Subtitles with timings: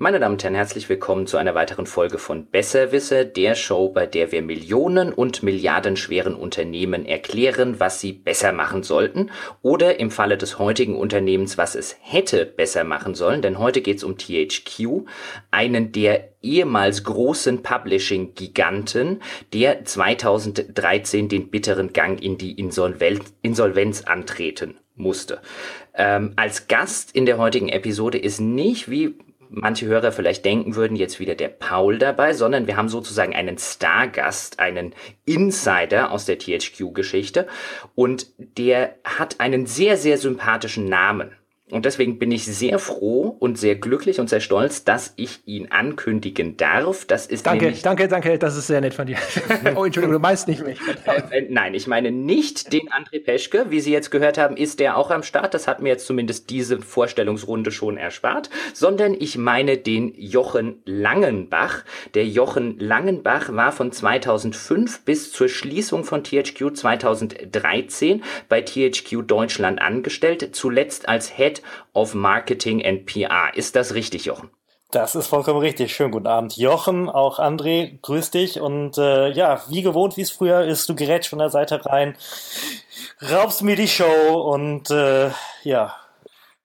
[0.00, 4.06] Meine Damen und Herren, herzlich willkommen zu einer weiteren Folge von Besserwisser, der Show, bei
[4.06, 10.38] der wir Millionen und Milliardenschweren Unternehmen erklären, was sie besser machen sollten oder im Falle
[10.38, 15.08] des heutigen Unternehmens, was es hätte besser machen sollen, denn heute geht es um THQ,
[15.50, 19.20] einen der ehemals großen Publishing-Giganten,
[19.52, 25.40] der 2013 den bitteren Gang in die Insolvenz, Insolvenz antreten musste.
[25.92, 29.16] Ähm, als Gast in der heutigen Episode ist nicht, wie
[29.50, 33.58] manche Hörer vielleicht denken würden, jetzt wieder der Paul dabei, sondern wir haben sozusagen einen
[33.58, 37.46] Stargast, einen Insider aus der THQ-Geschichte
[37.94, 41.32] und der hat einen sehr, sehr sympathischen Namen.
[41.70, 45.70] Und deswegen bin ich sehr froh und sehr glücklich und sehr stolz, dass ich ihn
[45.70, 47.04] ankündigen darf.
[47.04, 49.18] Das ist danke, danke, danke, das ist sehr nett von dir.
[49.76, 50.78] oh, Entschuldigung, du meinst nicht mich.
[51.04, 53.66] Äh, äh, nein, ich meine nicht den André Peschke.
[53.68, 55.52] Wie Sie jetzt gehört haben, ist der auch am Start.
[55.52, 58.48] Das hat mir jetzt zumindest diese Vorstellungsrunde schon erspart.
[58.72, 61.84] Sondern ich meine den Jochen Langenbach.
[62.14, 69.82] Der Jochen Langenbach war von 2005 bis zur Schließung von THQ 2013 bei THQ Deutschland
[69.82, 70.48] angestellt.
[70.52, 71.57] Zuletzt als Head
[71.94, 73.54] of Marketing and PR.
[73.54, 74.50] Ist das richtig, Jochen?
[74.90, 75.94] Das ist vollkommen richtig.
[75.94, 78.58] Schönen guten Abend, Jochen, auch André, grüß dich.
[78.58, 82.16] Und äh, ja, wie gewohnt, wie es früher ist, du gerätst von der Seite rein,
[83.30, 85.30] raubst mir die Show und äh,
[85.62, 85.94] ja,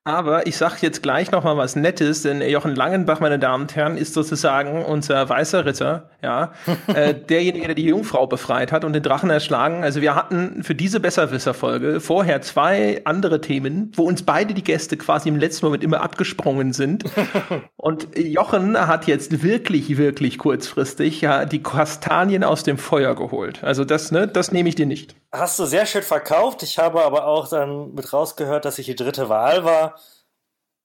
[0.05, 3.75] aber ich sage jetzt gleich noch mal was Nettes, denn Jochen Langenbach, meine Damen und
[3.75, 6.51] Herren, ist sozusagen unser weißer Ritter, ja,
[6.93, 9.83] äh, derjenige, der die Jungfrau befreit hat und den Drachen erschlagen.
[9.83, 14.97] Also wir hatten für diese Besserwisser-Folge vorher zwei andere Themen, wo uns beide die Gäste
[14.97, 17.05] quasi im letzten Moment immer abgesprungen sind.
[17.77, 23.63] und Jochen hat jetzt wirklich, wirklich kurzfristig ja die Kastanien aus dem Feuer geholt.
[23.63, 25.15] Also das, ne, das nehme ich dir nicht.
[25.33, 26.61] Hast du sehr schön verkauft.
[26.61, 29.95] Ich habe aber auch dann mit rausgehört, dass ich die dritte Wahl war.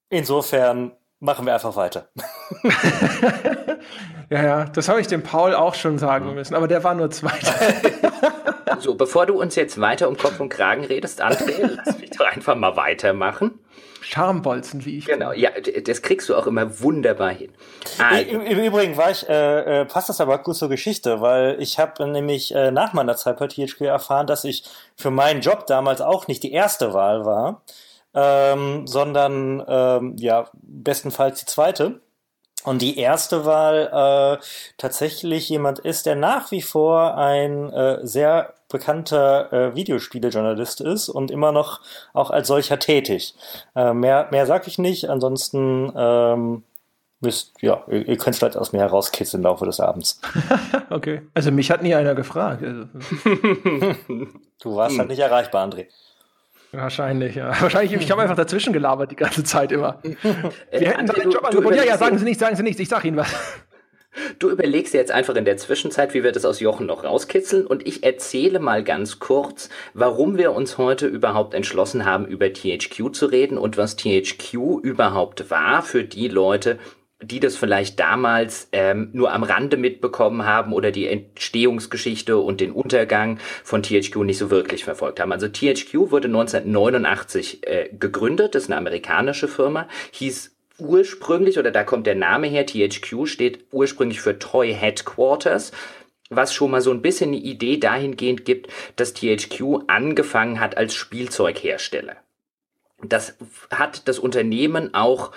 [0.08, 2.08] Insofern machen wir einfach weiter.
[4.30, 7.10] ja, ja, das habe ich dem Paul auch schon sagen müssen, aber der war nur
[7.10, 7.52] Zweiter.
[8.78, 12.26] so, bevor du uns jetzt weiter um Kopf und Kragen redest, André, lass mich doch
[12.26, 13.60] einfach mal weitermachen.
[14.08, 15.06] Schambolzen, wie ich.
[15.06, 15.50] Genau, ja,
[15.84, 17.52] das kriegst du auch immer wunderbar hin.
[17.98, 18.30] Also.
[18.30, 21.78] Im, Im, Übrigen war ich, äh, äh, passt das aber gut zur Geschichte, weil ich
[21.78, 24.64] habe nämlich äh, nach meiner Zeit bei THQ erfahren, dass ich
[24.96, 27.62] für meinen Job damals auch nicht die erste Wahl war
[28.14, 32.00] ähm, sondern ähm, ja bestenfalls die zweite.
[32.64, 34.44] Und die erste Wahl äh,
[34.78, 41.30] tatsächlich jemand ist, der nach wie vor ein äh, sehr bekannter äh, Videospielejournalist ist und
[41.30, 41.80] immer noch
[42.12, 43.34] auch als solcher tätig.
[43.74, 46.62] Äh, mehr mehr sag ich nicht, ansonsten ähm,
[47.20, 50.20] müsst, ja, ihr, ihr könnt vielleicht aus mir herauskitzeln im Laufe des Abends.
[50.90, 51.22] okay.
[51.34, 52.62] Also mich hat nie einer gefragt.
[52.62, 52.84] Also.
[54.62, 54.98] du warst hm.
[55.00, 55.86] halt nicht erreichbar, André.
[56.70, 57.48] Wahrscheinlich, ja.
[57.62, 59.98] Wahrscheinlich, ich habe einfach dazwischen gelabert die ganze Zeit immer.
[60.02, 61.76] Wir hätten doch den Job angeboten.
[61.76, 63.34] Ja, ja, sagen Sie nichts, sagen Sie nichts, ich sag Ihnen was.
[64.38, 67.86] Du überlegst jetzt einfach in der Zwischenzeit, wie wir das aus Jochen noch rauskitzeln und
[67.86, 73.26] ich erzähle mal ganz kurz, warum wir uns heute überhaupt entschlossen haben, über THQ zu
[73.26, 76.78] reden und was THQ überhaupt war für die Leute,
[77.20, 82.70] die das vielleicht damals ähm, nur am Rande mitbekommen haben oder die Entstehungsgeschichte und den
[82.70, 85.32] Untergang von THQ nicht so wirklich verfolgt haben.
[85.32, 92.06] Also THQ wurde 1989 äh, gegründet, ist eine amerikanische Firma, hieß ursprünglich, oder da kommt
[92.06, 95.72] der Name her, THQ steht ursprünglich für Toy Headquarters,
[96.30, 100.94] was schon mal so ein bisschen eine Idee dahingehend gibt, dass THQ angefangen hat als
[100.94, 102.16] Spielzeughersteller.
[103.02, 103.36] Das
[103.70, 105.32] hat das Unternehmen auch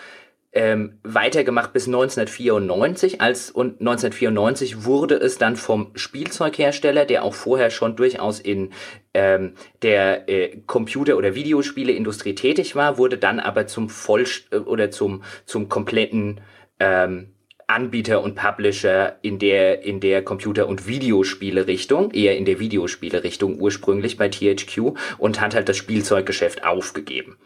[0.53, 3.22] ähm, weitergemacht bis 1994.
[3.22, 8.72] Als und 1994 wurde es dann vom Spielzeughersteller, der auch vorher schon durchaus in
[9.13, 14.91] ähm, der äh, Computer- oder Videospieleindustrie tätig war, wurde dann aber zum Voll äh, oder
[14.91, 16.41] zum zum kompletten
[16.79, 17.34] ähm,
[17.67, 24.17] Anbieter und Publisher in der in der Computer- und Videospiele-Richtung, eher in der Videospiele-Richtung ursprünglich
[24.17, 27.38] bei THQ und hat halt das Spielzeuggeschäft aufgegeben.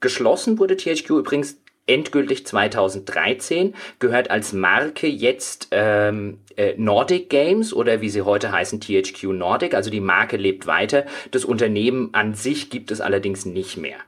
[0.00, 8.00] Geschlossen wurde THQ übrigens endgültig 2013, gehört als Marke jetzt ähm, äh, Nordic Games oder
[8.00, 9.74] wie sie heute heißen THQ Nordic.
[9.74, 11.04] Also die Marke lebt weiter.
[11.30, 13.98] Das Unternehmen an sich gibt es allerdings nicht mehr.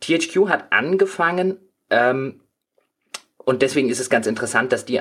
[0.00, 1.58] THQ hat angefangen
[1.90, 2.40] ähm,
[3.48, 5.00] und deswegen ist es ganz interessant, dass die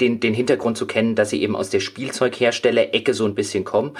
[0.00, 3.96] den, den Hintergrund zu kennen, dass sie eben aus der Spielzeughersteller-Ecke so ein bisschen kommen,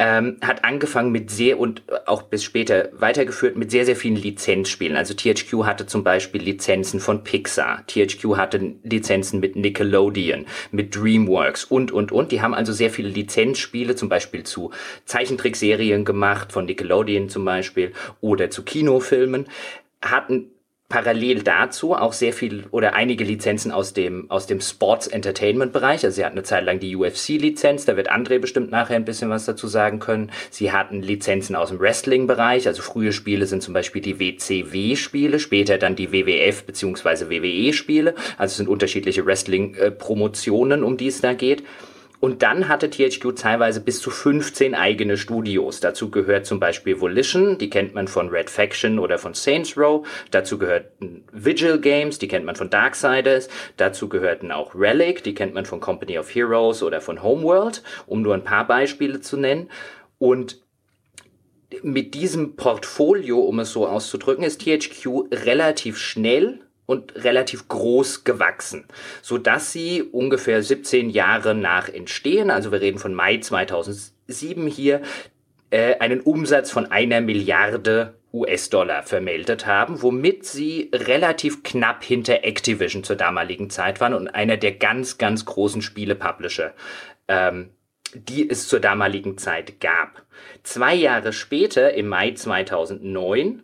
[0.00, 4.96] ähm, hat angefangen mit sehr und auch bis später weitergeführt mit sehr, sehr vielen Lizenzspielen.
[4.96, 11.64] Also THQ hatte zum Beispiel Lizenzen von Pixar, THQ hatte Lizenzen mit Nickelodeon, mit DreamWorks
[11.64, 12.32] und, und, und.
[12.32, 14.70] Die haben also sehr viele Lizenzspiele, zum Beispiel zu
[15.04, 17.92] Zeichentrickserien gemacht, von Nickelodeon zum Beispiel,
[18.22, 19.48] oder zu Kinofilmen,
[20.00, 20.50] hatten
[20.90, 26.04] parallel dazu auch sehr viel oder einige Lizenzen aus dem, aus dem Sports Entertainment Bereich.
[26.04, 29.30] Also sie hatten eine Zeit lang die UFC-Lizenz, da wird André bestimmt nachher ein bisschen
[29.30, 30.32] was dazu sagen können.
[30.50, 35.78] Sie hatten Lizenzen aus dem Wrestling-Bereich, also frühe Spiele sind zum Beispiel die WCW-Spiele, später
[35.78, 37.30] dann die WWF bzw.
[37.30, 38.14] WWE-Spiele.
[38.36, 41.62] Also es sind unterschiedliche Wrestling-Promotionen, um die es da geht.
[42.20, 45.80] Und dann hatte THQ teilweise bis zu 15 eigene Studios.
[45.80, 50.06] Dazu gehört zum Beispiel Volition, die kennt man von Red Faction oder von Saints Row.
[50.30, 53.48] Dazu gehörten Vigil Games, die kennt man von Darksiders.
[53.78, 58.20] Dazu gehörten auch Relic, die kennt man von Company of Heroes oder von Homeworld, um
[58.20, 59.70] nur ein paar Beispiele zu nennen.
[60.18, 60.60] Und
[61.82, 68.84] mit diesem Portfolio, um es so auszudrücken, ist THQ relativ schnell und relativ groß gewachsen,
[69.22, 75.00] so dass sie ungefähr 17 Jahre nach Entstehen, also wir reden von Mai 2007 hier,
[75.70, 83.04] äh, einen Umsatz von einer Milliarde US-Dollar vermeldet haben, womit sie relativ knapp hinter Activision
[83.04, 86.74] zur damaligen Zeit waren und einer der ganz, ganz großen Spiele-Publisher,
[87.28, 87.70] ähm,
[88.14, 90.24] die es zur damaligen Zeit gab.
[90.64, 93.62] Zwei Jahre später, im Mai 2009,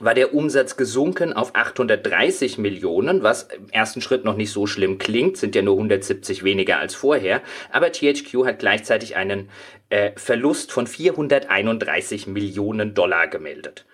[0.00, 4.98] war der Umsatz gesunken auf 830 Millionen, was im ersten Schritt noch nicht so schlimm
[4.98, 9.48] klingt, sind ja nur 170 weniger als vorher, aber THQ hat gleichzeitig einen
[9.90, 13.86] äh, Verlust von 431 Millionen Dollar gemeldet.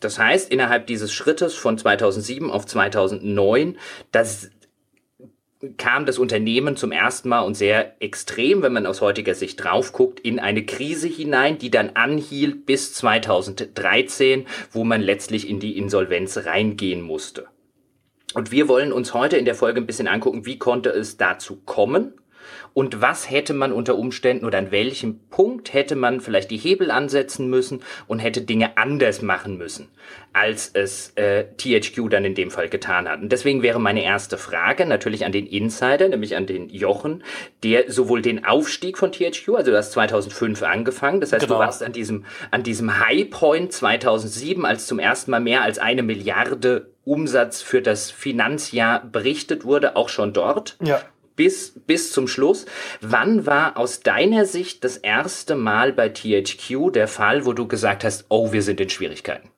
[0.00, 3.78] Das heißt, innerhalb dieses Schrittes von 2007 auf 2009,
[4.12, 4.50] das
[5.76, 9.92] kam das Unternehmen zum ersten Mal und sehr extrem, wenn man aus heutiger Sicht drauf
[9.92, 15.76] guckt, in eine Krise hinein, die dann anhielt bis 2013, wo man letztlich in die
[15.76, 17.46] Insolvenz reingehen musste.
[18.32, 21.56] Und wir wollen uns heute in der Folge ein bisschen angucken, wie konnte es dazu
[21.56, 22.14] kommen
[22.74, 26.90] und was hätte man unter Umständen oder an welchem Punkt hätte man vielleicht die Hebel
[26.90, 29.88] ansetzen müssen und hätte Dinge anders machen müssen,
[30.32, 33.20] als es äh, THQ dann in dem Fall getan hat.
[33.20, 37.24] Und deswegen wäre meine erste Frage natürlich an den Insider, nämlich an den Jochen,
[37.62, 41.58] der sowohl den Aufstieg von THQ, also du hast 2005 angefangen, das heißt, genau.
[41.58, 45.78] du warst an diesem, an diesem High Point 2007, als zum ersten Mal mehr als
[45.78, 50.76] eine Milliarde Umsatz für das Finanzjahr berichtet wurde, auch schon dort.
[50.82, 51.00] Ja
[51.36, 52.66] bis, bis zum Schluss.
[53.00, 58.04] Wann war aus deiner Sicht das erste Mal bei THQ der Fall, wo du gesagt
[58.04, 59.50] hast, oh, wir sind in Schwierigkeiten?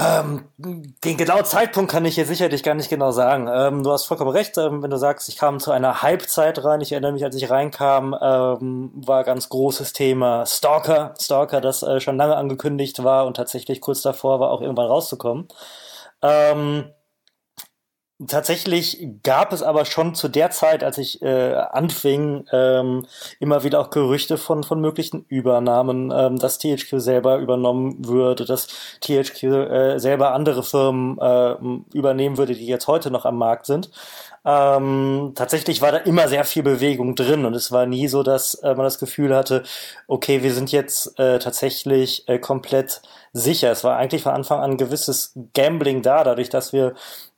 [0.00, 3.48] Ähm, den genauen Zeitpunkt kann ich hier sicherlich gar nicht genau sagen.
[3.52, 6.80] Ähm, du hast vollkommen recht, ähm, wenn du sagst, ich kam zu einer Halbzeit rein.
[6.80, 11.14] Ich erinnere mich, als ich reinkam, ähm, war ganz großes Thema Stalker.
[11.20, 15.48] Stalker, das äh, schon lange angekündigt war und tatsächlich kurz davor war, auch irgendwann rauszukommen.
[16.22, 16.92] Ähm,
[18.26, 23.06] Tatsächlich gab es aber schon zu der Zeit, als ich äh, anfing, ähm,
[23.38, 28.66] immer wieder auch Gerüchte von, von möglichen Übernahmen, ähm, dass THQ selber übernommen würde, dass
[29.02, 33.88] THQ äh, selber andere Firmen äh, übernehmen würde, die jetzt heute noch am Markt sind.
[34.50, 38.54] Ähm, tatsächlich war da immer sehr viel Bewegung drin und es war nie so, dass
[38.54, 39.62] äh, man das Gefühl hatte,
[40.06, 43.02] okay, wir sind jetzt äh, tatsächlich äh, komplett
[43.34, 43.70] sicher.
[43.70, 46.94] Es war eigentlich von Anfang an ein gewisses Gambling da, dadurch, dass wir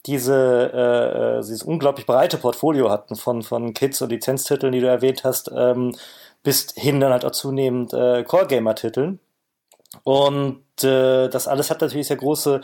[0.07, 4.87] diese äh, äh, dieses unglaublich breite Portfolio hatten von von Kids und Lizenztiteln, die du
[4.87, 5.97] erwähnt hast, ähm,
[6.45, 9.19] bis hin dann halt auch zunehmend äh, Core Gamer Titeln.
[10.05, 12.63] Und das alles hat natürlich sehr große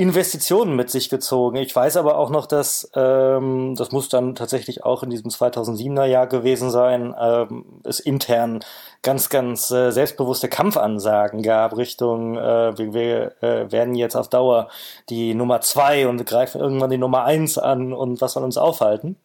[0.00, 1.56] Investitionen mit sich gezogen.
[1.56, 6.04] Ich weiß aber auch noch, dass ähm, das muss dann tatsächlich auch in diesem 2007er
[6.04, 8.60] Jahr gewesen sein, ähm, es intern
[9.02, 14.68] ganz, ganz äh, selbstbewusste Kampfansagen gab Richtung, äh, wir, wir äh, werden jetzt auf Dauer
[15.08, 19.16] die Nummer zwei und greifen irgendwann die Nummer eins an und was soll uns aufhalten.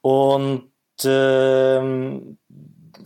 [0.00, 0.70] Und
[1.04, 2.38] ähm,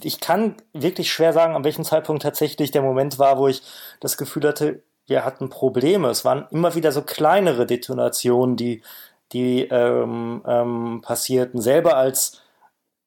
[0.02, 3.62] ich kann wirklich schwer sagen, an welchem Zeitpunkt tatsächlich der Moment war, wo ich
[4.00, 6.08] das Gefühl hatte, wir hatten Probleme.
[6.08, 8.82] Es waren immer wieder so kleinere Detonationen, die,
[9.32, 11.60] die ähm, ähm, passierten.
[11.60, 12.42] Selber als,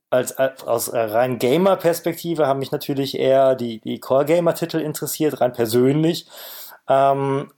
[0.09, 6.27] als, als aus rein Gamer-Perspektive haben mich natürlich eher die, die Core-Gamer-Titel interessiert, rein persönlich.
[6.87, 7.51] Ähm,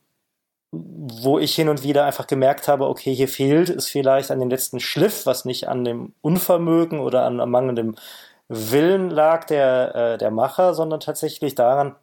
[0.72, 4.50] wo ich hin und wieder einfach gemerkt habe, okay, hier fehlt es vielleicht an dem
[4.50, 7.96] letzten Schliff, was nicht an dem Unvermögen oder an, an mangelndem
[8.50, 11.96] Willen lag der, äh, der Macher, sondern tatsächlich daran,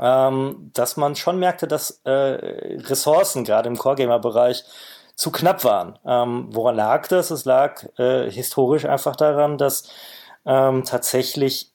[0.00, 4.64] ähm, dass man schon merkte, dass äh, Ressourcen gerade im Core-Gamer-Bereich
[5.14, 5.98] zu knapp waren.
[6.04, 7.30] Ähm, woran lag das?
[7.30, 9.88] Es lag äh, historisch einfach daran, dass
[10.46, 11.72] ähm, tatsächlich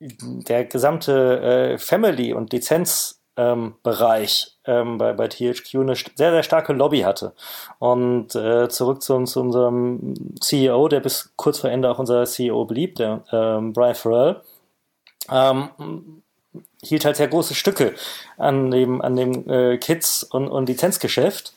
[0.00, 7.00] der gesamte äh, Family- und Lizenzbereich ähm, bei, bei THQ eine sehr, sehr starke Lobby
[7.00, 7.34] hatte.
[7.78, 12.64] Und äh, zurück zu, zu unserem CEO, der bis kurz vor Ende auch unser CEO
[12.66, 14.42] blieb, der ähm, Brian Farrell.
[15.30, 16.22] Ähm,
[16.84, 17.94] hielt halt sehr große Stücke
[18.36, 21.54] an dem, an dem äh, Kids- und, und Lizenzgeschäft.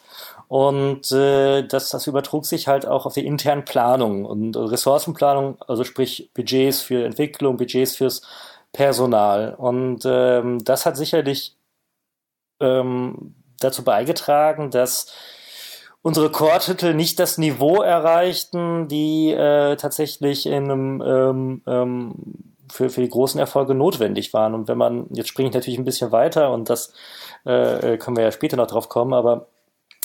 [0.47, 5.83] Und äh, das, das übertrug sich halt auch auf die internen Planung und Ressourcenplanung, also
[5.83, 8.21] sprich Budgets für Entwicklung, Budgets fürs
[8.71, 9.55] Personal.
[9.55, 11.57] Und ähm, das hat sicherlich
[12.61, 15.11] ähm, dazu beigetragen, dass
[16.01, 22.15] unsere Core-Titel nicht das Niveau erreichten, die äh, tatsächlich in einem ähm, ähm,
[22.71, 24.53] für, für die großen Erfolge notwendig waren.
[24.53, 26.93] Und wenn man, jetzt springe ich natürlich ein bisschen weiter und das
[27.45, 29.47] äh, äh können wir ja später noch drauf kommen, aber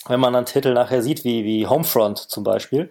[0.09, 2.91] wenn man einen Titel nachher sieht, wie, wie Homefront zum Beispiel,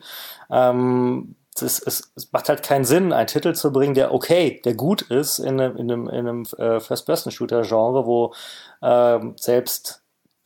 [0.50, 4.74] ähm, es, es, es macht halt keinen Sinn, einen Titel zu bringen, der okay, der
[4.74, 8.34] gut ist in einem, in einem, in einem äh, First-Person-Shooter-Genre, wo
[8.82, 10.01] äh, selbst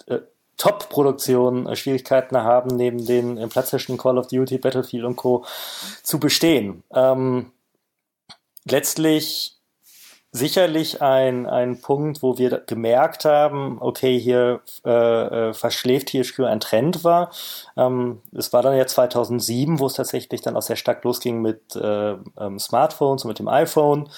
[0.08, 0.20] äh,
[0.58, 5.46] Top-Produktionen äh, Schwierigkeiten haben, neben den im klassischen Call of Duty, Battlefield und Co.
[6.02, 6.84] zu bestehen.
[6.94, 7.52] Ähm,
[8.66, 9.56] letztlich
[10.36, 14.90] sicherlich ein, ein Punkt, wo wir gemerkt haben, okay, hier äh,
[15.50, 17.32] äh, verschläft THQ ein Trend war.
[17.78, 21.76] Ähm, es war dann ja 2007, wo es tatsächlich dann auch sehr stark losging mit
[21.78, 24.10] äh, ähm, Smartphones und mit dem iPhone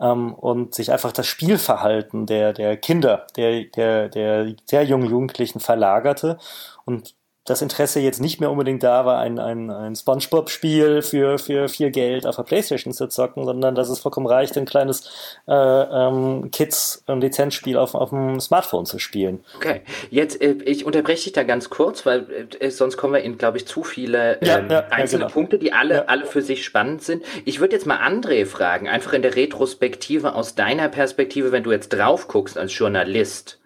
[0.00, 5.60] ähm, und sich einfach das Spielverhalten der, der Kinder, der, der, der sehr jungen Jugendlichen
[5.60, 6.38] verlagerte
[6.86, 7.14] und
[7.48, 11.90] das Interesse jetzt nicht mehr unbedingt da war, ein, ein, ein Spongebob-Spiel für, für viel
[11.90, 15.10] Geld auf der Playstation zu zocken, sondern dass es vollkommen reicht, ein kleines
[15.46, 19.40] äh, ähm, Kids-Lizenzspiel auf, auf dem Smartphone zu spielen.
[19.56, 23.38] Okay, jetzt, äh, ich unterbreche dich da ganz kurz, weil äh, sonst kommen wir in,
[23.38, 25.34] glaube ich, zu viele ja, ähm, ja, einzelne ja, genau.
[25.34, 27.24] Punkte, die alle, alle für sich spannend sind.
[27.44, 31.72] Ich würde jetzt mal André fragen, einfach in der Retrospektive aus deiner Perspektive, wenn du
[31.72, 33.57] jetzt drauf guckst als Journalist,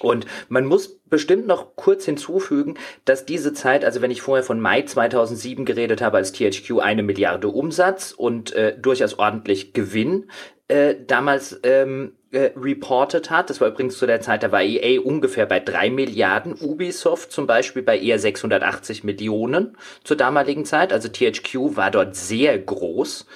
[0.00, 2.74] und man muss bestimmt noch kurz hinzufügen,
[3.04, 7.02] dass diese Zeit, also wenn ich vorher von Mai 2007 geredet habe, als THQ eine
[7.02, 10.30] Milliarde Umsatz und äh, durchaus ordentlich Gewinn
[10.68, 15.00] äh, damals ähm, äh, reported hat, das war übrigens zu der Zeit, da war EA
[15.00, 21.08] ungefähr bei drei Milliarden, Ubisoft zum Beispiel bei eher 680 Millionen zur damaligen Zeit, also
[21.08, 23.26] THQ war dort sehr groß.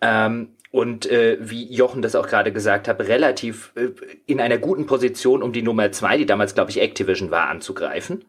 [0.00, 3.88] Ähm, und äh, wie Jochen das auch gerade gesagt hat, relativ äh,
[4.26, 8.24] in einer guten Position, um die Nummer zwei, die damals, glaube ich, Activision war, anzugreifen.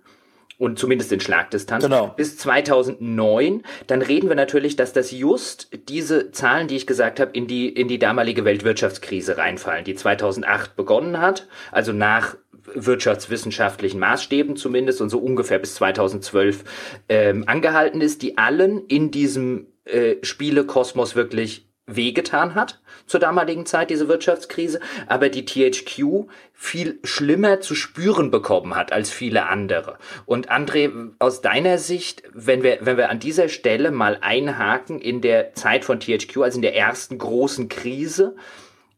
[0.58, 1.86] Und zumindest in Schlagdistanz.
[1.86, 2.14] Genau.
[2.18, 3.64] Bis 2009.
[3.88, 7.70] Dann reden wir natürlich, dass das just diese Zahlen, die ich gesagt habe, in die,
[7.70, 11.48] in die damalige Weltwirtschaftskrise reinfallen, die 2008 begonnen hat.
[11.72, 12.36] Also nach
[12.74, 16.66] wirtschaftswissenschaftlichen Maßstäben zumindest und so ungefähr bis 2012
[17.08, 23.90] ähm, angehalten ist, die allen in diesem äh, Spielekosmos wirklich wehgetan hat zur damaligen Zeit,
[23.90, 29.98] diese Wirtschaftskrise, aber die THQ viel schlimmer zu spüren bekommen hat als viele andere.
[30.26, 35.22] Und André, aus deiner Sicht, wenn wir, wenn wir an dieser Stelle mal einhaken in
[35.22, 38.36] der Zeit von THQ, also in der ersten großen Krise,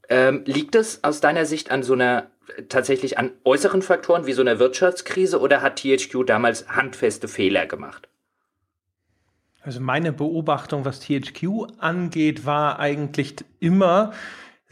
[0.10, 2.32] ähm, liegt es aus deiner Sicht an so einer
[2.70, 8.11] tatsächlich an äußeren Faktoren wie so einer Wirtschaftskrise oder hat THQ damals handfeste Fehler gemacht?
[9.64, 14.12] Also meine Beobachtung, was THQ angeht, war eigentlich immer,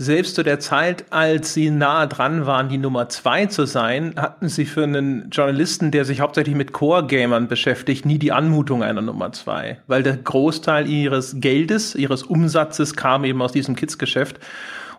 [0.02, 4.48] selbst zu der Zeit, als sie nahe dran waren, die Nummer zwei zu sein, hatten
[4.48, 9.34] sie für einen Journalisten, der sich hauptsächlich mit Core-Gamern beschäftigt, nie die Anmutung einer Nummer
[9.34, 9.80] zwei.
[9.88, 14.40] Weil der Großteil ihres Geldes, ihres Umsatzes kam eben aus diesem Kids-Geschäft.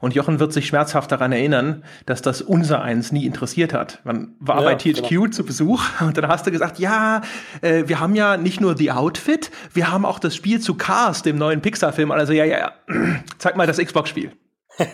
[0.00, 4.00] Und Jochen wird sich schmerzhaft daran erinnern, dass das unser eins nie interessiert hat.
[4.04, 5.26] Man war ja, bei THQ genau.
[5.28, 7.20] zu Besuch und dann hast du gesagt, ja,
[7.60, 11.22] äh, wir haben ja nicht nur The Outfit, wir haben auch das Spiel zu Cars,
[11.22, 12.10] dem neuen Pixar-Film.
[12.10, 12.72] Also ja, ja, ja,
[13.38, 14.32] zeig mal das Xbox-Spiel.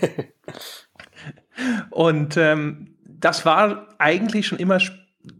[1.91, 4.81] und ähm, das war eigentlich schon immer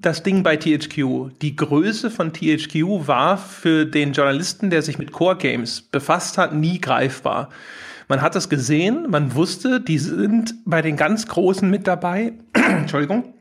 [0.01, 1.31] das Ding bei THQ.
[1.43, 6.55] Die Größe von THQ war für den Journalisten, der sich mit Core Games befasst hat,
[6.55, 7.51] nie greifbar.
[8.09, 12.35] Man hat es gesehen, man wusste, die sind bei den ganz Großen mit dabei.
[12.55, 13.33] Entschuldigung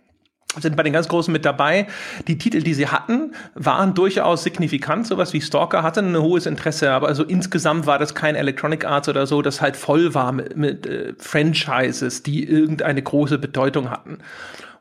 [0.62, 1.88] sind bei den ganz Großen mit dabei.
[2.27, 5.07] Die Titel, die sie hatten, waren durchaus signifikant.
[5.07, 9.10] Sowas wie Stalker hatte ein hohes Interesse, aber also insgesamt war das kein Electronic Arts
[9.10, 14.19] oder so, das halt voll war mit, mit äh, Franchises, die irgendeine große Bedeutung hatten.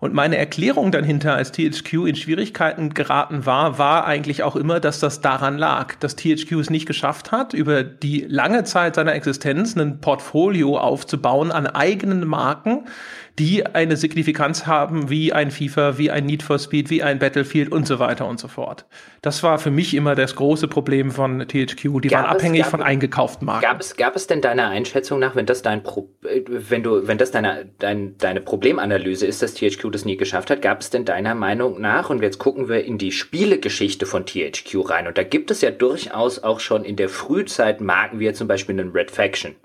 [0.01, 4.81] Und meine Erklärung dann hinter, als THQ in Schwierigkeiten geraten war, war eigentlich auch immer,
[4.81, 9.15] dass das daran lag, dass THQ es nicht geschafft hat, über die lange Zeit seiner
[9.15, 12.87] Existenz ein Portfolio aufzubauen an eigenen Marken,
[13.39, 17.73] die eine Signifikanz haben wie ein FIFA, wie ein Need for Speed, wie ein Battlefield
[17.73, 18.87] und so weiter und so fort.
[19.23, 22.01] Das war für mich immer das große Problem von THQ.
[22.01, 23.63] Die gab waren abhängig es, von eingekauften Marken.
[23.63, 27.09] Gab es, gab es denn deiner Einschätzung nach, wenn das dein Pro, äh, wenn du,
[27.09, 30.91] wenn das deine, dein, deine Problemanalyse ist, dass THQ das nie geschafft hat, gab es
[30.91, 35.19] denn deiner Meinung nach, und jetzt gucken wir in die Spielegeschichte von THQ rein, und
[35.19, 38.93] da gibt es ja durchaus auch schon in der Frühzeit Marken wie zum Beispiel einen
[38.93, 39.57] Red Faction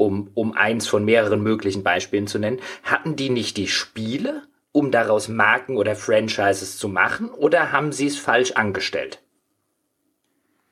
[0.00, 4.42] um, um eins von mehreren möglichen Beispielen zu nennen, hatten die nicht die Spiele,
[4.72, 9.22] um daraus Marken oder Franchises zu machen, oder haben sie es falsch angestellt?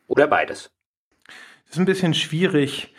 [0.06, 0.70] Oder beides?
[1.66, 2.94] Das ist ein bisschen schwierig.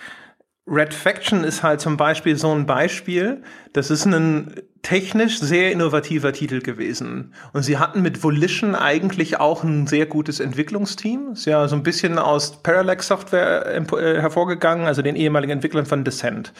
[0.68, 3.42] Red Faction ist halt zum Beispiel so ein Beispiel.
[3.74, 7.34] Das ist ein technisch sehr innovativer Titel gewesen.
[7.54, 11.34] Und sie hatten mit Volition eigentlich auch ein sehr gutes Entwicklungsteam.
[11.34, 16.04] Ist ja so ein bisschen aus Parallax Software äh, hervorgegangen, also den ehemaligen Entwicklern von
[16.04, 16.54] Descent.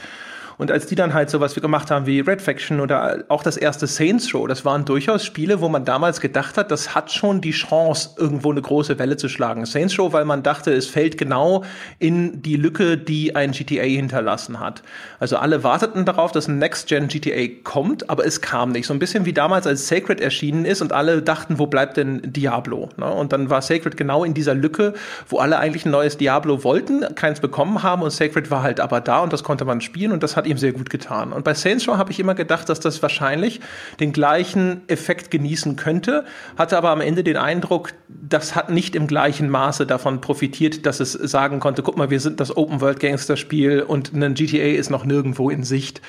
[0.60, 3.56] Und als die dann halt sowas wie gemacht haben wie Red Faction oder auch das
[3.56, 7.40] erste Saints Row, das waren durchaus Spiele, wo man damals gedacht hat, das hat schon
[7.40, 9.66] die Chance, irgendwo eine große Welle zu schlagen.
[9.66, 11.64] Saints Row, weil man dachte, es fällt genau
[11.98, 14.84] in die Lücke, die ein GTA hinterlassen hat.
[15.22, 18.86] Also alle warteten darauf, dass ein Next-Gen GTA kommt, aber es kam nicht.
[18.86, 22.22] So ein bisschen wie damals, als Sacred erschienen ist und alle dachten, wo bleibt denn
[22.34, 22.90] Diablo?
[22.98, 23.10] Ne?
[23.10, 24.94] Und dann war Sacred genau in dieser Lücke,
[25.30, 29.00] wo alle eigentlich ein neues Diablo wollten, keins bekommen haben und Sacred war halt aber
[29.00, 31.32] da und das konnte man spielen und das hat ihm sehr gut getan.
[31.32, 33.62] Und bei Saints Row habe ich immer gedacht, dass das wahrscheinlich
[34.00, 36.26] den gleichen Effekt genießen könnte,
[36.58, 41.00] hatte aber am Ende den Eindruck, das hat nicht im gleichen Maße davon profitiert, dass
[41.00, 44.78] es sagen konnte, guck mal, wir sind das Open World Gangster Spiel und ein GTA
[44.78, 46.02] ist noch nirgendwo in Sicht.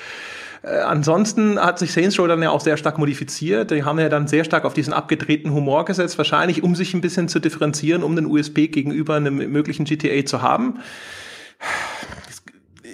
[0.63, 3.71] Äh, ansonsten hat sich Saints Row dann ja auch sehr stark modifiziert.
[3.71, 7.01] Die haben ja dann sehr stark auf diesen abgedrehten Humor gesetzt, wahrscheinlich um sich ein
[7.01, 10.79] bisschen zu differenzieren, um den USB gegenüber einem möglichen GTA zu haben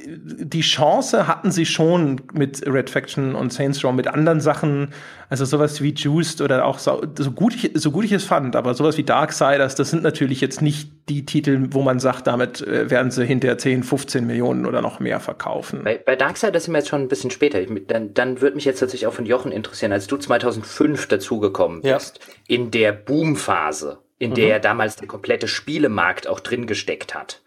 [0.09, 4.93] die Chance hatten sie schon mit Red Faction und Saints Row, mit anderen Sachen,
[5.29, 8.55] also sowas wie Juiced oder auch so, so gut ich, so gut ich es fand,
[8.55, 12.61] aber sowas wie Darksiders, das sind natürlich jetzt nicht die Titel, wo man sagt, damit
[12.61, 15.83] äh, werden sie hinter 10, 15 Millionen oder noch mehr verkaufen.
[15.83, 17.59] Bei, bei Darksiders sind wir jetzt schon ein bisschen später.
[17.87, 22.19] dann, dann würde mich jetzt tatsächlich auch von Jochen interessieren, als du 2005 dazugekommen bist,
[22.19, 22.55] ja.
[22.55, 24.35] in der Boomphase, in mhm.
[24.35, 27.41] der damals der komplette Spielemarkt auch drin gesteckt hat.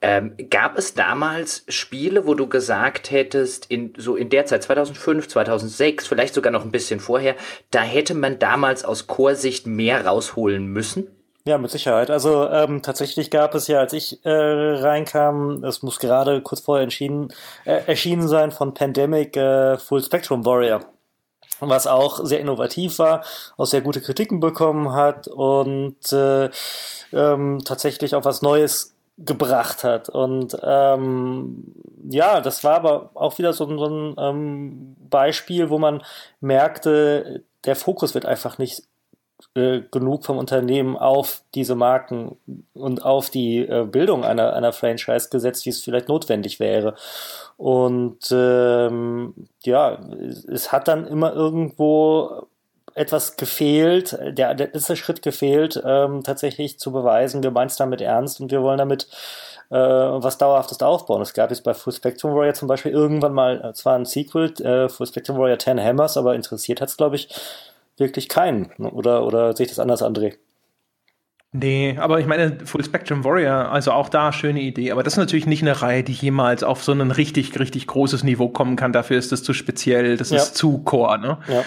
[0.00, 5.26] Ähm, gab es damals Spiele, wo du gesagt hättest, in, so in der Zeit 2005,
[5.26, 7.34] 2006, vielleicht sogar noch ein bisschen vorher,
[7.72, 11.08] da hätte man damals aus Chorsicht mehr rausholen müssen?
[11.44, 12.10] Ja, mit Sicherheit.
[12.10, 16.84] Also ähm, tatsächlich gab es ja, als ich äh, reinkam, es muss gerade kurz vorher
[16.84, 17.28] entschieden,
[17.64, 20.80] äh, erschienen sein von Pandemic äh, Full Spectrum Warrior
[21.60, 23.24] was auch sehr innovativ war,
[23.56, 26.50] auch sehr gute Kritiken bekommen hat und äh,
[27.12, 30.08] ähm, tatsächlich auch was Neues gebracht hat.
[30.08, 31.74] Und ähm,
[32.08, 36.02] ja, das war aber auch wieder so, so ein ähm, Beispiel, wo man
[36.40, 38.84] merkte, der Fokus wird einfach nicht
[39.54, 42.36] äh, genug vom Unternehmen auf diese Marken
[42.74, 46.94] und auf die äh, Bildung einer, einer Franchise gesetzt, wie es vielleicht notwendig wäre.
[47.56, 49.98] Und ähm, ja,
[50.48, 52.48] es hat dann immer irgendwo
[52.98, 58.00] etwas gefehlt, der, der letzte Schritt gefehlt, ähm, tatsächlich zu beweisen, wir meinen es damit
[58.00, 59.08] ernst und wir wollen damit
[59.70, 61.22] äh, was Dauerhaftes aufbauen.
[61.22, 64.52] Es gab jetzt bei Full Spectrum Warrior zum Beispiel irgendwann mal äh, zwar ein Sequel,
[64.60, 67.28] äh, Full Spectrum Warrior 10 Hammers, aber interessiert hat es, glaube ich,
[67.96, 68.72] wirklich keinen.
[68.78, 70.34] Oder, oder sehe ich das anders, André?
[71.52, 74.92] Nee, aber ich meine, Full Spectrum Warrior, also auch da schöne Idee.
[74.92, 78.22] Aber das ist natürlich nicht eine Reihe, die jemals auf so ein richtig, richtig großes
[78.22, 78.92] Niveau kommen kann.
[78.92, 80.36] Dafür ist das zu speziell, das ja.
[80.36, 81.38] ist zu core, ne?
[81.48, 81.64] Ja.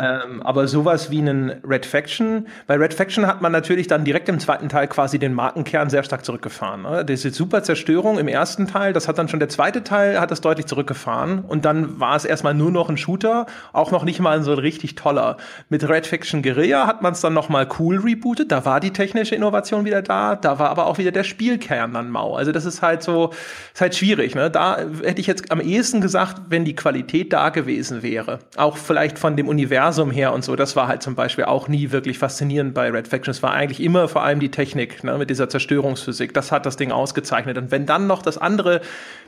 [0.00, 4.30] Ähm, aber sowas wie einen Red Faction, bei Red Faction hat man natürlich dann direkt
[4.30, 6.82] im zweiten Teil quasi den Markenkern sehr stark zurückgefahren.
[6.82, 7.04] Ne?
[7.04, 10.40] Diese super Zerstörung im ersten Teil, das hat dann schon der zweite Teil, hat das
[10.40, 11.40] deutlich zurückgefahren.
[11.40, 14.58] Und dann war es erstmal nur noch ein Shooter, auch noch nicht mal so ein
[14.58, 15.36] richtig toller.
[15.68, 19.34] Mit Red Faction Guerilla hat man es dann nochmal cool rebootet, da war die technische
[19.34, 22.36] Innovation wieder da, da war aber auch wieder der Spielkern dann mau.
[22.36, 23.32] Also das ist halt so,
[23.74, 24.34] ist halt schwierig.
[24.34, 24.50] Ne?
[24.50, 28.38] Da hätte ich jetzt am ehesten gesagt, wenn die Qualität da gewesen wäre.
[28.56, 31.68] Auch vielleicht von dem Universum Universum her und so, das war halt zum Beispiel auch
[31.68, 33.30] nie wirklich faszinierend bei Red Faction.
[33.30, 36.32] Es war eigentlich immer vor allem die Technik ne, mit dieser Zerstörungsphysik.
[36.32, 37.58] Das hat das Ding ausgezeichnet.
[37.58, 38.80] Und wenn dann noch das andere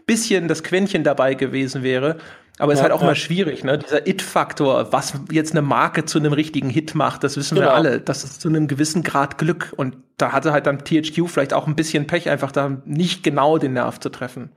[0.07, 2.19] bisschen, das Quäntchen dabei gewesen wäre,
[2.59, 3.09] aber es ja, ist halt auch ja.
[3.09, 3.79] mal schwierig, ne?
[3.79, 7.69] Dieser It-Faktor, was jetzt eine Marke zu einem richtigen Hit macht, das wissen genau.
[7.69, 8.01] wir alle.
[8.01, 9.73] Das ist zu einem gewissen Grad Glück.
[9.77, 13.59] Und da hatte halt dann THQ vielleicht auch ein bisschen Pech, einfach da nicht genau
[13.59, 14.51] den Nerv zu treffen.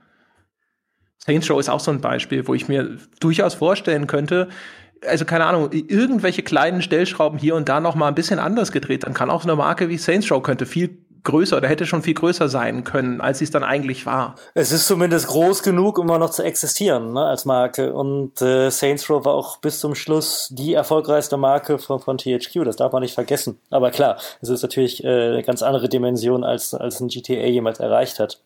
[1.18, 4.48] Saints Row ist auch so ein Beispiel, wo ich mir durchaus vorstellen könnte,
[5.06, 9.04] also keine Ahnung, irgendwelche kleinen Stellschrauben hier und da noch mal ein bisschen anders gedreht,
[9.04, 12.02] dann kann auch so eine Marke wie Saints Row könnte viel größer oder hätte schon
[12.02, 14.36] viel größer sein können, als sie es dann eigentlich war.
[14.54, 17.92] Es ist zumindest groß genug, um noch zu existieren ne, als Marke.
[17.92, 22.64] Und äh, Saints Row war auch bis zum Schluss die erfolgreichste Marke von, von THQ.
[22.64, 23.58] Das darf man nicht vergessen.
[23.70, 27.80] Aber klar, es ist natürlich äh, eine ganz andere Dimension, als, als ein GTA jemals
[27.80, 28.40] erreicht hat.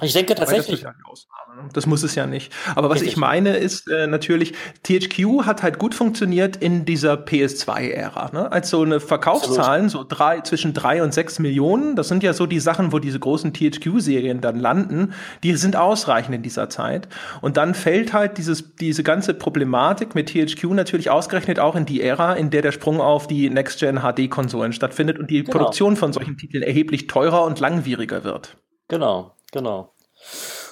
[0.00, 0.82] Ich denke tatsächlich.
[0.82, 1.68] Das, ja ne?
[1.72, 2.52] das, muss es ja nicht.
[2.76, 3.12] Aber was Richtig.
[3.12, 8.30] ich meine ist äh, natürlich, THQ hat halt gut funktioniert in dieser PS2-Ära.
[8.32, 8.52] Ne?
[8.52, 10.10] Als so eine Verkaufszahlen, Absolut.
[10.10, 13.18] so drei, zwischen drei und sechs Millionen, das sind ja so die Sachen, wo diese
[13.18, 17.08] großen THQ-Serien dann landen, die sind ausreichend in dieser Zeit.
[17.40, 22.02] Und dann fällt halt dieses, diese ganze Problematik mit THQ natürlich ausgerechnet auch in die
[22.02, 25.58] Ära, in der der Sprung auf die Next-Gen-HD-Konsolen stattfindet und die genau.
[25.58, 28.56] Produktion von solchen Titeln erheblich teurer und langwieriger wird.
[28.88, 29.34] Genau.
[29.52, 29.92] Genau.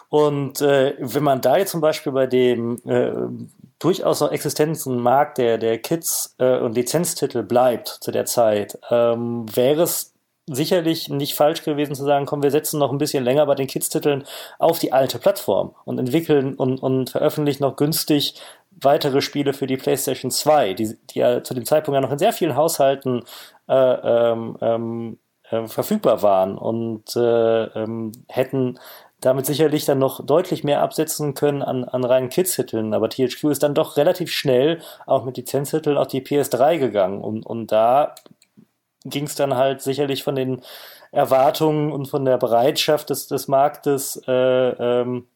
[0.08, 3.12] Und äh, wenn man da jetzt zum Beispiel bei dem äh,
[3.78, 9.46] durchaus noch existenten Markt der, der Kids äh, und Lizenztitel bleibt zu der Zeit, ähm,
[9.54, 10.14] wäre es
[10.48, 13.66] sicherlich nicht falsch gewesen zu sagen, komm, wir setzen noch ein bisschen länger bei den
[13.66, 14.24] Kids-Titeln
[14.58, 19.76] auf die alte Plattform und entwickeln und, und veröffentlichen noch günstig weitere Spiele für die
[19.76, 23.24] PlayStation 2, die, die ja zu dem Zeitpunkt ja noch in sehr vielen Haushalten
[23.68, 25.18] äh, ähm, ähm,
[25.50, 28.78] äh, verfügbar waren und äh, ähm, hätten
[29.20, 32.92] damit sicherlich dann noch deutlich mehr absetzen können an, an reinen Kids-Titeln.
[32.92, 37.22] Aber THQ ist dann doch relativ schnell auch mit Lizenztiteln auf die PS3 gegangen.
[37.22, 38.14] Und, und da
[39.04, 40.62] ging es dann halt sicherlich von den
[41.12, 45.26] Erwartungen und von der Bereitschaft des, des Marktes, äh, ähm,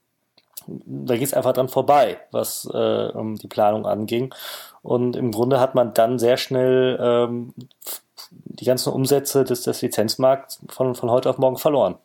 [0.66, 4.34] da ging es einfach dran vorbei, was äh, um die Planung anging.
[4.82, 7.54] Und im Grunde hat man dann sehr schnell ähm,
[8.30, 11.96] die ganzen Umsätze des, des Lizenzmarkts von, von heute auf morgen verloren.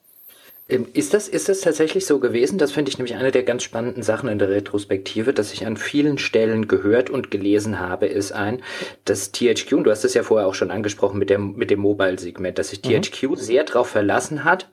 [0.67, 2.57] Ähm, ist das, ist das tatsächlich so gewesen?
[2.57, 5.77] Das finde ich nämlich eine der ganz spannenden Sachen in der Retrospektive, dass ich an
[5.77, 8.63] vielen Stellen gehört und gelesen habe, ist ein,
[9.05, 11.79] dass THQ, und du hast es ja vorher auch schon angesprochen mit dem, mit dem
[11.79, 13.01] Mobile-Segment, dass sich mhm.
[13.01, 14.69] THQ sehr darauf verlassen hat,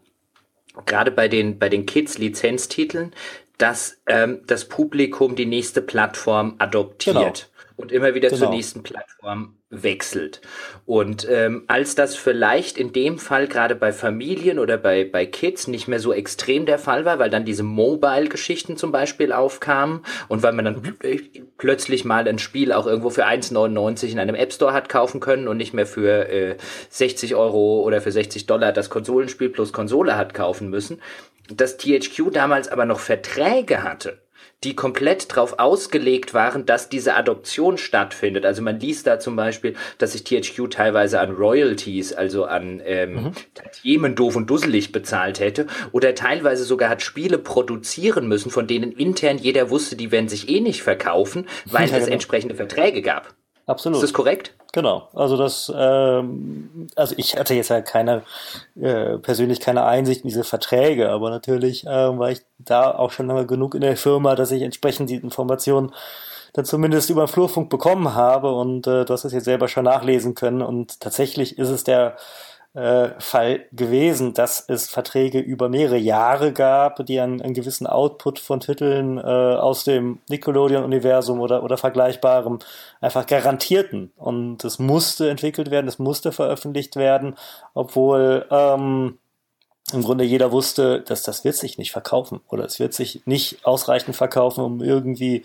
[0.87, 3.13] gerade bei den, bei den Kids-Lizenztiteln,
[3.59, 7.15] dass ähm, das Publikum die nächste Plattform adoptiert.
[7.15, 7.52] Genau
[7.83, 8.41] und immer wieder genau.
[8.41, 10.41] zur nächsten Plattform wechselt.
[10.87, 15.67] Und ähm, als das vielleicht in dem Fall gerade bei Familien oder bei, bei Kids
[15.67, 20.43] nicht mehr so extrem der Fall war, weil dann diese Mobile-Geschichten zum Beispiel aufkamen und
[20.45, 20.97] weil man dann mhm.
[21.59, 25.49] plötzlich mal ein Spiel auch irgendwo für 1,99 in einem App Store hat kaufen können
[25.49, 26.57] und nicht mehr für äh,
[26.91, 31.03] 60 Euro oder für 60 Dollar das Konsolenspiel plus Konsole hat kaufen müssen,
[31.53, 34.22] dass THQ damals aber noch Verträge hatte
[34.65, 38.47] die komplett darauf ausgelegt waren, dass diese Adoption stattfindet.
[38.47, 43.33] Also man liest da zum Beispiel, dass sich THQ teilweise an Royalties, also an ähm,
[43.85, 44.15] mhm.
[44.15, 49.39] Doof und dusselig bezahlt hätte oder teilweise sogar hat Spiele produzieren müssen, von denen intern
[49.39, 52.15] jeder wusste, die werden sich eh nicht verkaufen, weil ja, es genau.
[52.15, 53.35] entsprechende Verträge gab.
[53.67, 53.97] Absolut.
[53.97, 54.55] Ist das korrekt?
[54.73, 55.09] Genau.
[55.13, 58.23] Also das, ähm, also ich hatte jetzt ja keine
[58.81, 63.27] äh, persönlich keine Einsicht in diese Verträge, aber natürlich äh, war ich da auch schon
[63.27, 65.93] lange genug in der Firma, dass ich entsprechend die Informationen
[66.55, 69.85] dann zumindest über den Flurfunk bekommen habe und äh, du hast es jetzt selber schon
[69.85, 72.17] nachlesen können und tatsächlich ist es der
[72.75, 78.39] äh, Fall gewesen, dass es Verträge über mehrere Jahre gab, die einen, einen gewissen Output
[78.39, 82.61] von Titeln äh, aus dem Nickelodeon-Universum oder, oder Vergleichbarem
[83.01, 84.13] einfach garantierten.
[84.17, 87.37] Und es musste entwickelt werden, es musste veröffentlicht werden,
[87.75, 89.19] obwohl ähm,
[89.95, 93.65] im Grunde jeder wusste, dass das wird sich nicht verkaufen oder es wird sich nicht
[93.65, 95.45] ausreichend verkaufen, um irgendwie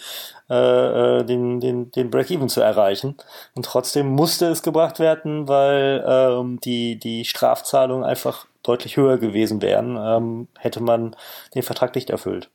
[0.49, 3.15] äh, äh, den, den, den Break-Even zu erreichen.
[3.55, 9.61] Und trotzdem musste es gebracht werden, weil ähm, die, die Strafzahlungen einfach deutlich höher gewesen
[9.61, 11.15] wären, ähm, hätte man
[11.55, 12.49] den Vertrag nicht erfüllt.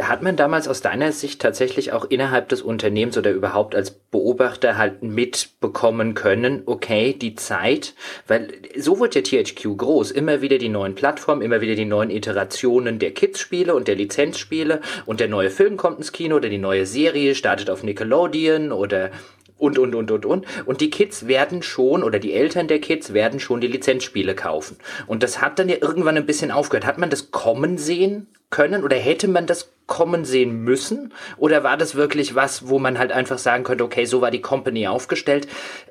[0.00, 4.76] Hat man damals aus deiner Sicht tatsächlich auch innerhalb des Unternehmens oder überhaupt als Beobachter
[4.76, 7.94] halt mitbekommen können, okay, die Zeit,
[8.26, 12.10] weil so wird ja THQ groß, immer wieder die neuen Plattformen, immer wieder die neuen
[12.10, 14.80] Iterationen der Kids-Spiele und der Lizenzspiele.
[15.04, 19.12] Und der neue Film kommt ins Kino oder die neue Serie startet auf Nickelodeon oder
[19.58, 20.46] und, und, und, und, und.
[20.66, 24.76] Und die Kids werden schon, oder die Eltern der Kids werden schon die Lizenzspiele kaufen.
[25.06, 26.86] Und das hat dann ja irgendwann ein bisschen aufgehört.
[26.86, 31.12] Hat man das kommen sehen können oder hätte man das kommen sehen müssen?
[31.36, 34.40] Oder war das wirklich was, wo man halt einfach sagen könnte, okay, so war die
[34.40, 35.48] Company aufgestellt,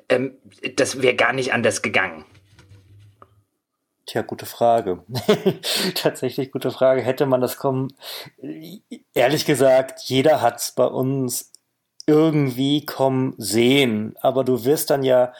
[0.08, 0.36] ähm,
[0.76, 2.24] das wäre gar nicht anders gegangen?
[4.06, 5.02] Tja, gute Frage.
[5.96, 7.02] Tatsächlich gute Frage.
[7.02, 7.92] Hätte man das kommen?
[9.14, 11.50] Ehrlich gesagt, jeder hat's bei uns
[12.06, 14.14] irgendwie kommen sehen.
[14.20, 15.32] Aber du wirst dann ja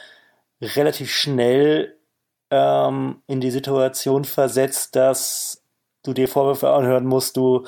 [0.61, 1.97] relativ schnell
[2.51, 5.63] ähm, in die Situation versetzt, dass
[6.03, 7.65] du dir Vorwürfe anhören musst, du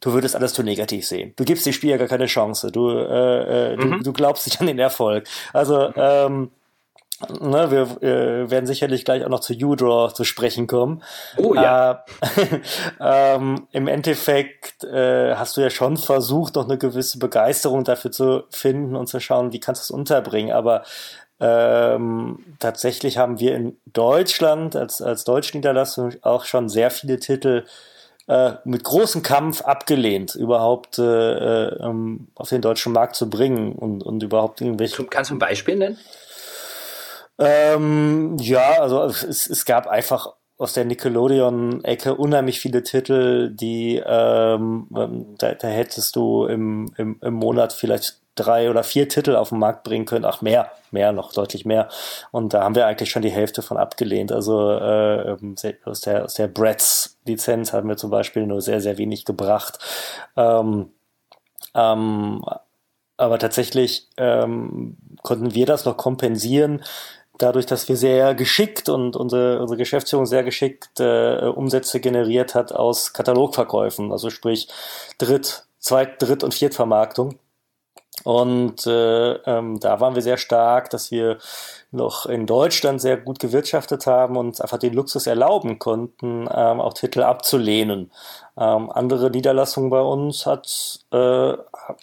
[0.00, 1.32] du würdest alles zu negativ sehen.
[1.36, 2.70] Du gibst dem Spiel ja gar keine Chance.
[2.70, 3.98] Du, äh, äh, mhm.
[3.98, 5.26] du, du glaubst nicht an den Erfolg.
[5.52, 6.50] Also, ähm,
[7.40, 11.02] ne, wir äh, werden sicherlich gleich auch noch zu U-Draw zu sprechen kommen.
[11.36, 12.04] Oh ja.
[12.36, 12.60] Äh,
[13.00, 18.44] ähm, Im Endeffekt äh, hast du ja schon versucht, noch eine gewisse Begeisterung dafür zu
[18.50, 20.52] finden und zu schauen, wie kannst du es unterbringen.
[20.52, 20.84] Aber
[21.40, 27.64] ähm, tatsächlich haben wir in Deutschland als, als Deutschniederlassung auch schon sehr viele Titel
[28.26, 31.94] äh, mit großem Kampf abgelehnt, überhaupt äh, äh,
[32.34, 35.04] auf den deutschen Markt zu bringen und, und überhaupt irgendwelche.
[35.04, 35.98] Kannst du ein Beispiel nennen?
[37.38, 44.86] Ähm, ja, also es, es gab einfach aus der Nickelodeon-Ecke unheimlich viele Titel, die ähm,
[45.38, 49.58] da, da hättest du im, im, im Monat vielleicht drei oder vier Titel auf den
[49.58, 50.24] Markt bringen können.
[50.24, 51.88] Ach, mehr, mehr noch, deutlich mehr.
[52.30, 54.32] Und da haben wir eigentlich schon die Hälfte von abgelehnt.
[54.32, 58.98] Also äh, ähm, aus der, aus der Bratz-Lizenz haben wir zum Beispiel nur sehr, sehr
[58.98, 59.78] wenig gebracht.
[60.36, 60.90] Ähm,
[61.74, 62.44] ähm,
[63.16, 66.82] aber tatsächlich ähm, konnten wir das noch kompensieren
[67.38, 72.72] dadurch, dass wir sehr geschickt und unsere, unsere Geschäftsführung sehr geschickt äh, Umsätze generiert hat
[72.72, 74.68] aus Katalogverkäufen, also sprich
[75.18, 77.38] Dritt-, Zweit-, Dritt- und Viertvermarktung.
[78.24, 81.38] Und äh, ähm, da waren wir sehr stark, dass wir
[81.92, 86.94] noch in Deutschland sehr gut gewirtschaftet haben und einfach den Luxus erlauben konnten, ähm, auch
[86.94, 88.10] Titel abzulehnen.
[88.56, 91.54] Ähm, andere Niederlassungen bei uns hat, äh,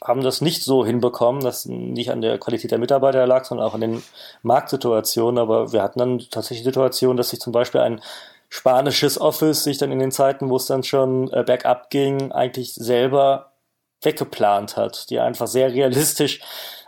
[0.04, 3.74] haben das nicht so hinbekommen, dass nicht an der Qualität der Mitarbeiter lag, sondern auch
[3.74, 4.04] an den
[4.43, 5.39] Marktsituationen.
[5.39, 8.02] Aber wir hatten dann tatsächlich die Situation, dass sich zum Beispiel ein
[8.50, 12.74] spanisches Office sich dann in den Zeiten, wo es dann schon äh, bergab ging, eigentlich
[12.74, 13.52] selber
[14.02, 16.41] weggeplant hat, die einfach sehr realistisch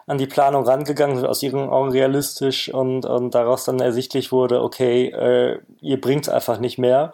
[0.05, 4.61] an die Planung rangegangen sind, aus ihren Augen realistisch und, und daraus dann ersichtlich wurde,
[4.61, 7.13] okay, äh, ihr bringt es einfach nicht mehr.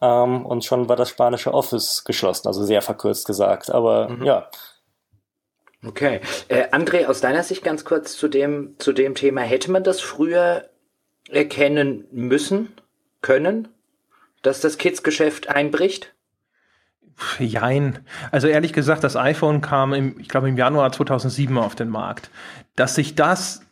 [0.00, 3.70] Ähm, und schon war das spanische Office geschlossen, also sehr verkürzt gesagt.
[3.70, 4.24] Aber mhm.
[4.24, 4.48] ja.
[5.84, 6.20] Okay.
[6.48, 10.00] Äh, André, aus deiner Sicht ganz kurz zu dem, zu dem Thema, hätte man das
[10.00, 10.68] früher
[11.28, 12.72] erkennen müssen,
[13.22, 13.68] können,
[14.42, 16.14] dass das Kids-Geschäft einbricht?
[17.38, 18.04] Jein.
[18.30, 22.30] Also ehrlich gesagt, das iPhone kam im, ich glaube, im Januar 2007 auf den Markt.
[22.76, 23.62] Dass sich das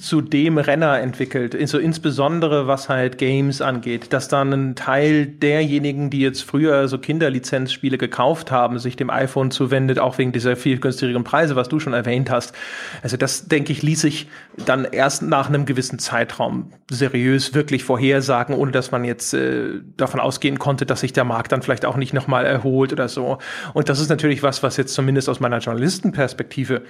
[0.00, 6.10] zu dem Renner entwickelt, so insbesondere was halt Games angeht, dass dann ein Teil derjenigen,
[6.10, 10.78] die jetzt früher so Kinderlizenzspiele gekauft haben, sich dem iPhone zuwendet, auch wegen dieser viel
[10.78, 12.54] günstigeren Preise, was du schon erwähnt hast.
[13.02, 18.54] Also das, denke ich, ließ sich dann erst nach einem gewissen Zeitraum seriös wirklich vorhersagen,
[18.54, 21.96] ohne dass man jetzt äh, davon ausgehen konnte, dass sich der Markt dann vielleicht auch
[21.96, 23.38] nicht nochmal erholt oder so.
[23.74, 26.82] Und das ist natürlich was, was jetzt zumindest aus meiner Journalistenperspektive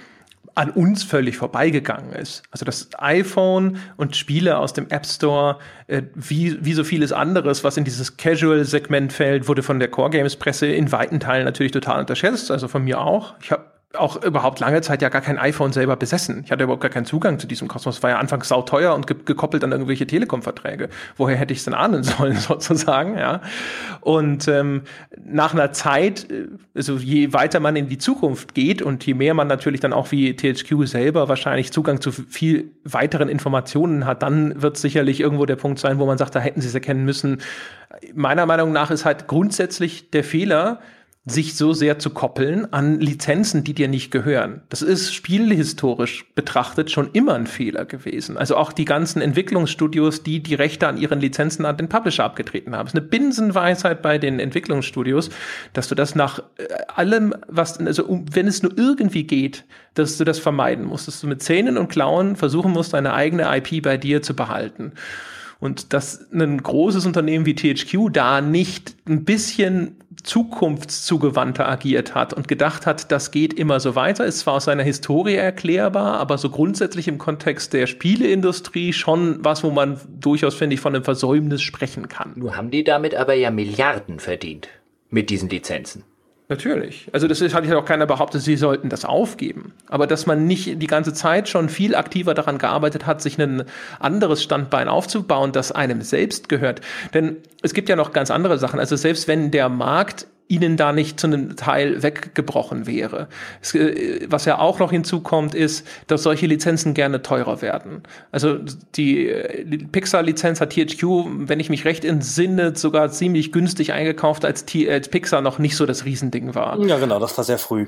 [0.55, 2.43] an uns völlig vorbeigegangen ist.
[2.51, 7.63] Also das iPhone und Spiele aus dem App Store, äh, wie, wie so vieles anderes,
[7.63, 11.71] was in dieses Casual-Segment fällt, wurde von der Core Games Presse in weiten Teilen natürlich
[11.71, 12.51] total unterschätzt.
[12.51, 13.35] Also von mir auch.
[13.41, 13.65] Ich habe
[13.97, 16.43] auch überhaupt lange Zeit ja gar kein iPhone selber besessen.
[16.45, 18.03] Ich hatte überhaupt gar keinen Zugang zu diesem Kosmos.
[18.03, 20.89] War ja anfangs sauteuer und ge gekoppelt an irgendwelche Telekom-Verträge.
[21.17, 23.41] Woher hätte ich es denn ahnen sollen, sozusagen, ja?
[24.01, 24.83] Und ähm,
[25.17, 29.33] nach einer Zeit, äh, also je weiter man in die Zukunft geht und je mehr
[29.33, 34.61] man natürlich dann auch wie THQ selber wahrscheinlich Zugang zu viel weiteren Informationen hat, dann
[34.61, 37.41] wird sicherlich irgendwo der Punkt sein, wo man sagt, da hätten sie es erkennen müssen.
[38.13, 40.79] Meiner Meinung nach ist halt grundsätzlich der Fehler,
[41.29, 44.61] sich so sehr zu koppeln an Lizenzen, die dir nicht gehören.
[44.69, 48.37] Das ist spielhistorisch betrachtet schon immer ein Fehler gewesen.
[48.37, 52.75] Also auch die ganzen Entwicklungsstudios, die die Rechte an ihren Lizenzen an den Publisher abgetreten
[52.75, 52.87] haben.
[52.87, 55.29] Es ist eine Binsenweisheit bei den Entwicklungsstudios,
[55.73, 60.23] dass du das nach äh, allem, was, also wenn es nur irgendwie geht, dass du
[60.23, 63.97] das vermeiden musst, dass du mit Zähnen und Klauen versuchen musst, deine eigene IP bei
[63.97, 64.93] dir zu behalten.
[65.59, 72.47] Und dass ein großes Unternehmen wie THQ da nicht ein bisschen zukunftszugewandter agiert hat und
[72.47, 76.49] gedacht hat, das geht immer so weiter, ist zwar aus seiner Historie erklärbar, aber so
[76.49, 81.61] grundsätzlich im Kontext der Spieleindustrie schon was, wo man durchaus, finde ich, von einem Versäumnis
[81.61, 82.33] sprechen kann.
[82.35, 84.69] Nur haben die damit aber ja Milliarden verdient
[85.09, 86.03] mit diesen Lizenzen.
[86.49, 87.07] Natürlich.
[87.13, 89.71] Also das ist, hat ja auch keiner behauptet, sie sollten das aufgeben.
[89.87, 93.65] Aber dass man nicht die ganze Zeit schon viel aktiver daran gearbeitet hat, sich ein
[93.99, 96.81] anderes Standbein aufzubauen, das einem selbst gehört.
[97.13, 98.79] Denn es gibt ja noch ganz andere Sachen.
[98.79, 103.29] Also selbst wenn der Markt ihnen da nicht zu einem Teil weggebrochen wäre.
[103.61, 108.03] Es, äh, was ja auch noch hinzukommt, ist, dass solche Lizenzen gerne teurer werden.
[108.31, 108.57] Also
[108.95, 111.03] die äh, Pixar-Lizenz hat THQ,
[111.47, 115.77] wenn ich mich recht entsinne, sogar ziemlich günstig eingekauft, als, T als Pixar noch nicht
[115.77, 116.79] so das Riesending war.
[116.83, 117.87] Ja, genau, das war sehr früh.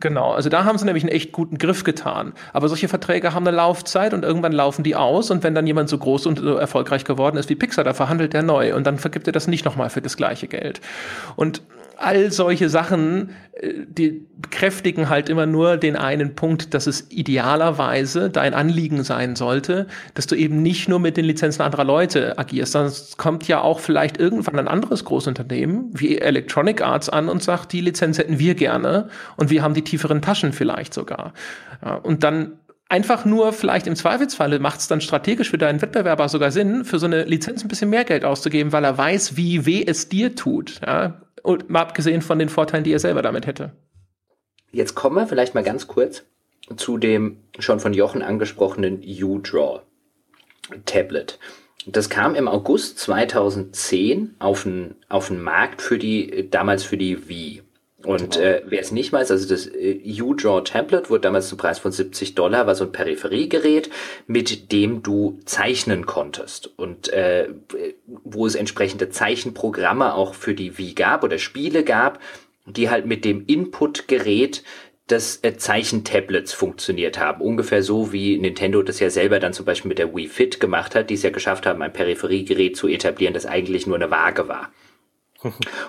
[0.00, 2.32] Genau, also da haben sie nämlich einen echt guten Griff getan.
[2.52, 5.88] Aber solche Verträge haben eine Laufzeit und irgendwann laufen die aus und wenn dann jemand
[5.88, 8.98] so groß und so erfolgreich geworden ist wie Pixar, da verhandelt er neu und dann
[8.98, 10.80] vergibt er das nicht nochmal für das gleiche Geld.
[11.36, 11.62] Und
[11.96, 18.30] all solche Sachen, äh, die bekräftigen halt immer nur den einen Punkt, dass es idealerweise
[18.30, 22.74] dein Anliegen sein sollte, dass du eben nicht nur mit den Lizenzen anderer Leute agierst,
[22.74, 27.72] es kommt ja auch vielleicht irgendwann ein anderes Großunternehmen wie Electronic Arts an und sagt,
[27.72, 31.32] die Lizenz hätten wir gerne und wir haben die tieferen Taschen vielleicht sogar.
[32.02, 32.52] Und dann
[32.94, 37.00] einfach nur vielleicht im Zweifelsfalle macht es dann strategisch für deinen Wettbewerber sogar Sinn, für
[37.00, 40.36] so eine Lizenz ein bisschen mehr Geld auszugeben, weil er weiß, wie weh es dir
[40.36, 40.80] tut.
[40.86, 41.20] Ja?
[41.42, 43.72] Und mal abgesehen von den Vorteilen, die er selber damit hätte.
[44.70, 46.22] Jetzt kommen wir vielleicht mal ganz kurz
[46.76, 49.80] zu dem schon von Jochen angesprochenen U-Draw
[50.86, 51.40] Tablet.
[51.86, 57.28] Das kam im August 2010 auf den, auf den Markt für die, damals für die
[57.28, 57.62] Wii.
[58.04, 61.78] Und äh, wer es nicht weiß, also das äh, U-Draw Tablet wurde damals zum Preis
[61.78, 63.90] von 70 Dollar, war so ein Peripheriegerät,
[64.26, 66.70] mit dem du zeichnen konntest.
[66.76, 67.48] Und äh,
[68.24, 72.20] wo es entsprechende Zeichenprogramme auch für die Wii gab oder Spiele gab,
[72.66, 74.62] die halt mit dem Inputgerät
[75.08, 77.42] des äh, Zeichentablets funktioniert haben.
[77.42, 80.94] Ungefähr so wie Nintendo das ja selber dann zum Beispiel mit der Wii Fit gemacht
[80.94, 84.48] hat, die es ja geschafft haben, ein Peripheriegerät zu etablieren, das eigentlich nur eine Waage
[84.48, 84.70] war.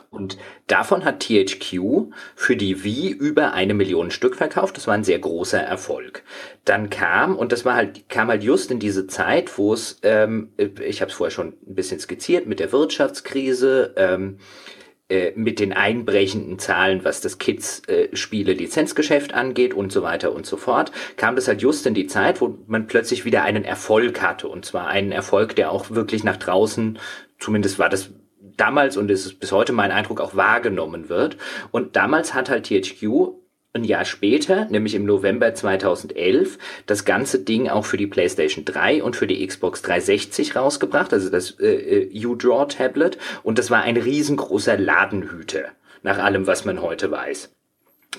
[0.09, 0.37] Und
[0.67, 4.77] davon hat THQ für die Wii über eine Million Stück verkauft.
[4.77, 6.23] Das war ein sehr großer Erfolg.
[6.65, 10.51] Dann kam, und das war halt, kam halt just in diese Zeit, wo es, ähm,
[10.57, 14.37] ich habe es vorher schon ein bisschen skizziert, mit der Wirtschaftskrise, ähm,
[15.07, 20.57] äh, mit den einbrechenden Zahlen, was das Kids-Spiele-Lizenzgeschäft äh, angeht und so weiter und so
[20.57, 24.47] fort, kam das halt just in die Zeit, wo man plötzlich wieder einen Erfolg hatte.
[24.47, 26.97] Und zwar einen Erfolg, der auch wirklich nach draußen,
[27.37, 28.09] zumindest war das
[28.57, 31.37] damals und ist bis heute mein Eindruck auch wahrgenommen wird.
[31.71, 33.33] Und damals hat halt THQ
[33.75, 39.03] ein Jahr später, nämlich im November 2011, das ganze Ding auch für die PlayStation 3
[39.03, 43.17] und für die Xbox 360 rausgebracht, also das äh, äh U-Draw Tablet.
[43.43, 45.65] Und das war ein riesengroßer Ladenhüter,
[46.03, 47.54] nach allem, was man heute weiß.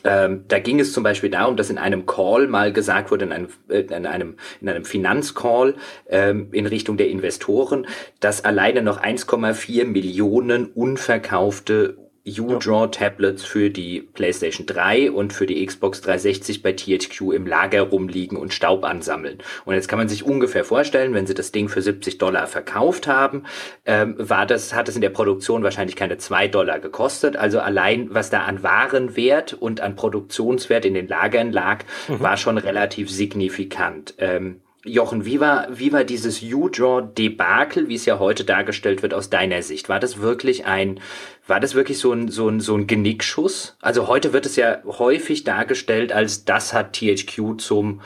[0.04, 3.32] Ähm, da ging es zum Beispiel darum, dass in einem Call mal gesagt wurde, in
[3.32, 5.74] einem, äh, in einem, in einem Finanzcall
[6.09, 7.87] ähm, in Richtung der Investoren,
[8.20, 16.00] dass alleine noch 1,4 Millionen unverkaufte U-Draw-Tablets für die PlayStation 3 und für die Xbox
[16.00, 19.38] 360 bei THQ im Lager rumliegen und Staub ansammeln.
[19.64, 23.06] Und jetzt kann man sich ungefähr vorstellen, wenn sie das Ding für 70 Dollar verkauft
[23.06, 23.44] haben,
[23.84, 27.36] ähm, war das, hat es in der Produktion wahrscheinlich keine 2 Dollar gekostet.
[27.36, 32.20] Also allein, was da an Warenwert und an Produktionswert in den Lagern lag, mhm.
[32.20, 34.14] war schon relativ signifikant.
[34.18, 39.31] Ähm, Jochen, wie war, wie war dieses U-Draw-Debakel, wie es ja heute dargestellt wird, aus
[39.31, 39.88] deiner Sicht?
[39.88, 41.01] War das wirklich ein,
[41.46, 43.77] war das wirklich so ein, so ein, so ein Genickschuss?
[43.81, 48.01] Also heute wird es ja häufig dargestellt, als das hat THQ zum,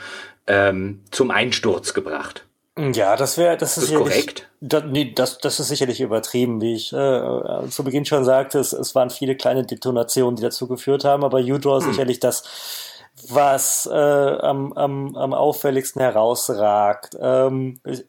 [0.47, 2.47] ähm, zum Einsturz gebracht.
[2.79, 4.49] Ja, das wäre, das ist, ist korrekt.
[4.61, 8.59] Das, nee, das, das ist sicherlich übertrieben, wie ich äh, zu Beginn schon sagte.
[8.59, 11.93] Es, es waren viele kleine Detonationen, die dazu geführt haben, aber U-Draw hm.
[11.93, 12.45] sicherlich das
[13.28, 17.16] was äh, am, am, am auffälligsten herausragt.
[17.20, 18.04] Ähm, es,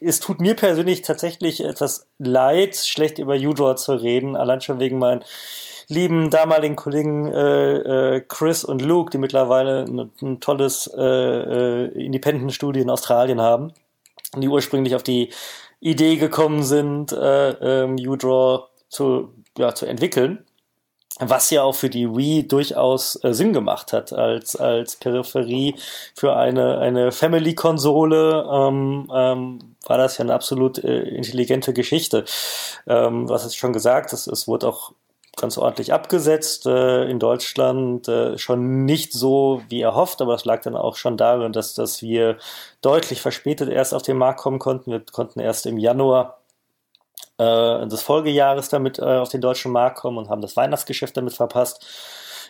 [0.00, 4.98] es tut mir persönlich tatsächlich etwas leid, schlecht über Udor zu reden, allein schon wegen
[4.98, 5.24] meinen
[5.88, 12.04] lieben damaligen Kollegen äh, äh, Chris und Luke, die mittlerweile ein, ein tolles äh, äh,
[12.04, 13.72] Independent-Studio in Australien haben,
[14.36, 15.30] die ursprünglich auf die
[15.80, 17.50] Idee gekommen sind, äh,
[17.82, 20.44] ähm, U-Draw zu, ja, zu entwickeln
[21.28, 25.74] was ja auch für die Wii durchaus äh, Sinn gemacht hat als als Peripherie
[26.14, 32.24] für eine eine Family-Konsole ähm, ähm, war das ja eine absolut äh, intelligente Geschichte.
[32.86, 34.92] Ähm, was ist schon gesagt, es, es wurde auch
[35.36, 40.62] ganz ordentlich abgesetzt äh, in Deutschland äh, schon nicht so wie erhofft, aber das lag
[40.62, 42.36] dann auch schon darin, dass dass wir
[42.82, 44.90] deutlich verspätet erst auf den Markt kommen konnten.
[44.90, 46.41] Wir konnten erst im Januar
[47.42, 51.34] äh, des Folgejahres damit äh, auf den deutschen Markt kommen und haben das Weihnachtsgeschäft damit
[51.34, 51.84] verpasst.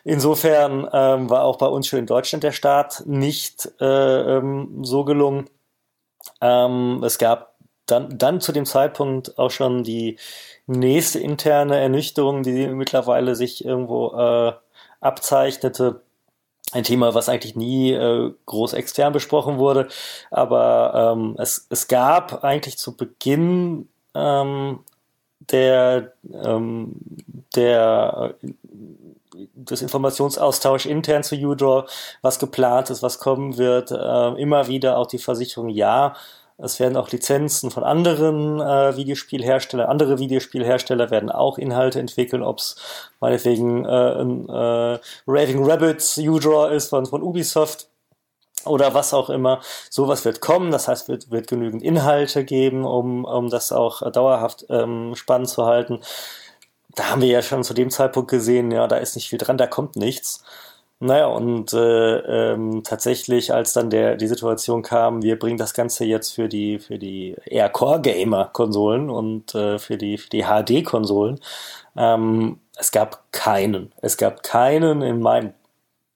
[0.05, 5.05] Insofern ähm, war auch bei uns schon in Deutschland der Start nicht äh, ähm, so
[5.05, 5.49] gelungen.
[6.41, 7.55] Ähm, es gab
[7.87, 10.19] dann, dann zu dem Zeitpunkt auch schon die
[10.67, 14.53] nächste interne Ernüchterung, die mittlerweile sich irgendwo äh,
[15.01, 16.03] abzeichnete.
[16.73, 19.89] Ein Thema, was eigentlich nie äh, groß extern besprochen wurde,
[20.31, 24.81] aber ähm, es, es gab eigentlich zu Beginn ähm,
[25.51, 26.95] der, ähm,
[27.57, 28.35] der
[29.55, 31.87] des Informationsaustausch intern zu UDraw,
[32.21, 36.15] was geplant ist, was kommen wird, äh, immer wieder auch die Versicherung, ja,
[36.59, 42.59] es werden auch Lizenzen von anderen äh, Videospielherstellern, andere Videospielhersteller werden auch Inhalte entwickeln, ob
[42.59, 42.77] es
[43.21, 47.89] meinetwegen äh, ein äh, Raving Rabbits UDraw ist von, von Ubisoft
[48.67, 49.61] oder was auch immer.
[49.91, 54.67] Sowas wird kommen, das heißt, wird, wird genügend Inhalte geben, um, um das auch dauerhaft
[54.71, 56.01] ähm, spannend zu halten.
[56.95, 59.57] Da haben wir ja schon zu dem Zeitpunkt gesehen, ja, da ist nicht viel dran,
[59.57, 60.43] da kommt nichts.
[61.05, 66.05] Naja, und äh, ähm, tatsächlich, als dann der die Situation kam, wir bringen das Ganze
[66.05, 71.41] jetzt für die für die eher Core-Gamer-Konsolen und äh, für die für die HD-Konsolen,
[71.97, 75.55] ähm, es gab keinen, es gab keinen in meinem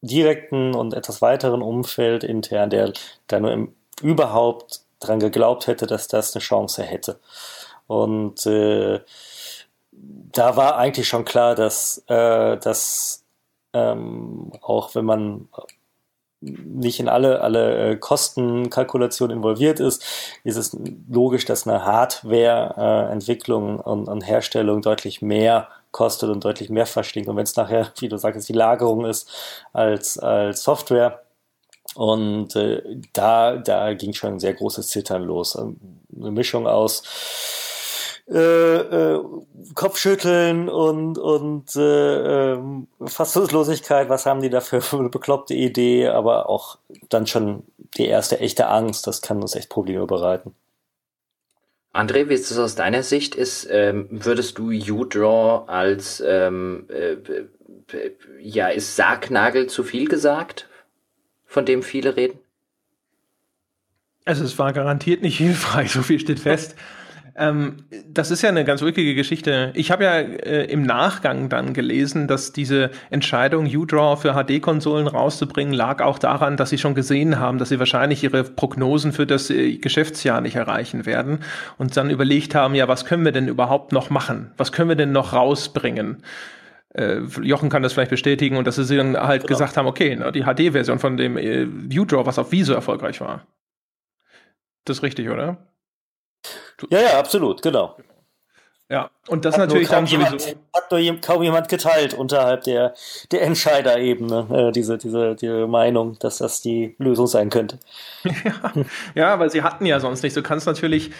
[0.02, 2.92] direkten und etwas weiteren Umfeld intern, der
[3.26, 7.20] da nur im, überhaupt dran geglaubt hätte, dass das eine Chance hätte.
[7.86, 9.00] Und äh,
[9.92, 13.24] da war eigentlich schon klar, dass, äh, dass
[13.72, 15.48] ähm, auch wenn man
[16.40, 20.04] nicht in alle, alle äh, Kostenkalkulationen involviert ist,
[20.44, 20.76] ist es
[21.08, 27.26] logisch, dass eine Hardware-Entwicklung äh, und, und Herstellung deutlich mehr kostet und deutlich mehr verschlingt.
[27.28, 29.30] Und wenn es nachher, wie du sagst, die Lagerung ist
[29.72, 31.22] als, als Software,
[31.94, 32.82] und äh,
[33.14, 35.56] da, da ging schon ein sehr großes Zittern los.
[35.56, 37.02] Eine Mischung aus
[38.28, 39.24] äh, äh,
[39.74, 42.58] Kopfschütteln und, und äh, äh,
[43.06, 46.76] Fassungslosigkeit, was haben die da für eine bekloppte Idee, aber auch
[47.08, 47.62] dann schon
[47.96, 50.54] die erste echte Angst, das kann uns echt Probleme bereiten.
[51.96, 53.34] André, wie ist es aus deiner Sicht?
[53.34, 57.16] Ist, ähm, würdest du U-Draw als, ähm, äh,
[58.40, 60.68] ja, ist Sargnagel zu viel gesagt,
[61.46, 62.38] von dem viele reden?
[64.26, 66.76] Also es war garantiert nicht hilfreich, so viel steht fest.
[67.38, 69.70] Ähm, das ist ja eine ganz ulkige Geschichte.
[69.74, 75.74] Ich habe ja äh, im Nachgang dann gelesen, dass diese Entscheidung, U-Draw für HD-Konsolen rauszubringen,
[75.74, 79.50] lag auch daran, dass sie schon gesehen haben, dass sie wahrscheinlich ihre Prognosen für das
[79.50, 81.40] äh, Geschäftsjahr nicht erreichen werden
[81.76, 84.52] und dann überlegt haben, ja, was können wir denn überhaupt noch machen?
[84.56, 86.22] Was können wir denn noch rausbringen?
[86.94, 89.48] Äh, Jochen kann das vielleicht bestätigen und dass sie dann halt genau.
[89.48, 93.46] gesagt haben, okay, die HD-Version von dem äh, U-Draw, was auf Wii so erfolgreich war.
[94.86, 95.58] Das ist richtig, oder?
[96.90, 97.96] Ja, ja, absolut, genau.
[98.88, 100.36] Ja, und das hat natürlich dann sowieso.
[100.36, 102.94] Jemand, hat nur kaum jemand geteilt unterhalb der,
[103.32, 107.78] der Entscheiderebene, äh, diese, diese, diese Meinung, dass das die Lösung sein könnte.
[108.24, 108.72] ja,
[109.14, 110.36] ja, aber sie hatten ja sonst nicht.
[110.36, 111.10] Du kannst natürlich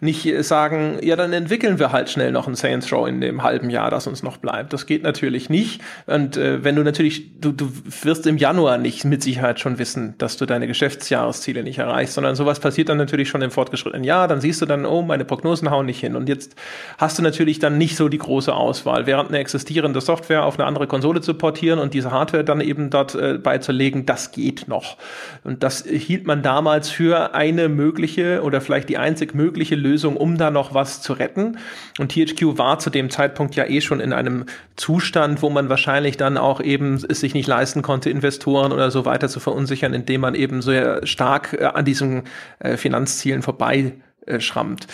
[0.00, 3.70] nicht sagen, ja, dann entwickeln wir halt schnell noch ein Saints Row in dem halben
[3.70, 4.72] Jahr, das uns noch bleibt.
[4.72, 5.80] Das geht natürlich nicht.
[6.06, 7.70] Und äh, wenn du natürlich, du, du
[8.02, 12.34] wirst im Januar nicht mit Sicherheit schon wissen, dass du deine Geschäftsjahresziele nicht erreichst, sondern
[12.34, 14.28] sowas passiert dann natürlich schon im fortgeschrittenen Jahr.
[14.28, 16.16] Dann siehst du dann, oh, meine Prognosen hauen nicht hin.
[16.16, 16.54] Und jetzt
[16.98, 20.66] hast du natürlich dann nicht so die große Auswahl, während eine existierende Software auf eine
[20.66, 24.96] andere Konsole zu portieren und diese Hardware dann eben dort äh, beizulegen, das geht noch.
[25.42, 30.36] Und das hielt man damals für eine mögliche oder vielleicht die einzig mögliche Lösung, um
[30.38, 31.58] da noch was zu retten.
[31.98, 34.46] Und THQ war zu dem Zeitpunkt ja eh schon in einem
[34.76, 39.04] Zustand, wo man wahrscheinlich dann auch eben es sich nicht leisten konnte, Investoren oder so
[39.04, 42.24] weiter zu verunsichern, indem man eben sehr stark äh, an diesen
[42.58, 43.92] äh, Finanzzielen vorbei
[44.26, 44.86] äh, schrammt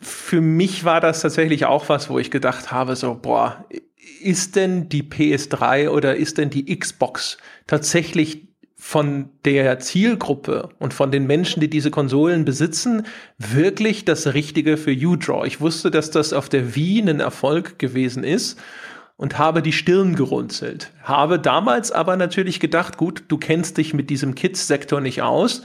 [0.00, 3.64] für mich war das tatsächlich auch was, wo ich gedacht habe, so, boah,
[4.20, 11.10] ist denn die PS3 oder ist denn die Xbox tatsächlich von der Zielgruppe und von
[11.10, 13.06] den Menschen, die diese Konsolen besitzen,
[13.38, 15.46] wirklich das Richtige für U-Draw?
[15.46, 18.58] Ich wusste, dass das auf der Wii ein Erfolg gewesen ist
[19.16, 20.92] und habe die Stirn gerunzelt.
[21.02, 25.62] Habe damals aber natürlich gedacht, gut, du kennst dich mit diesem Kids-Sektor nicht aus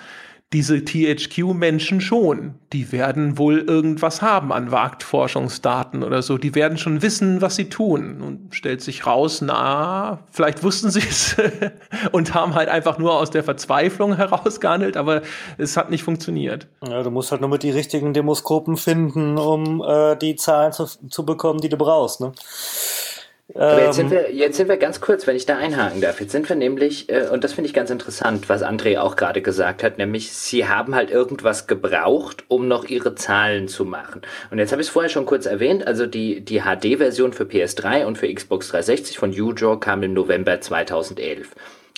[0.54, 2.56] diese THQ-Menschen schon.
[2.74, 6.38] Die werden wohl irgendwas haben an Marktforschungsdaten oder so.
[6.38, 8.22] Die werden schon wissen, was sie tun.
[8.22, 11.38] Und stellt sich raus, na, vielleicht wussten sie es
[12.12, 15.22] und haben halt einfach nur aus der Verzweiflung herausgehandelt, aber
[15.58, 16.68] es hat nicht funktioniert.
[16.86, 20.86] Ja, du musst halt nur mit die richtigen Demoskopen finden, um äh, die Zahlen zu,
[20.86, 22.20] zu bekommen, die du brauchst.
[22.20, 22.34] Ne?
[23.56, 24.12] Aber jetzt sind, ähm.
[24.12, 26.22] wir, jetzt sind wir ganz kurz, wenn ich da einhaken darf.
[26.22, 29.42] Jetzt sind wir nämlich, äh, und das finde ich ganz interessant, was André auch gerade
[29.42, 34.22] gesagt hat, nämlich sie haben halt irgendwas gebraucht, um noch ihre Zahlen zu machen.
[34.50, 38.06] Und jetzt habe ich es vorher schon kurz erwähnt, also die, die HD-Version für PS3
[38.06, 41.50] und für Xbox 360 von UJAW kam im November 2011.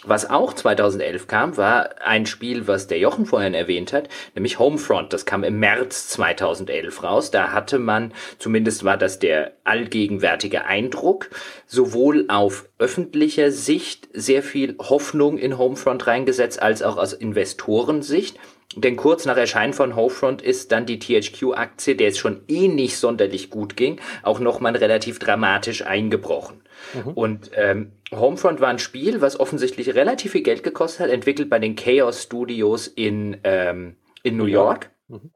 [0.05, 5.13] Was auch 2011 kam, war ein Spiel, was der Jochen vorhin erwähnt hat, nämlich Homefront.
[5.13, 7.31] Das kam im März 2011 raus.
[7.31, 11.29] Da hatte man, zumindest war das der allgegenwärtige Eindruck,
[11.67, 18.37] sowohl auf öffentlicher Sicht sehr viel Hoffnung in Homefront reingesetzt, als auch aus Investorensicht.
[18.75, 22.97] Denn kurz nach Erscheinen von Homefront ist dann die THQ-Aktie, der es schon eh nicht
[22.97, 26.61] sonderlich gut ging, auch nochmal relativ dramatisch eingebrochen.
[26.93, 27.11] Mhm.
[27.11, 31.59] Und ähm, Homefront war ein Spiel, was offensichtlich relativ viel Geld gekostet hat, entwickelt bei
[31.59, 34.91] den Chaos Studios in, ähm, in New York.
[35.07, 35.31] Mhm.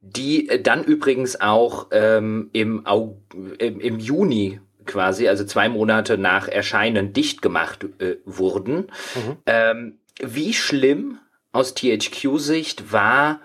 [0.00, 3.20] Die äh, dann übrigens auch ähm, im, Au
[3.58, 8.90] im, im Juni quasi, also zwei Monate nach Erscheinen, dicht gemacht äh, wurden.
[9.14, 9.36] Mhm.
[9.46, 11.18] Ähm, wie schlimm
[11.52, 13.40] aus THQ-Sicht war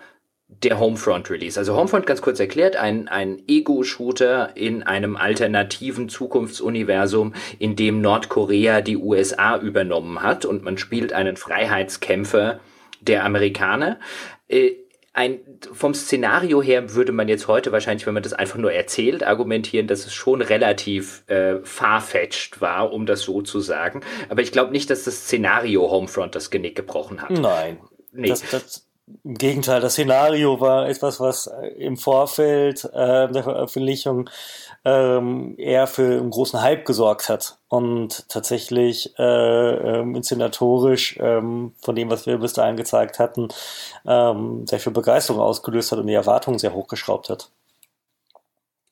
[0.48, 1.58] der Homefront-Release.
[1.58, 8.80] Also Homefront, ganz kurz erklärt, ein, ein Ego-Shooter in einem alternativen Zukunftsuniversum, in dem Nordkorea
[8.80, 12.60] die USA übernommen hat und man spielt einen Freiheitskämpfer
[13.00, 13.98] der Amerikaner.
[14.48, 14.72] Äh,
[15.12, 15.40] ein,
[15.72, 19.86] vom Szenario her würde man jetzt heute wahrscheinlich, wenn man das einfach nur erzählt, argumentieren,
[19.86, 24.02] dass es schon relativ äh, farfetched war, um das so zu sagen.
[24.28, 27.30] Aber ich glaube nicht, dass das Szenario Homefront das Genick gebrochen hat.
[27.30, 27.78] Nein.
[28.16, 28.28] Nee.
[28.28, 28.86] Das, das,
[29.24, 34.28] Im Gegenteil, das Szenario war etwas, was äh, im Vorfeld äh, der Veröffentlichung
[34.84, 41.94] ähm, eher für einen großen Hype gesorgt hat und tatsächlich äh, ähm, inszenatorisch ähm, von
[41.94, 43.48] dem, was wir bis dahin gezeigt hatten,
[44.06, 47.50] ähm, sehr viel Begeisterung ausgelöst hat und die Erwartungen sehr hochgeschraubt hat.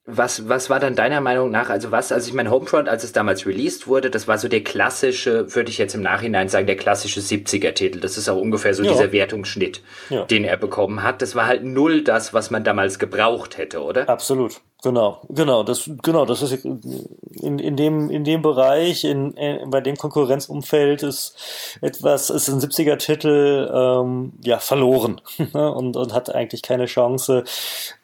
[0.07, 3.13] Was, was war dann deiner Meinung nach, also was, also ich meine, Homefront, als es
[3.13, 6.77] damals released wurde, das war so der klassische, würde ich jetzt im Nachhinein sagen, der
[6.77, 8.01] klassische 70er-Titel.
[8.01, 8.93] Das ist auch ungefähr so ja.
[8.93, 9.81] dieser Wertungsschnitt,
[10.11, 10.27] ja.
[10.27, 11.23] den er bekommen hat.
[11.23, 14.07] Das war halt null das, was man damals gebraucht hätte, oder?
[14.07, 14.61] Absolut.
[14.83, 19.81] Genau, genau, das, genau, das ist in, in dem, in dem Bereich, in, in bei
[19.81, 25.23] dem Konkurrenzumfeld ist etwas, ist ein 70er-Titel, ähm, ja, verloren
[25.55, 27.45] und, und hat eigentlich keine Chance,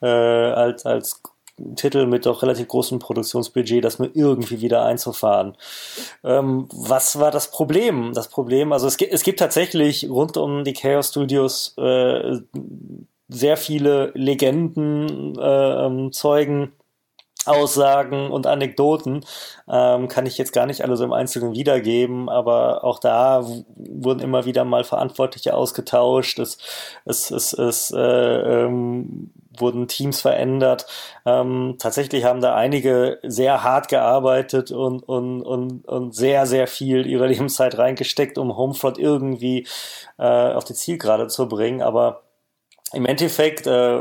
[0.01, 1.21] äh, als, als
[1.77, 5.57] Titel mit doch relativ großem Produktionsbudget, das nur irgendwie wieder einzufahren.
[6.25, 8.13] Ähm, was war das Problem?
[8.15, 12.39] Das Problem, also es gibt, es gibt tatsächlich rund um die Chaos Studios äh,
[13.29, 16.73] sehr viele Legenden, äh, ähm, Zeugen,
[17.47, 19.25] Aussagen und Anekdoten
[19.69, 23.47] ähm, kann ich jetzt gar nicht alle so im Einzelnen wiedergeben, aber auch da
[23.77, 26.59] wurden immer wieder mal Verantwortliche ausgetauscht, es,
[27.07, 29.31] es, es, es äh, ähm,
[29.61, 30.87] wurden Teams verändert.
[31.27, 37.07] Ähm, tatsächlich haben da einige sehr hart gearbeitet und, und, und, und sehr, sehr viel
[37.07, 39.67] ihrer Lebenszeit reingesteckt, um Homefront irgendwie
[40.19, 42.23] äh, auf die Zielgerade zu bringen, aber
[42.93, 44.01] im Endeffekt äh,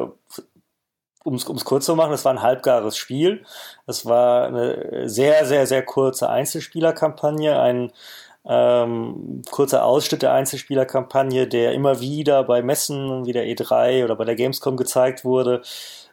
[1.24, 3.46] um es kurz zu machen, es war ein halbgares Spiel.
[3.86, 7.92] Es war eine sehr, sehr, sehr kurze Einzelspielerkampagne, ein
[8.46, 14.26] ähm, kurzer Ausschnitt der Einzelspielerkampagne, der immer wieder bei Messen wie der E3 oder bei
[14.26, 15.62] der Gamescom gezeigt wurde,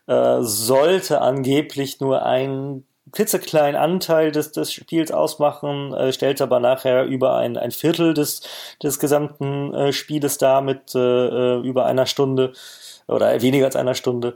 [0.06, 7.04] äh, sollte angeblich nur ein klitzekleinen Anteil des, des Spiels ausmachen, äh, stellt aber nachher
[7.04, 8.42] über ein, ein Viertel des,
[8.82, 12.52] des gesamten äh, Spieles dar mit äh, äh über einer Stunde
[13.06, 14.34] oder weniger als einer Stunde.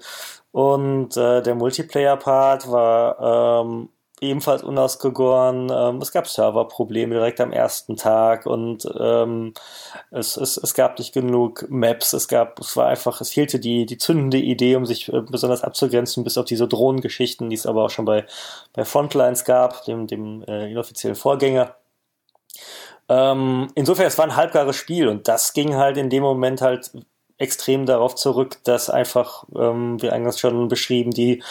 [0.52, 3.88] Und äh, der Multiplayer-Part war ähm,
[4.20, 5.70] ebenfalls unausgegoren.
[5.70, 9.54] Ähm, es gab Serverprobleme direkt am ersten Tag und ähm,
[10.10, 12.12] es, es, es gab nicht genug Maps.
[12.12, 15.62] Es gab, es war einfach, es fehlte die, die zündende Idee, um sich äh, besonders
[15.62, 18.26] abzugrenzen, bis auf diese Drohnengeschichten, die es aber auch schon bei,
[18.72, 21.74] bei Frontlines gab, dem, dem äh, inoffiziellen Vorgänger.
[23.08, 26.92] Ähm, insofern, es war ein halbgares Spiel und das ging halt in dem Moment halt
[27.38, 31.42] extrem darauf zurück, dass einfach, ähm, wie eingangs schon beschrieben, die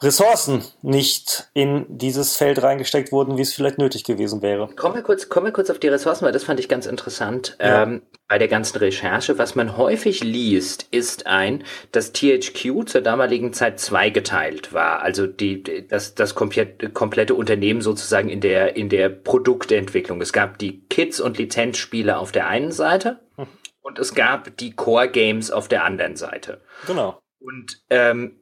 [0.00, 4.68] Ressourcen nicht in dieses Feld reingesteckt wurden, wie es vielleicht nötig gewesen wäre.
[4.76, 7.56] Kommen wir kurz, kommen wir kurz auf die Ressourcen, weil das fand ich ganz interessant
[7.60, 7.82] ja.
[7.82, 9.38] ähm, bei der ganzen Recherche.
[9.38, 15.02] Was man häufig liest, ist ein, dass THQ zur damaligen Zeit zweigeteilt war.
[15.02, 20.20] Also die, das, das komplette, komplette Unternehmen sozusagen in der, in der Produktentwicklung.
[20.20, 23.48] Es gab die Kids und Lizenzspiele auf der einen Seite hm
[23.88, 26.60] und es gab die Core Games auf der anderen Seite.
[26.86, 27.20] Genau.
[27.40, 28.36] Und ähm,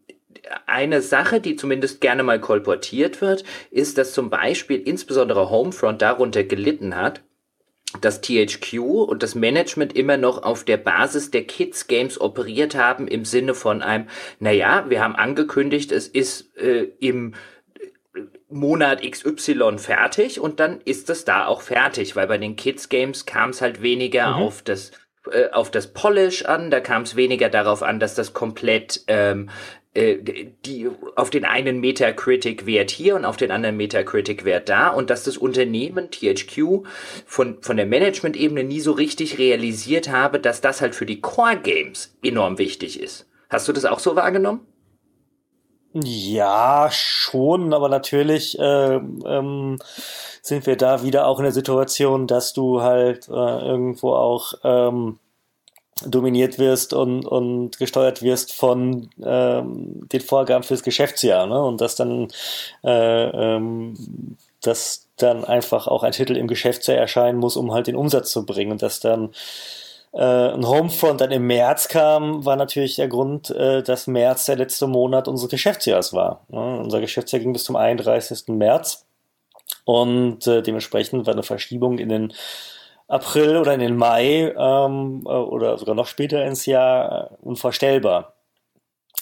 [0.67, 6.45] eine Sache, die zumindest gerne mal kolportiert wird, ist, dass zum Beispiel insbesondere Homefront darunter
[6.45, 7.23] gelitten hat,
[8.01, 13.09] dass THQ und das Management immer noch auf der Basis der Kids Games operiert haben
[13.09, 14.09] im Sinne von einem,
[14.39, 17.35] naja, wir haben angekündigt, es ist äh, im
[18.49, 23.27] Monat XY fertig und dann ist es da auch fertig, weil bei den Kids Games
[23.27, 24.43] kam es halt weniger mhm.
[24.43, 24.93] auf das
[25.31, 29.49] äh, auf das Polish an, da kam es weniger darauf an, dass das komplett ähm,
[29.49, 35.25] äh, die auf den einen Metacritic-Wert hier und auf den anderen Metacritic-Wert da und dass
[35.25, 36.87] das Unternehmen THQ
[37.25, 42.17] von, von der Management-Ebene nie so richtig realisiert habe, dass das halt für die Core-Games
[42.23, 43.27] enorm wichtig ist.
[43.49, 44.61] Hast du das auch so wahrgenommen?
[45.95, 49.79] Ja, schon, aber natürlich äh, ähm,
[50.43, 55.19] sind wir da wieder auch in der Situation, dass du halt äh, irgendwo auch ähm,
[56.05, 61.63] dominiert wirst und, und gesteuert wirst von ähm, den Vorgaben fürs Geschäftsjahr, ne?
[61.63, 62.29] Und dass dann
[62.85, 63.95] äh, ähm,
[64.61, 68.45] dass dann einfach auch ein Titel im Geschäftsjahr erscheinen muss, um halt den Umsatz zu
[68.45, 69.31] bringen und dass dann
[70.13, 74.57] äh, ein Homefront dann im März kam, war natürlich der Grund, äh, dass März der
[74.57, 76.45] letzte Monat unseres Geschäftsjahres war.
[76.49, 76.81] Ne?
[76.81, 78.49] Unser Geschäftsjahr ging bis zum 31.
[78.49, 79.07] März
[79.85, 82.33] und äh, dementsprechend war eine Verschiebung in den
[83.09, 88.35] April oder in den Mai ähm, äh, oder sogar noch später ins Jahr äh, unvorstellbar.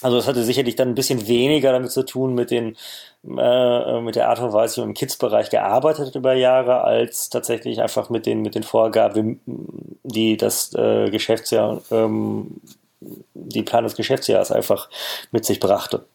[0.01, 2.75] Also das hatte sicherlich dann ein bisschen weniger damit zu tun mit den
[3.23, 7.29] äh, mit der Art und Weise, wie man im Kids-Bereich gearbeitet hat über Jahre, als
[7.29, 9.39] tatsächlich einfach mit den mit den Vorgaben,
[10.03, 12.61] die das äh, Geschäftsjahr ähm,
[13.33, 14.89] die Plan des Geschäftsjahres einfach
[15.31, 16.05] mit sich brachte.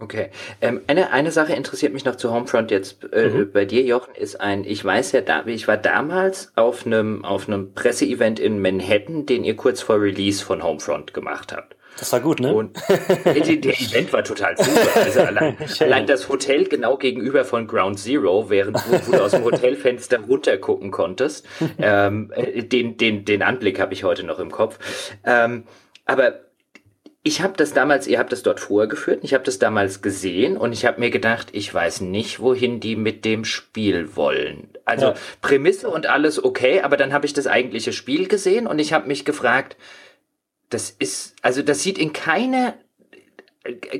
[0.00, 0.30] Okay.
[0.60, 3.52] Ähm, eine, eine Sache interessiert mich noch zu Homefront jetzt äh, mhm.
[3.52, 7.48] bei dir, Jochen, ist ein, ich weiß ja, da, ich war damals auf einem auf
[7.48, 11.74] einem Presseevent in Manhattan, den ihr kurz vor Release von Homefront gemacht habt.
[11.98, 12.54] Das war gut, ne?
[12.54, 14.88] Und der, Event war total super.
[14.94, 19.42] Also allein, allein, das Hotel genau gegenüber von Ground Zero, während wo du aus dem
[19.42, 21.44] Hotelfenster runtergucken konntest,
[21.78, 24.78] ähm, äh, den, den, den Anblick habe ich heute noch im Kopf.
[25.24, 25.64] Ähm,
[26.04, 26.40] aber
[27.22, 30.72] ich habe das damals, ihr habt das dort vorgeführt, ich habe das damals gesehen und
[30.72, 34.70] ich habe mir gedacht, ich weiß nicht, wohin die mit dem Spiel wollen.
[34.84, 35.14] Also ja.
[35.40, 39.08] Prämisse und alles okay, aber dann habe ich das eigentliche Spiel gesehen und ich habe
[39.08, 39.76] mich gefragt,
[40.70, 42.74] das ist, also das sieht in keiner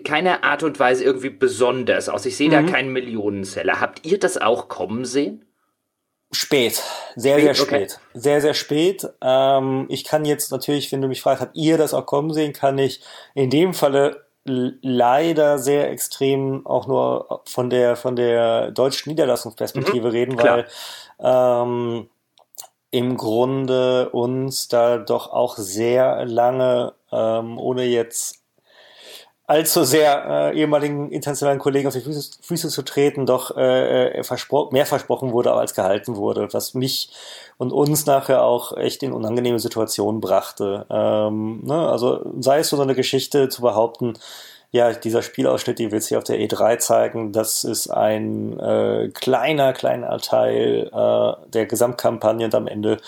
[0.04, 2.24] keine Art und Weise irgendwie besonders aus.
[2.24, 2.52] Ich sehe mhm.
[2.52, 3.80] da keinen Millionenseller.
[3.80, 5.44] Habt ihr das auch kommen sehen?
[6.30, 6.82] Spät,
[7.16, 7.98] sehr, sehr spät.
[7.98, 8.20] Okay.
[8.20, 9.08] Sehr, sehr spät.
[9.22, 12.52] Ähm, ich kann jetzt natürlich, wenn du mich fragst, habt ihr das auch kommen sehen,
[12.52, 13.00] kann ich
[13.34, 20.12] in dem Falle leider sehr extrem auch nur von der von der deutschen Niederlassungsperspektive mhm,
[20.12, 20.64] reden, klar.
[21.18, 22.08] weil ähm,
[22.90, 28.42] im Grunde uns da doch auch sehr lange, ähm, ohne jetzt
[29.49, 34.22] allzu sehr äh, ehemaligen internationalen Kollegen auf die Füße, Füße zu treten, doch äh, äh,
[34.22, 37.11] verspro mehr versprochen wurde als gehalten wurde, was mich
[37.57, 40.84] und uns nachher auch echt in unangenehme Situationen brachte.
[40.90, 41.88] Ähm, ne?
[41.88, 44.18] Also sei es so eine Geschichte zu behaupten,
[44.70, 49.09] ja, dieser Spielausschnitt, die wir jetzt hier auf der E3 zeigen, das ist ein äh,
[49.14, 52.99] kleiner, kleiner Teil äh, der Gesamtkampagne und am Ende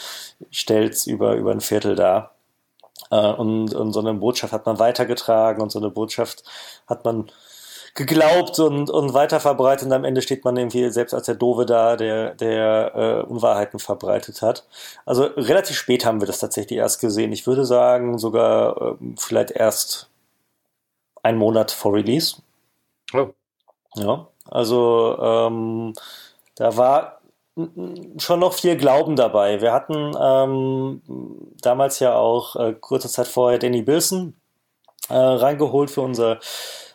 [0.51, 2.35] stellt über, über ein Viertel dar.
[3.11, 6.45] Äh, und, und so eine Botschaft hat man weitergetragen und so eine Botschaft
[6.87, 7.31] hat man
[7.95, 11.67] geglaubt und, und weiter verbreitet und am Ende steht man irgendwie selbst als der Dove
[11.67, 14.65] da, der, der äh, Unwahrheiten verbreitet hat.
[15.05, 17.33] Also relativ spät haben wir das tatsächlich erst gesehen.
[17.33, 20.09] Ich würde sagen, sogar äh, vielleicht erst
[21.23, 22.37] ein Monat vor Release.
[23.13, 23.31] Oh.
[23.97, 25.93] Ja, also ähm,
[26.55, 27.20] da war
[28.19, 29.61] schon noch viel Glauben dabei.
[29.61, 31.03] Wir hatten ähm,
[31.63, 34.35] damals ja auch äh, kurze Zeit vorher Danny Bilson
[35.09, 36.39] äh, reingeholt für unser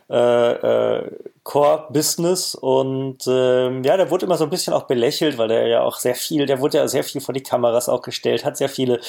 [0.10, 1.12] äh, äh,
[1.44, 5.82] Core-Business und ähm, ja, der wurde immer so ein bisschen auch belächelt, weil der ja
[5.82, 8.70] auch sehr viel, der wurde ja sehr viel vor die Kameras auch gestellt, hat sehr
[8.70, 9.00] viele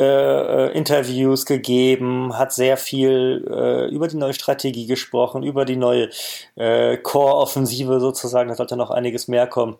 [0.00, 5.76] äh, äh, Interviews gegeben, hat sehr viel äh, über die neue Strategie gesprochen, über die
[5.76, 6.08] neue
[6.56, 9.76] äh, Core-Offensive sozusagen, da sollte noch einiges mehr kommen.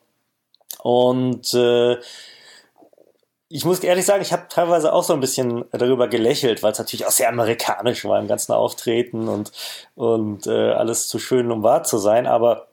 [0.83, 1.99] Und äh,
[3.53, 6.79] ich muss ehrlich sagen, ich habe teilweise auch so ein bisschen darüber gelächelt, weil es
[6.79, 9.51] natürlich auch sehr amerikanisch war im ganzen Auftreten und,
[9.97, 12.29] und äh, alles zu schön, um wahr zu sein.
[12.29, 12.69] Aber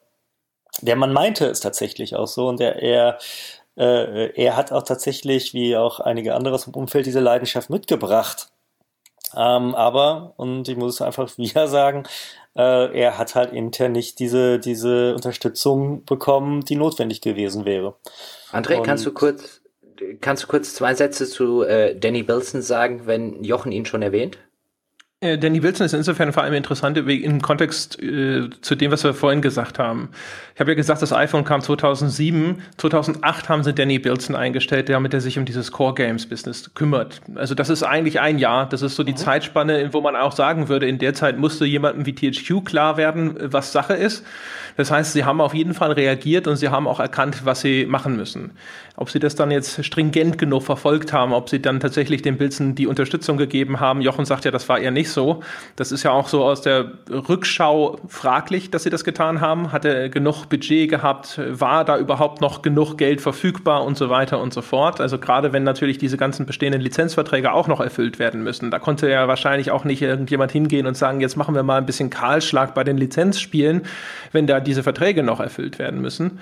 [0.81, 3.17] der Mann meinte es tatsächlich auch so und er, er,
[3.75, 8.49] äh, er hat auch tatsächlich, wie auch einige andere im Umfeld, diese Leidenschaft mitgebracht.
[9.35, 12.03] Ähm, aber, und ich muss es einfach wieder sagen,
[12.57, 17.95] äh, er hat halt intern nicht diese, diese Unterstützung bekommen, die notwendig gewesen wäre.
[18.51, 19.61] André, Und kannst du kurz,
[20.21, 24.39] kannst du kurz zwei Sätze zu äh, Danny Bilson sagen, wenn Jochen ihn schon erwähnt?
[25.19, 29.15] Äh, Danny Wilson ist insofern vor allem interessant im Kontext äh, zu dem, was wir
[29.15, 30.09] vorhin gesagt haben.
[30.53, 32.61] Ich habe ja gesagt, das iPhone kam 2007.
[32.77, 37.21] 2008 haben sie Danny Wilson eingestellt, damit er sich um dieses Core Games Business kümmert.
[37.33, 38.69] Also das ist eigentlich ein Jahr.
[38.69, 39.17] Das ist so die mhm.
[39.17, 43.37] Zeitspanne, wo man auch sagen würde, in der Zeit musste jemandem wie THQ klar werden,
[43.41, 44.23] was Sache ist.
[44.75, 47.87] Das heißt, sie haben auf jeden Fall reagiert und sie haben auch erkannt, was sie
[47.87, 48.51] machen müssen.
[48.95, 52.75] Ob sie das dann jetzt stringent genug verfolgt haben, ob sie dann tatsächlich den Bilzen
[52.75, 54.01] die Unterstützung gegeben haben.
[54.01, 55.41] Jochen sagt ja, das war eher nicht so.
[55.75, 59.71] Das ist ja auch so aus der Rückschau fraglich, dass sie das getan haben.
[59.71, 61.39] Hatte genug Budget gehabt?
[61.47, 65.01] War da überhaupt noch genug Geld verfügbar und so weiter und so fort?
[65.01, 68.71] Also gerade wenn natürlich diese ganzen bestehenden Lizenzverträge auch noch erfüllt werden müssen.
[68.71, 71.85] Da konnte ja wahrscheinlich auch nicht irgendjemand hingehen und sagen, jetzt machen wir mal ein
[71.85, 73.83] bisschen Kahlschlag bei den Lizenzspielen,
[74.31, 76.39] wenn da diese Verträge noch erfüllt werden müssen.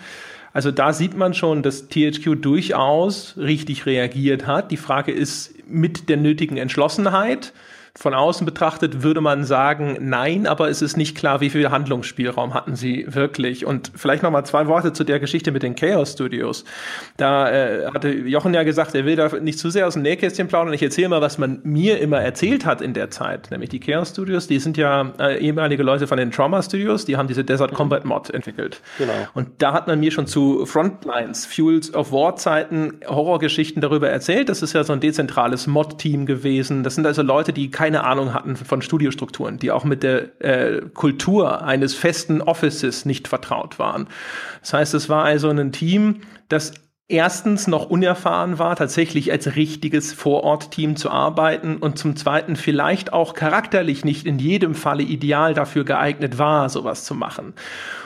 [0.55, 4.71] Also da sieht man schon, dass THQ durchaus richtig reagiert hat.
[4.71, 7.51] Die Frage ist mit der nötigen Entschlossenheit.
[7.97, 12.53] Von außen betrachtet würde man sagen, nein, aber es ist nicht klar, wie viel Handlungsspielraum
[12.53, 13.65] hatten sie wirklich.
[13.65, 16.65] Und vielleicht noch mal zwei Worte zu der Geschichte mit den Chaos Studios.
[17.15, 20.49] Da äh, hatte Jochen ja gesagt, er will da nicht zu sehr aus dem Nähkästchen
[20.49, 20.73] plaudern.
[20.73, 23.49] Ich erzähle mal, was man mir immer erzählt hat in der Zeit.
[23.49, 27.15] Nämlich die Chaos Studios, die sind ja äh, ehemalige Leute von den Trauma Studios, die
[27.15, 27.75] haben diese Desert mhm.
[27.75, 28.81] Combat Mod entwickelt.
[28.97, 29.13] Genau.
[29.33, 34.49] Und da hat man mir schon zu Frontlines, Fuels of War Zeiten Horrorgeschichten darüber erzählt.
[34.49, 36.83] Das ist ja so ein dezentrales Mod-Team gewesen.
[36.83, 40.41] Das sind also Leute, die keine keine Ahnung hatten von Studiostrukturen, die auch mit der
[40.41, 44.07] äh, Kultur eines festen Offices nicht vertraut waren.
[44.61, 46.73] Das heißt, es war also ein Team, das
[47.07, 53.35] erstens noch unerfahren war, tatsächlich als richtiges Vorortteam zu arbeiten und zum Zweiten vielleicht auch
[53.35, 57.53] charakterlich nicht in jedem Falle ideal dafür geeignet war, sowas zu machen.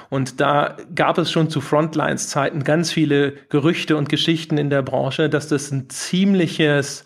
[0.10, 5.30] Und da gab es schon zu Frontlines-Zeiten ganz viele Gerüchte und Geschichten in der Branche,
[5.30, 7.06] dass das ein ziemliches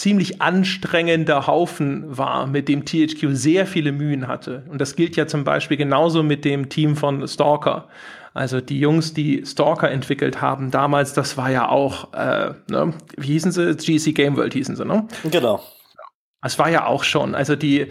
[0.00, 4.62] ziemlich anstrengender Haufen war, mit dem THQ sehr viele Mühen hatte.
[4.68, 7.88] Und das gilt ja zum Beispiel genauso mit dem Team von Stalker.
[8.32, 13.26] Also die Jungs, die Stalker entwickelt haben damals, das war ja auch, äh, ne, wie
[13.26, 13.74] hießen sie?
[13.74, 15.06] GC Game World hießen sie, ne?
[15.30, 15.60] Genau.
[16.42, 17.88] Es war ja auch schon, also die, äh,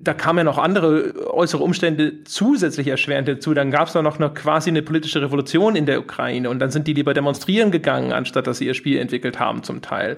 [0.00, 3.54] da kamen ja noch andere äußere Umstände zusätzlich erschwerend dazu.
[3.54, 6.70] Dann gab es da noch eine, quasi eine politische Revolution in der Ukraine und dann
[6.70, 10.16] sind die lieber demonstrieren gegangen, anstatt dass sie ihr Spiel entwickelt haben zum Teil.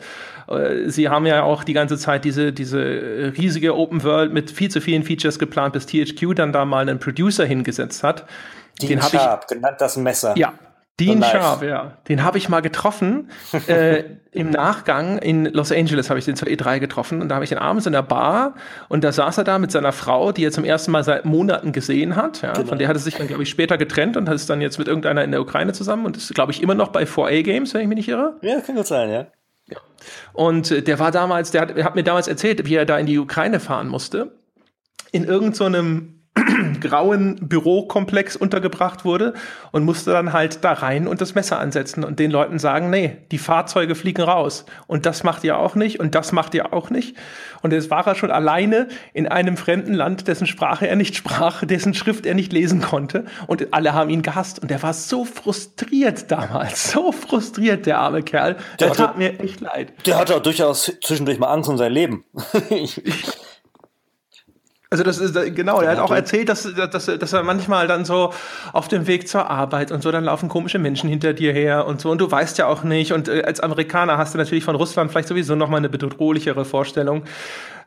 [0.49, 4.71] Äh, sie haben ja auch die ganze Zeit diese, diese riesige Open World mit viel
[4.71, 8.25] zu vielen Features geplant, bis THQ dann da mal einen Producer hingesetzt hat.
[8.81, 10.35] Dean den Sharp, ich, genannt das Messer.
[10.39, 10.55] Ja,
[10.99, 11.93] Dean so Sharp, ja.
[12.09, 13.31] Den habe ich mal getroffen.
[13.69, 17.45] äh, Im Nachgang in Los Angeles habe ich den zur E3 getroffen und da habe
[17.45, 18.55] ich ihn abends in der Bar
[18.89, 21.73] und da saß er da mit seiner Frau, die er zum ersten Mal seit Monaten
[21.73, 22.43] gesehen hat.
[22.43, 22.53] Ja.
[22.53, 22.69] Genau.
[22.69, 24.89] Von der hat er sich dann, glaube ich, später getrennt und ist dann jetzt mit
[24.89, 27.83] irgendeiner in der Ukraine zusammen und ist, glaube ich, immer noch bei 4A Games, wenn
[27.83, 28.37] ich mich nicht irre.
[28.43, 29.27] Ja, kann gut sein, ja.
[29.69, 29.79] ja.
[30.33, 33.07] Und äh, der war damals, der hat, hat mir damals erzählt, wie er da in
[33.07, 34.33] die Ukraine fahren musste.
[35.13, 36.18] In irgendeinem so
[36.81, 39.35] grauen Bürokomplex untergebracht wurde
[39.73, 43.17] und musste dann halt da rein und das Messer ansetzen und den Leuten sagen, nee,
[43.31, 46.91] die Fahrzeuge fliegen raus und das macht ihr auch nicht und das macht ihr auch
[46.91, 47.17] nicht.
[47.63, 51.65] Und jetzt war er schon alleine in einem fremden Land, dessen Sprache er nicht sprach,
[51.65, 55.25] dessen Schrift er nicht lesen konnte und alle haben ihn gehasst und er war so
[55.25, 58.57] frustriert damals, so frustriert, der arme Kerl.
[58.79, 59.93] Der, der tat hatte, mir echt leid.
[60.07, 62.25] Der hatte auch durchaus zwischendurch mal Angst um sein Leben.
[64.91, 68.33] Also das ist genau, er hat auch erzählt, dass, dass, dass er manchmal dann so
[68.73, 72.01] auf dem Weg zur Arbeit und so, dann laufen komische Menschen hinter dir her und
[72.01, 72.11] so.
[72.11, 73.13] Und du weißt ja auch nicht.
[73.13, 76.65] Und äh, als Amerikaner hast du natürlich von Russland vielleicht sowieso noch mal eine bedrohlichere
[76.65, 77.25] Vorstellung.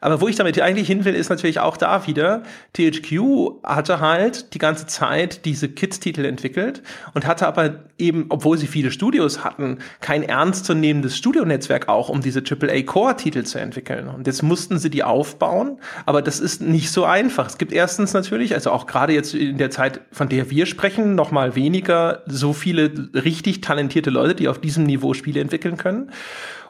[0.01, 2.41] Aber wo ich damit eigentlich hin will, ist natürlich auch da wieder,
[2.73, 6.81] THQ hatte halt die ganze Zeit diese Kids-Titel entwickelt
[7.13, 12.41] und hatte aber eben, obwohl sie viele Studios hatten, kein ernstzunehmendes Studionetzwerk auch, um diese
[12.41, 14.07] AAA-Core-Titel zu entwickeln.
[14.07, 17.45] Und jetzt mussten sie die aufbauen, aber das ist nicht so einfach.
[17.45, 21.13] Es gibt erstens natürlich, also auch gerade jetzt in der Zeit, von der wir sprechen,
[21.13, 26.11] noch mal weniger so viele richtig talentierte Leute, die auf diesem Niveau Spiele entwickeln können.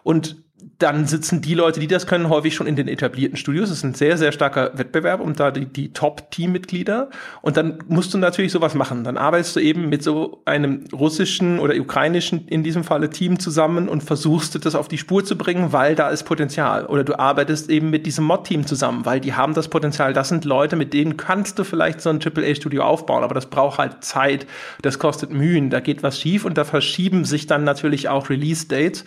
[0.04, 0.36] Und
[0.82, 3.70] dann sitzen die Leute, die das können, häufig schon in den etablierten Studios.
[3.70, 7.10] Es ist ein sehr, sehr starker Wettbewerb um da die, die Top-Team-Mitglieder.
[7.42, 9.04] Und dann musst du natürlich sowas machen.
[9.04, 13.90] Dann arbeitest du eben mit so einem russischen oder ukrainischen, in diesem Falle, Team zusammen
[13.90, 16.86] und versuchst das auf die Spur zu bringen, weil da ist Potenzial.
[16.86, 20.14] Oder du arbeitest eben mit diesem Mod-Team zusammen, weil die haben das Potenzial.
[20.14, 23.24] Das sind Leute, mit denen kannst du vielleicht so ein AAA-Studio aufbauen.
[23.24, 24.48] Aber das braucht halt Zeit.
[24.82, 25.70] Das kostet Mühen.
[25.70, 29.06] Da geht was schief und da verschieben sich dann natürlich auch Release-Dates.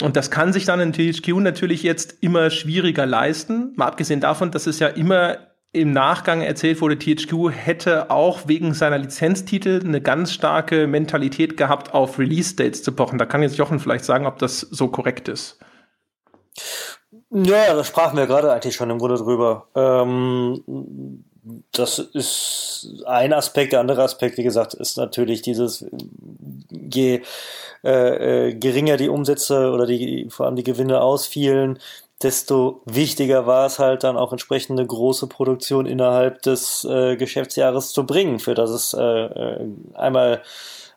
[0.00, 3.72] Und das kann sich dann in THQ natürlich jetzt immer schwieriger leisten.
[3.76, 5.38] Mal abgesehen davon, dass es ja immer
[5.72, 11.92] im Nachgang erzählt wurde, THQ hätte auch wegen seiner Lizenztitel eine ganz starke Mentalität gehabt,
[11.92, 13.18] auf Release-Dates zu pochen.
[13.18, 15.58] Da kann jetzt Jochen vielleicht sagen, ob das so korrekt ist.
[17.30, 19.68] Ja, da sprachen wir gerade eigentlich schon im Grunde drüber.
[19.74, 21.24] Ähm,
[21.72, 23.72] das ist ein Aspekt.
[23.72, 25.84] Der andere Aspekt, wie gesagt, ist natürlich dieses,
[26.70, 27.22] je
[27.84, 31.78] äh, äh, geringer die Umsätze oder die, vor allem die Gewinne ausfielen,
[32.22, 37.92] desto wichtiger war es halt dann auch entsprechend eine große Produktion innerhalb des äh, Geschäftsjahres
[37.92, 40.42] zu bringen, für das es äh, äh einmal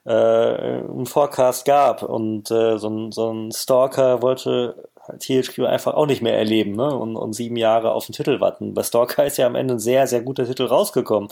[0.05, 2.03] äh, einen Forecast gab.
[2.03, 6.95] Und äh, so, ein, so ein Stalker wollte THQ einfach auch nicht mehr erleben ne?
[6.95, 8.73] und, und sieben Jahre auf den Titel warten.
[8.73, 11.29] Bei Stalker ist ja am Ende ein sehr, sehr guter Titel rausgekommen,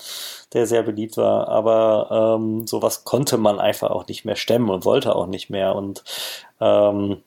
[0.53, 4.85] der sehr beliebt war, aber ähm, sowas konnte man einfach auch nicht mehr stemmen und
[4.85, 6.03] wollte auch nicht mehr und
[6.59, 7.23] ähm,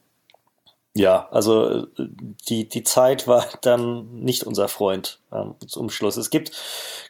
[0.95, 1.87] ja, also
[2.49, 6.17] die, die Zeit war dann nicht unser Freund ähm, zum Schluss.
[6.17, 6.53] Es gibt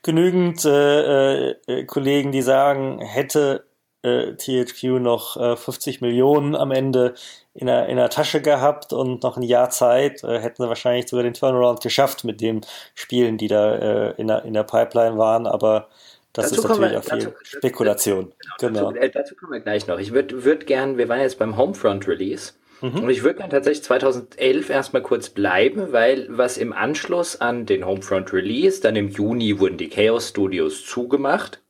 [0.03, 3.65] genügend äh, äh, Kollegen, die sagen, hätte
[4.03, 7.15] äh, THQ noch äh, 50 Millionen am Ende
[7.55, 11.09] in der, in der Tasche gehabt und noch ein Jahr Zeit äh, hätten sie wahrscheinlich
[11.09, 12.63] sogar den Turnaround geschafft mit den
[12.95, 15.89] Spielen, die da äh, in, der, in der Pipeline waren, aber
[16.33, 18.33] das dazu ist natürlich auch viel dazu, Spekulation.
[18.59, 18.93] Genau.
[18.93, 19.99] Dazu, äh, dazu, kommen wir gleich noch.
[19.99, 22.55] Ich würde würd gern, wir waren jetzt beim Homefront Release.
[22.81, 23.05] Mhm.
[23.05, 27.85] Und ich würde gern tatsächlich 2011 erstmal kurz bleiben, weil was im Anschluss an den
[27.85, 31.61] Homefront Release, dann im Juni wurden die Chaos Studios zugemacht.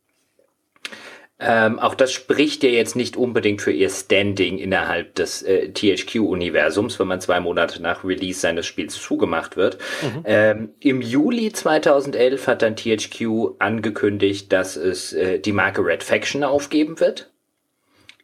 [1.45, 6.99] Ähm, auch das spricht ja jetzt nicht unbedingt für ihr Standing innerhalb des äh, THQ-Universums,
[7.01, 9.78] wenn man zwei Monate nach Release seines Spiels zugemacht wird.
[10.03, 10.22] Mhm.
[10.24, 16.45] Ähm, Im Juli 2011 hat dann THQ angekündigt, dass es äh, die Marke Red Faction
[16.45, 17.32] aufgeben wird.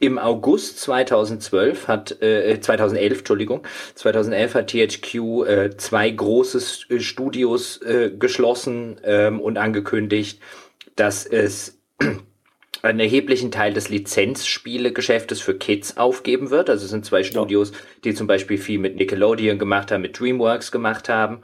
[0.00, 3.66] Im August 2012 hat, äh, 2011, Entschuldigung,
[3.96, 5.14] 2011 hat THQ
[5.44, 10.40] äh, zwei große äh, Studios äh, geschlossen ähm, und angekündigt,
[10.94, 11.80] dass es
[12.82, 16.70] einen erheblichen Teil des Lizenzspielegeschäftes für Kids aufgeben wird.
[16.70, 17.72] Also es sind zwei Studios,
[18.04, 21.40] die zum Beispiel viel mit Nickelodeon gemacht haben, mit DreamWorks gemacht haben.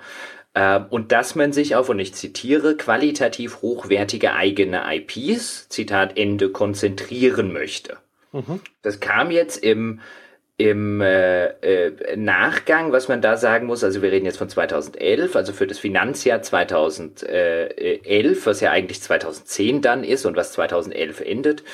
[0.55, 6.51] Ähm, und dass man sich auf, und ich zitiere, qualitativ hochwertige eigene IPs, Zitat Ende,
[6.51, 7.97] konzentrieren möchte.
[8.33, 8.61] Mhm.
[8.83, 10.01] Das kam jetzt im
[10.57, 15.34] im äh, äh, Nachgang, was man da sagen muss, also wir reden jetzt von 2011,
[15.34, 21.64] also für das Finanzjahr 2011, was ja eigentlich 2010 dann ist und was 2011 endet,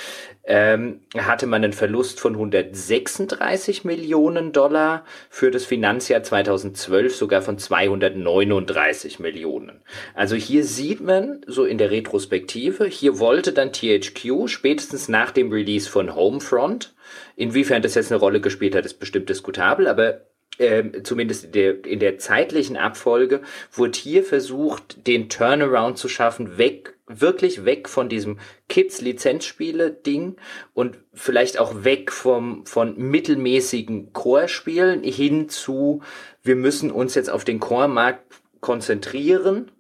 [0.45, 7.59] ähm, hatte man einen Verlust von 136 Millionen Dollar, für das Finanzjahr 2012 sogar von
[7.59, 9.83] 239 Millionen.
[10.14, 15.53] Also hier sieht man, so in der Retrospektive, hier wollte dann THQ spätestens nach dem
[15.53, 16.95] Release von Homefront,
[17.37, 20.23] Inwiefern das jetzt eine Rolle gespielt hat, ist bestimmt diskutabel, aber
[20.61, 23.41] ähm, zumindest in der, in der zeitlichen Abfolge
[23.73, 28.39] wurde hier versucht, den Turnaround zu schaffen, weg, wirklich weg von diesem
[28.69, 30.37] Kids-Lizenzspiele-Ding
[30.75, 36.03] und vielleicht auch weg vom, von mittelmäßigen Core-Spielen hin zu,
[36.43, 38.23] wir müssen uns jetzt auf den Core-Markt
[38.61, 39.71] konzentrieren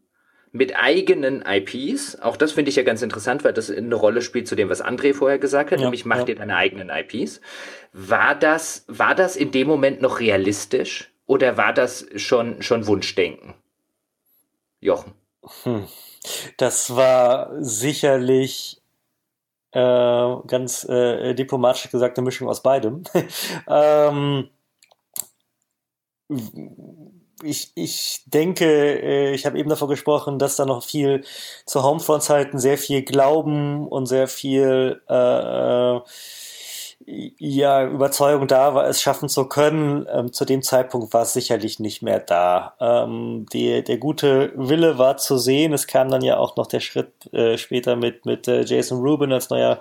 [0.52, 2.20] mit eigenen IPs.
[2.20, 4.84] Auch das finde ich ja ganz interessant, weil das eine Rolle spielt zu dem, was
[4.84, 6.28] André vorher gesagt hat, ja, nämlich macht ja.
[6.28, 7.40] ihr deine eigenen IPs.
[7.92, 13.54] War das, war das in dem Moment noch realistisch oder war das schon, schon Wunschdenken?
[14.80, 15.12] Jochen.
[15.62, 15.86] Hm.
[16.56, 18.80] Das war sicherlich
[19.72, 23.04] äh, ganz äh, diplomatisch gesagt eine Mischung aus beidem.
[23.68, 24.48] ähm,
[27.42, 31.24] ich, ich denke, äh, ich habe eben davon gesprochen, dass da noch viel
[31.66, 36.00] zu Homefront-Zeiten sehr viel Glauben und sehr viel äh, äh
[37.06, 40.06] ja, Überzeugung da war, es schaffen zu können.
[40.12, 42.74] Ähm, zu dem Zeitpunkt war es sicherlich nicht mehr da.
[42.78, 45.72] Ähm, die, der gute Wille war zu sehen.
[45.72, 49.32] Es kam dann ja auch noch der Schritt äh, später mit, mit äh, Jason Rubin
[49.32, 49.80] als neuer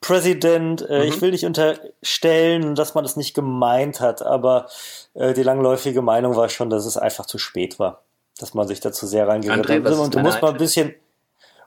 [0.00, 0.82] Präsident.
[0.88, 1.08] Äh, mhm.
[1.08, 4.66] Ich will nicht unterstellen, dass man das nicht gemeint hat, aber
[5.14, 8.02] äh, die langläufige Meinung war schon, dass es einfach zu spät war.
[8.38, 9.92] Dass man sich dazu sehr reingeritten hat.
[9.92, 10.94] Und da muss man ein bisschen,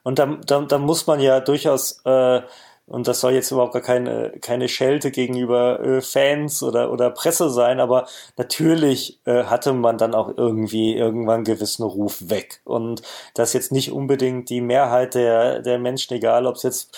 [0.04, 2.42] und da, da, da muss man ja durchaus äh,
[2.90, 7.50] und das soll jetzt überhaupt gar keine, keine Schelte gegenüber äh, Fans oder, oder Presse
[7.52, 12.62] sein, aber natürlich äh, hatte man dann auch irgendwie irgendwann gewissen Ruf weg.
[12.66, 13.04] Und
[13.36, 16.98] das jetzt nicht unbedingt die Mehrheit der, der Menschen, egal ob es jetzt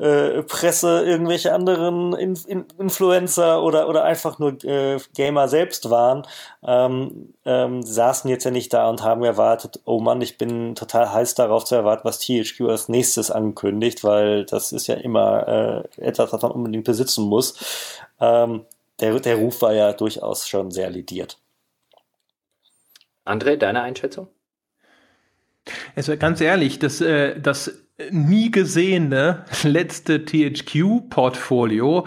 [0.00, 6.26] äh, Presse, irgendwelche anderen In In Influencer oder, oder einfach nur äh, Gamer selbst waren,
[6.66, 11.12] ähm, ähm, saßen jetzt ja nicht da und haben erwartet, oh Mann, ich bin total
[11.12, 16.02] heiß darauf zu erwarten, was THQ als nächstes ankündigt, weil das ist ja immer äh,
[16.02, 18.00] etwas, was man unbedingt besitzen muss.
[18.20, 18.64] Ähm,
[19.00, 21.38] der, der Ruf war ja durchaus schon sehr lidiert.
[23.24, 24.28] André, deine Einschätzung?
[25.94, 27.72] Also ganz ehrlich, das, äh, das
[28.10, 32.06] nie gesehene letzte THQ-Portfolio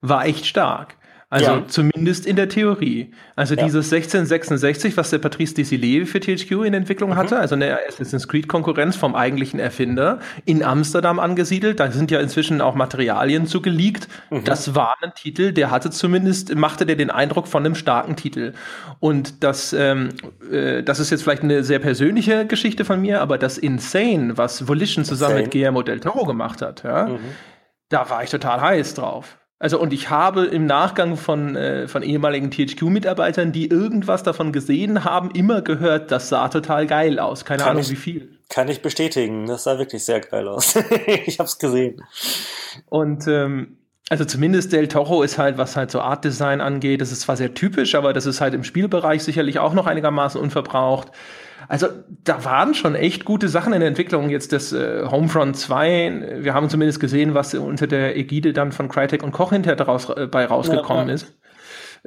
[0.00, 0.96] war echt stark.
[1.32, 1.62] Also ja.
[1.68, 3.12] zumindest in der Theorie.
[3.36, 3.64] Also ja.
[3.64, 7.16] dieses 1666, was der Patrice Desilets für THQ in Entwicklung mhm.
[7.16, 12.18] hatte, also eine Assassin's Creed Konkurrenz vom eigentlichen Erfinder, in Amsterdam angesiedelt, da sind ja
[12.18, 14.08] inzwischen auch Materialien zu geleakt.
[14.30, 14.42] Mhm.
[14.42, 18.52] Das war ein Titel, der hatte zumindest, machte der den Eindruck von einem starken Titel.
[18.98, 20.08] Und das, ähm,
[20.50, 24.66] äh, das ist jetzt vielleicht eine sehr persönliche Geschichte von mir, aber das Insane, was
[24.66, 25.42] Volition zusammen Insane.
[25.44, 27.18] mit Guillermo del Toro gemacht hat, ja, mhm.
[27.88, 29.39] da war ich total heiß drauf.
[29.62, 35.04] Also und ich habe im Nachgang von, äh, von ehemaligen THQ-Mitarbeitern, die irgendwas davon gesehen
[35.04, 37.44] haben, immer gehört, das sah total geil aus.
[37.44, 38.38] Keine kann Ahnung ich, wie viel.
[38.48, 40.76] Kann ich bestätigen, das sah wirklich sehr geil aus.
[41.26, 42.02] ich habe es gesehen.
[42.88, 43.76] Und ähm,
[44.08, 47.36] also zumindest Del Toro ist halt, was halt so Art Design angeht, das ist zwar
[47.36, 51.08] sehr typisch, aber das ist halt im Spielbereich sicherlich auch noch einigermaßen unverbraucht.
[51.70, 51.86] Also
[52.24, 54.28] da waren schon echt gute Sachen in der Entwicklung.
[54.28, 58.88] Jetzt das äh, Homefront 2, wir haben zumindest gesehen, was unter der Ägide dann von
[58.88, 61.14] Crytek und Koch hinterher daraus, äh, bei rausgekommen ja, ja.
[61.14, 61.38] ist.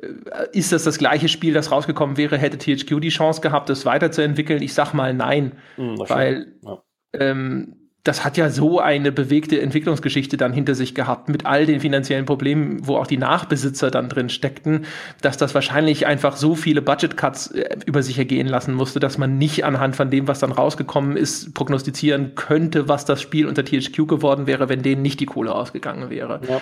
[0.02, 2.38] Äh, ist das das gleiche Spiel, das rausgekommen wäre?
[2.38, 4.62] Hätte THQ die Chance gehabt, das weiterzuentwickeln?
[4.62, 6.84] Ich sag mal nein, mhm, weil ja.
[7.14, 11.80] ähm, das hat ja so eine bewegte Entwicklungsgeschichte dann hinter sich gehabt, mit all den
[11.80, 14.86] finanziellen Problemen, wo auch die Nachbesitzer dann drin steckten,
[15.22, 19.38] dass das wahrscheinlich einfach so viele Budget-Cuts äh, über sich ergehen lassen musste, dass man
[19.38, 24.06] nicht anhand von dem, was dann rausgekommen ist, prognostizieren könnte, was das Spiel unter THQ
[24.06, 26.42] geworden wäre, wenn denen nicht die Kohle ausgegangen wäre.
[26.48, 26.62] Ja.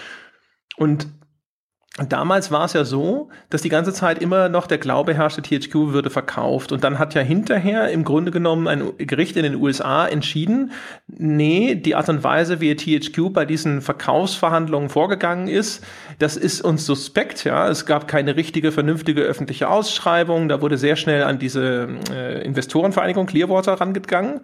[0.77, 1.07] Und
[1.97, 5.91] damals war es ja so, dass die ganze Zeit immer noch der Glaube herrschte, THQ
[5.91, 6.71] würde verkauft.
[6.71, 10.71] Und dann hat ja hinterher im Grunde genommen ein Gericht in den USA entschieden,
[11.07, 15.83] nee, die Art und Weise, wie THQ bei diesen Verkaufsverhandlungen vorgegangen ist,
[16.17, 17.43] das ist uns suspekt.
[17.43, 20.47] Ja, es gab keine richtige, vernünftige öffentliche Ausschreibung.
[20.47, 24.39] Da wurde sehr schnell an diese äh, Investorenvereinigung Clearwater rangegangen.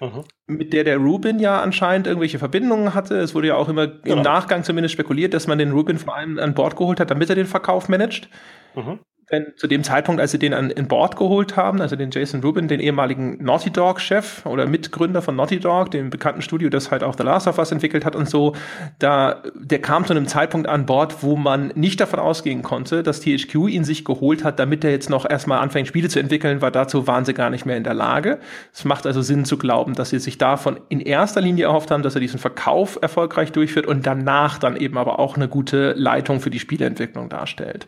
[0.00, 0.24] Mhm.
[0.46, 3.16] mit der der Rubin ja anscheinend irgendwelche Verbindungen hatte.
[3.18, 4.16] Es wurde ja auch immer genau.
[4.16, 7.28] im Nachgang zumindest spekuliert, dass man den Rubin vor allem an Bord geholt hat, damit
[7.28, 8.28] er den Verkauf managt.
[8.74, 9.00] Mhm.
[9.30, 12.40] Denn zu dem Zeitpunkt, als sie den an, in Bord geholt haben, also den Jason
[12.40, 17.02] Rubin, den ehemaligen Naughty Dog-Chef oder Mitgründer von Naughty Dog, dem bekannten Studio, das halt
[17.02, 18.54] auch The Last of Us entwickelt hat und so,
[18.98, 23.20] da, der kam zu einem Zeitpunkt an Bord, wo man nicht davon ausgehen konnte, dass
[23.20, 26.70] THQ ihn sich geholt hat, damit er jetzt noch erstmal anfängt, Spiele zu entwickeln, weil
[26.70, 28.38] dazu waren sie gar nicht mehr in der Lage.
[28.72, 32.02] Es macht also Sinn zu glauben, dass sie sich davon in erster Linie erhofft haben,
[32.02, 36.40] dass er diesen Verkauf erfolgreich durchführt und danach dann eben aber auch eine gute Leitung
[36.40, 37.86] für die Spieleentwicklung darstellt.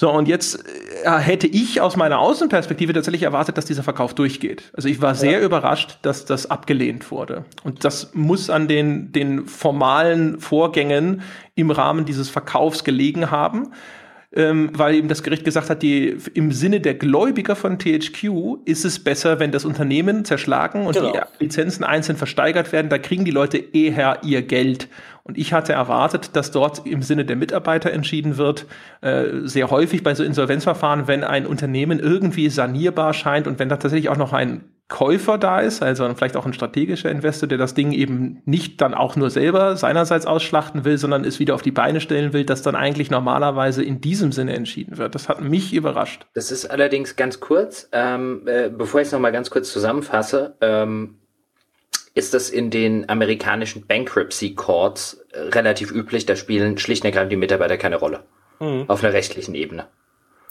[0.00, 0.64] So, und jetzt
[1.04, 4.70] äh, hätte ich aus meiner Außenperspektive tatsächlich erwartet, dass dieser Verkauf durchgeht.
[4.72, 5.44] Also ich war sehr ja.
[5.44, 7.44] überrascht, dass das abgelehnt wurde.
[7.64, 11.20] Und das muss an den, den formalen Vorgängen
[11.54, 13.72] im Rahmen dieses Verkaufs gelegen haben
[14.32, 18.84] ähm, weil eben das Gericht gesagt hat, die, im Sinne der Gläubiger von THQ ist
[18.84, 21.12] es besser, wenn das Unternehmen zerschlagen und genau.
[21.12, 22.90] die Lizenzen einzeln versteigert werden.
[22.90, 24.88] Da kriegen die Leute eher ihr Geld.
[25.30, 28.66] Und ich hatte erwartet, dass dort im Sinne der Mitarbeiter entschieden wird,
[29.00, 33.76] äh, sehr häufig bei so Insolvenzverfahren, wenn ein Unternehmen irgendwie sanierbar scheint und wenn da
[33.76, 37.74] tatsächlich auch noch ein Käufer da ist, also vielleicht auch ein strategischer Investor, der das
[37.74, 41.70] Ding eben nicht dann auch nur selber seinerseits ausschlachten will, sondern es wieder auf die
[41.70, 45.14] Beine stellen will, dass dann eigentlich normalerweise in diesem Sinne entschieden wird.
[45.14, 46.26] Das hat mich überrascht.
[46.34, 51.19] Das ist allerdings ganz kurz, ähm, äh, bevor ich es nochmal ganz kurz zusammenfasse, ähm,
[52.14, 57.32] ist das in den amerikanischen Bankruptcy Courts äh, relativ üblich, da spielen schlicht und ergreifend
[57.32, 58.24] die Mitarbeiter keine Rolle.
[58.58, 58.84] Mhm.
[58.88, 59.88] Auf einer rechtlichen Ebene.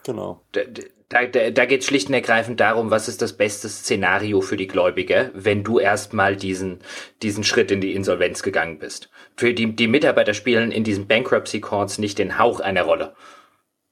[0.06, 0.42] Genau.
[0.54, 0.62] Da,
[1.10, 4.58] da, da, da geht es schlicht und ergreifend darum, was ist das beste Szenario für
[4.58, 6.80] die Gläubiger, wenn du erstmal diesen,
[7.22, 9.10] diesen Schritt in die Insolvenz gegangen bist.
[9.36, 13.16] Für die, die Mitarbeiter spielen in diesen Bankruptcy Courts nicht den Hauch einer Rolle.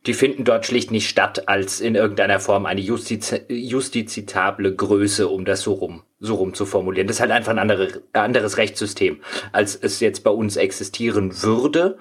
[0.07, 5.43] Die finden dort schlicht nicht statt als in irgendeiner Form eine justiz justizitable Größe, um
[5.43, 7.07] das so rum, so rum zu formulieren.
[7.07, 9.19] Das ist halt einfach ein andere, anderes Rechtssystem,
[9.51, 11.97] als es jetzt bei uns existieren würde.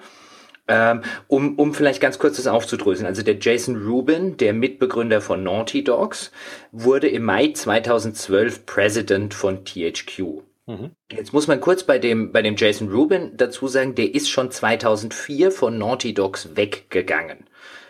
[0.69, 3.07] Ähm, um, um vielleicht ganz kurz das aufzudröseln.
[3.07, 6.31] Also der Jason Rubin, der Mitbegründer von Naughty Dogs,
[6.71, 10.43] wurde im Mai 2012 President von THQ.
[10.65, 10.91] Mhm.
[11.09, 14.51] Jetzt muss man kurz bei dem, bei dem Jason Rubin dazu sagen, der ist schon
[14.51, 17.45] 2004 von Naughty Dogs weggegangen.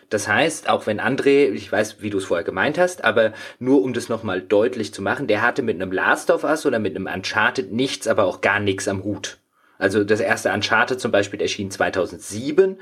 [0.09, 3.81] Das heißt, auch wenn André, ich weiß, wie du es vorher gemeint hast, aber nur
[3.83, 6.95] um das nochmal deutlich zu machen, der hatte mit einem Last of Us oder mit
[6.95, 9.37] einem Uncharted nichts, aber auch gar nichts am Hut.
[9.77, 12.77] Also das erste Uncharted zum Beispiel erschien 2007.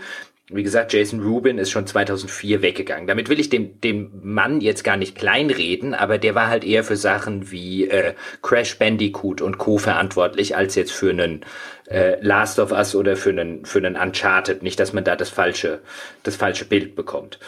[0.51, 3.07] Wie gesagt, Jason Rubin ist schon 2004 weggegangen.
[3.07, 6.83] Damit will ich dem, dem Mann jetzt gar nicht kleinreden, aber der war halt eher
[6.83, 9.79] für Sachen wie äh, Crash Bandicoot und Co.
[9.79, 11.41] verantwortlich, als jetzt für einen
[11.87, 14.61] äh, Last of Us oder für einen, für einen Uncharted.
[14.61, 15.79] Nicht, dass man da das falsche,
[16.21, 17.39] das falsche Bild bekommt.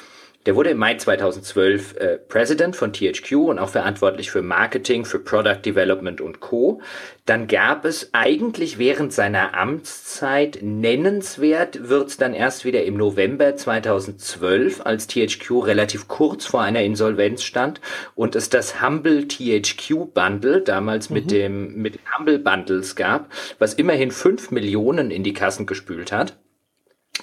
[0.47, 5.19] Der wurde im Mai 2012 äh, President von THQ und auch verantwortlich für Marketing, für
[5.19, 6.79] Product Development und Co.
[7.25, 14.85] Dann gab es eigentlich während seiner Amtszeit nennenswert, wird's dann erst wieder im November 2012,
[14.85, 17.81] als THQ relativ kurz vor einer Insolvenz stand
[18.15, 21.13] und es das Humble THQ Bundle, damals mhm.
[21.13, 26.37] mit dem mit Humble Bundles gab, was immerhin fünf Millionen in die Kassen gespült hat.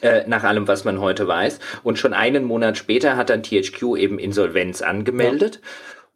[0.00, 1.60] Äh, nach allem, was man heute weiß.
[1.82, 5.60] Und schon einen Monat später hat dann THQ eben Insolvenz angemeldet.
[5.62, 5.68] Ja.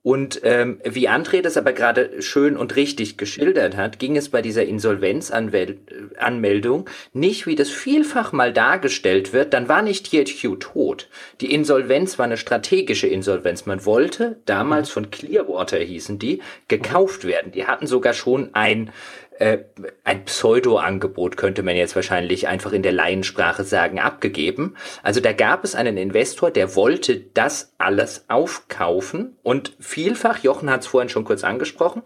[0.02, 4.42] Und ähm, wie André das aber gerade schön und richtig geschildert hat, ging es bei
[4.42, 11.08] dieser Insolvenzanmeldung nicht, wie das vielfach mal dargestellt wird, dann war nicht THQ tot.
[11.40, 13.66] Die Insolvenz war eine strategische Insolvenz.
[13.66, 14.92] Man wollte, damals mhm.
[14.92, 17.50] von Clearwater hießen die, gekauft werden.
[17.52, 18.92] Die hatten sogar schon ein
[19.38, 19.58] äh,
[20.04, 24.74] ein Pseudo-Angebot, könnte man jetzt wahrscheinlich einfach in der Laiensprache sagen, abgegeben.
[25.02, 30.82] Also da gab es einen Investor, der wollte das alles aufkaufen und vielfach, Jochen hat
[30.82, 32.02] es vorhin schon kurz angesprochen,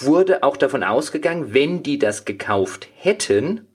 [0.00, 3.66] wurde auch davon ausgegangen, wenn die das gekauft hätten,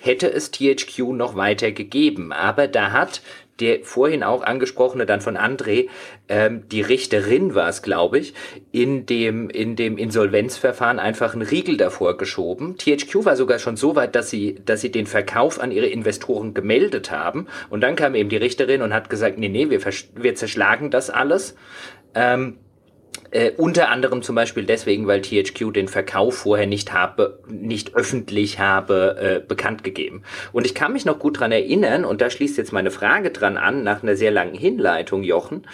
[0.00, 2.32] hätte es THQ noch weiter gegeben.
[2.32, 3.22] Aber da hat
[3.60, 5.88] der vorhin auch angesprochene dann von André,
[6.28, 8.34] ähm, die Richterin war es, glaube ich,
[8.72, 12.76] in dem, in dem Insolvenzverfahren einfach einen Riegel davor geschoben.
[12.76, 16.54] THQ war sogar schon so weit, dass sie, dass sie den Verkauf an ihre Investoren
[16.54, 17.46] gemeldet haben.
[17.70, 21.10] Und dann kam eben die Richterin und hat gesagt, nee, nee, wir, wir zerschlagen das
[21.10, 21.56] alles.
[22.14, 22.58] Ähm,
[23.30, 28.60] Äh, unter anderem zum Beispiel deswegen, weil THQ den Verkauf vorher nicht habe, nicht öffentlich
[28.60, 30.22] habe äh, bekannt gegeben.
[30.52, 33.56] Und ich kann mich noch gut dran erinnern, und da schließt jetzt meine Frage dran
[33.56, 35.66] an, nach einer sehr langen Hinleitung, Jochen,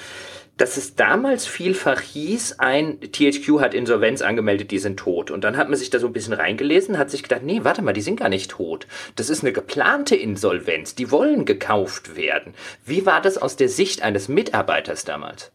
[0.61, 5.31] dass es damals vielfach hieß, ein THQ hat Insolvenz angemeldet, die sind tot.
[5.31, 7.81] Und dann hat man sich da so ein bisschen reingelesen, hat sich gedacht, nee, warte
[7.81, 8.87] mal, die sind gar nicht tot.
[9.17, 12.53] Das ist eine geplante Insolvenz, die wollen gekauft werden.
[12.85, 15.51] Wie war das aus der Sicht eines Mitarbeiters damals?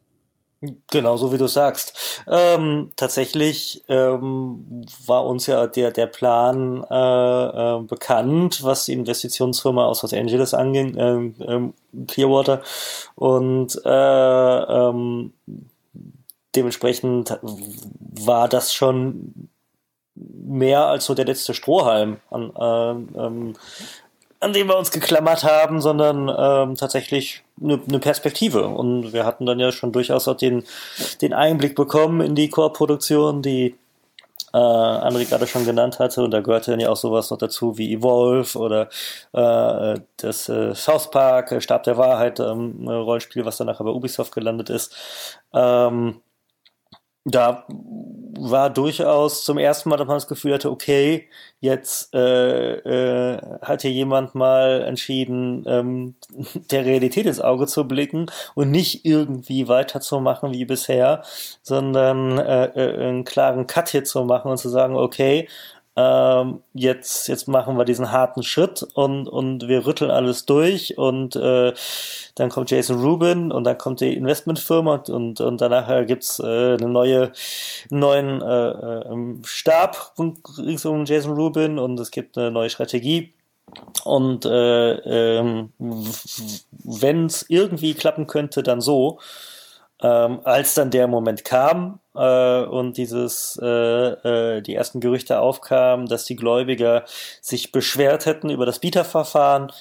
[0.90, 2.24] Genau, so wie du sagst.
[2.28, 9.86] Ähm, tatsächlich ähm, war uns ja der, der Plan äh, äh, bekannt, was die Investitionsfirma
[9.86, 12.62] aus Los Angeles anging, äh, Clearwater.
[13.16, 15.34] Und äh, ähm,
[16.56, 19.50] dementsprechend war das schon
[20.18, 23.54] mehr als so der letzte Strohhalm an, äh, ähm,
[24.40, 28.68] an dem wir uns geklammert haben, sondern ähm, tatsächlich eine, eine Perspektive.
[28.68, 30.64] Und wir hatten dann ja schon durchaus auch den,
[31.22, 33.76] den Einblick bekommen in die Core-Produktion, die
[34.54, 36.24] äh, André gerade schon genannt hatte.
[36.24, 38.90] Und da gehörte dann ja auch sowas noch dazu wie Evolve oder
[39.34, 43.92] äh, das äh, South Park, äh, Stab der Wahrheit, ähm, Rollenspiel, was dann nachher bei
[43.92, 44.96] Ubisoft gelandet ist.
[45.54, 46.22] Ähm,
[47.26, 47.66] da
[48.38, 51.28] war durchaus zum ersten Mal, dass man das Gefühl hatte, okay,
[51.60, 56.16] jetzt äh, äh, hat hier jemand mal entschieden, ähm,
[56.72, 61.24] der Realität ins Auge zu blicken und nicht irgendwie weiterzumachen wie bisher,
[61.64, 65.48] sondern äh, äh, einen klaren Cut hier zu machen und zu sagen, okay,
[65.98, 71.38] ähm, jetzt, jetzt machen wir diesen harten Schritt und, und wir rütteln alles durch und
[71.38, 71.74] äh,
[72.36, 76.74] dann kommt Jason Rubin und dann kommt die Investmentfirma und, und, und danach gibt's äh,
[76.74, 77.32] eine neue,
[77.90, 80.14] neuen äh, äh, Stab
[80.58, 83.34] rings um Jason Rubin und es gibt eine neue Strategie.
[84.04, 89.20] Und äh, ähm, wenn es irgendwie klappen könnte, dann so.
[90.02, 96.08] Ähm, als dann der Moment kam äh, und dieses äh, äh, die ersten Gerüchte aufkamen,
[96.08, 97.06] dass die Gläubiger
[97.42, 99.72] sich beschwert hätten über das Bieterverfahren,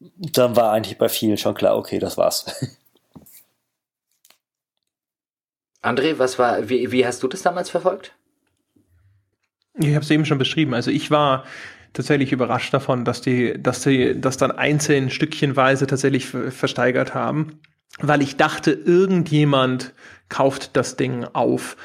[0.00, 2.46] dann war eigentlich bei vielen schon klar, okay, das war's.
[5.82, 8.12] André, was war, wie, wie hast du das damals verfolgt?
[9.74, 10.74] Ich habe es eben schon beschrieben.
[10.74, 11.44] Also ich war
[11.92, 17.60] tatsächlich überrascht davon, dass die, dass die, das dann einzeln stückchenweise tatsächlich versteigert haben
[18.00, 19.92] weil ich dachte, irgendjemand
[20.28, 21.76] kauft das Ding auf.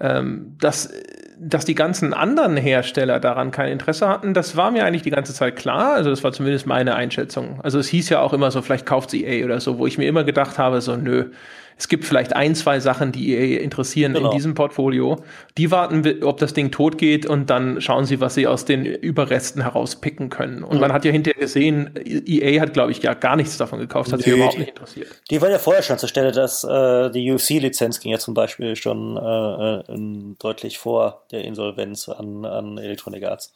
[0.00, 0.92] Ähm, dass,
[1.40, 5.34] dass die ganzen anderen Hersteller daran kein Interesse hatten, das war mir eigentlich die ganze
[5.34, 5.94] Zeit klar.
[5.94, 7.60] Also das war zumindest meine Einschätzung.
[7.62, 9.98] Also es hieß ja auch immer so, vielleicht kauft sie EA oder so, wo ich
[9.98, 11.30] mir immer gedacht habe, so nö,
[11.78, 14.30] es gibt vielleicht ein, zwei Sachen, die ihr interessieren genau.
[14.30, 15.22] in diesem Portfolio.
[15.56, 18.84] Die warten, ob das Ding tot geht und dann schauen sie, was sie aus den
[18.84, 20.64] Überresten herauspicken können.
[20.64, 20.80] Und mhm.
[20.80, 24.18] man hat ja hinterher gesehen, EA hat, glaube ich, ja gar nichts davon gekauft, hat
[24.18, 25.08] nee, sich überhaupt nicht interessiert.
[25.30, 28.74] Die war ja vorher schon zur Stelle, dass äh, die UFC-Lizenz ging ja zum Beispiel
[28.74, 33.54] schon äh, äh deutlich vor der Insolvenz an, an Electronic Arts.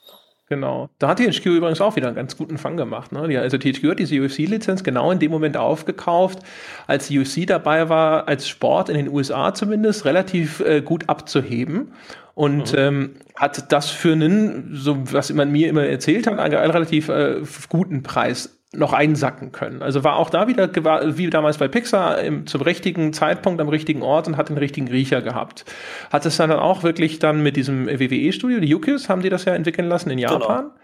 [0.48, 0.90] Genau.
[0.98, 3.12] Da hat THQ übrigens auch wieder einen ganz guten Fang gemacht.
[3.12, 3.26] Ne?
[3.28, 6.40] Die, also THQ hat diese UFC-Lizenz genau in dem Moment aufgekauft,
[6.86, 11.92] als UFC dabei war, als Sport in den USA zumindest relativ äh, gut abzuheben.
[12.34, 12.78] Und mhm.
[12.78, 17.42] ähm, hat das für einen, so was man mir immer erzählt hat, einen relativ äh,
[17.68, 19.82] guten Preis noch einsacken können.
[19.82, 20.70] Also war auch da wieder,
[21.16, 24.88] wie damals bei Pixar, im, zum richtigen Zeitpunkt am richtigen Ort und hat den richtigen
[24.88, 25.66] Riecher gehabt.
[26.10, 29.54] Hat es dann auch wirklich dann mit diesem WWE-Studio, die Yukis, haben die das ja
[29.54, 30.32] entwickeln lassen in genau.
[30.32, 30.64] Japan.
[30.64, 30.74] Genau.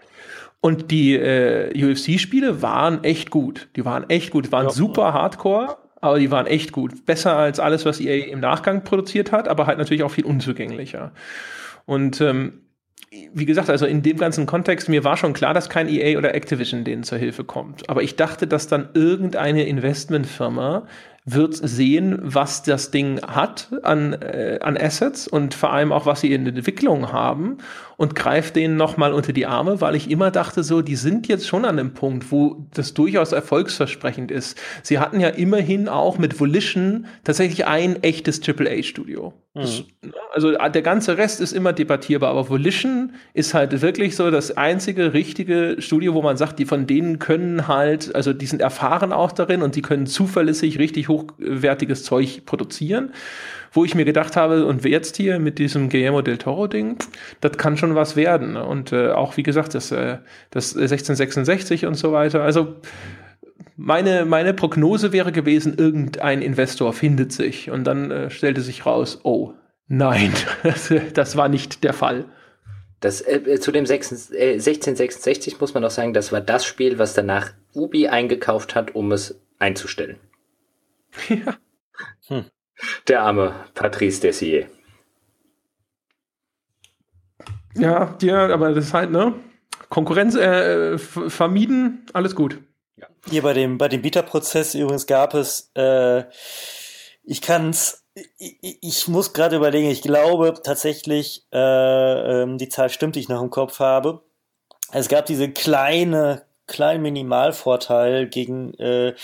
[0.61, 3.69] Und die äh, UFC-Spiele waren echt gut.
[3.75, 4.71] Die waren echt gut, die waren ja.
[4.71, 7.05] super hardcore, aber die waren echt gut.
[7.05, 11.11] Besser als alles, was EA im Nachgang produziert hat, aber halt natürlich auch viel unzugänglicher.
[11.85, 12.61] Und ähm,
[13.33, 16.35] wie gesagt, also in dem ganzen Kontext, mir war schon klar, dass kein EA oder
[16.35, 17.89] Activision denen zur Hilfe kommt.
[17.89, 20.83] Aber ich dachte, dass dann irgendeine Investmentfirma
[21.25, 26.21] wird sehen, was das Ding hat an, äh, an Assets und vor allem auch, was
[26.21, 27.57] sie in Entwicklung haben
[27.99, 31.45] und greift denen nochmal unter die Arme, weil ich immer dachte so, die sind jetzt
[31.45, 34.57] schon an einem Punkt, wo das durchaus erfolgsversprechend ist.
[34.83, 39.33] Sie hatten ja immerhin auch mit Volition tatsächlich ein echtes AAA-Studio.
[39.53, 39.83] Mhm.
[40.31, 45.13] Also der ganze Rest ist immer debattierbar, aber Volition ist halt wirklich so das einzige
[45.13, 49.33] richtige Studio, wo man sagt, die von denen können halt, also die sind erfahren auch
[49.33, 53.11] darin und die können zuverlässig richtig hochwertiges Zeug produzieren
[53.71, 56.97] wo ich mir gedacht habe, und jetzt hier mit diesem Guillermo del Toro-Ding,
[57.41, 58.57] das kann schon was werden.
[58.57, 60.17] Und äh, auch, wie gesagt, das, äh,
[60.51, 62.43] das 1666 und so weiter.
[62.43, 62.75] Also
[63.75, 67.69] meine, meine Prognose wäre gewesen, irgendein Investor findet sich.
[67.71, 69.53] Und dann äh, stellte sich raus, oh,
[69.87, 70.33] nein,
[71.13, 72.25] das war nicht der Fall.
[72.99, 76.99] Das, äh, zu dem 6, äh, 1666 muss man auch sagen, das war das Spiel,
[76.99, 80.17] was danach Ubi eingekauft hat, um es einzustellen.
[81.29, 81.57] Ja.
[82.27, 82.45] Hm.
[83.09, 84.69] Der arme Patrice Dessier.
[87.75, 89.33] Ja, ja, aber das ist halt, ne?
[89.89, 92.59] Konkurrenz äh, vermieden, alles gut.
[92.97, 93.07] Ja.
[93.27, 96.25] Hier bei dem, bei dem Bieterprozess übrigens gab es, äh,
[97.23, 98.05] ich kann's,
[98.37, 103.29] ich, ich muss gerade überlegen, ich glaube tatsächlich, äh, ähm, die Zahl stimmt, die ich
[103.29, 104.21] noch im Kopf habe.
[104.91, 109.15] Es gab diese kleine, kleinen Minimalvorteil gegenüber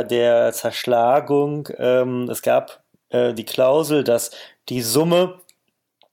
[0.00, 1.68] äh, der Zerschlagung.
[1.78, 4.30] Ähm, es gab äh, die Klausel, dass
[4.68, 5.40] die Summe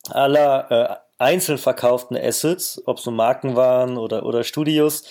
[0.10, 5.04] aller äh, einzeln verkauften Assets, ob es nur Marken waren oder, oder Studios,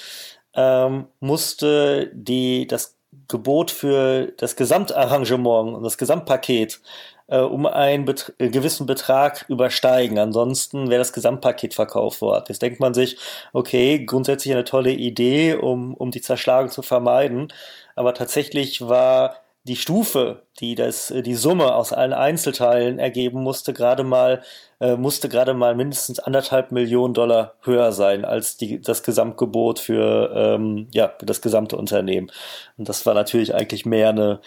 [0.55, 2.97] ähm, musste die, das
[3.28, 6.81] Gebot für das Gesamtarrangement und das Gesamtpaket
[7.27, 10.19] äh, um einen Bet äh, gewissen Betrag übersteigen.
[10.19, 12.45] Ansonsten wäre das Gesamtpaket verkauft worden.
[12.49, 13.19] Jetzt denkt man sich,
[13.53, 17.53] okay, grundsätzlich eine tolle Idee, um, um die Zerschlagung zu vermeiden.
[17.97, 23.73] Aber tatsächlich war die Stufe, die das, äh, die Summe aus allen Einzelteilen ergeben musste,
[23.73, 24.43] gerade mal,
[24.81, 30.31] äh, musste gerade mal mindestens anderthalb Millionen Dollar höher sein als die, das Gesamtgebot für,
[30.35, 32.31] ähm, ja, das gesamte Unternehmen.
[32.77, 34.41] Und das war natürlich eigentlich mehr eine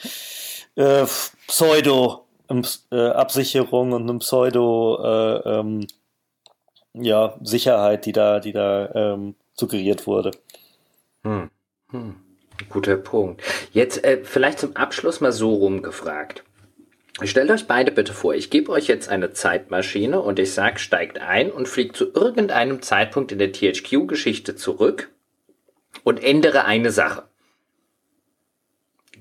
[0.76, 1.06] äh,
[1.48, 2.26] Pseudo,
[2.91, 5.88] äh, Absicherung und eine Pseudo, äh, ähm,
[6.94, 10.31] ja, Sicherheit, die da, die da ähm, suggeriert wurde.
[11.23, 11.49] Hm.
[11.89, 12.27] Hm.
[12.69, 13.41] Guter Punkt.
[13.71, 16.43] Jetzt äh, vielleicht zum Abschluss mal so rumgefragt.
[17.23, 21.19] Stellt euch beide bitte vor, ich gebe euch jetzt eine Zeitmaschine und ich sage, steigt
[21.19, 25.09] ein und fliegt zu irgendeinem Zeitpunkt in der THQ-Geschichte zurück
[26.03, 27.23] und ändere eine Sache.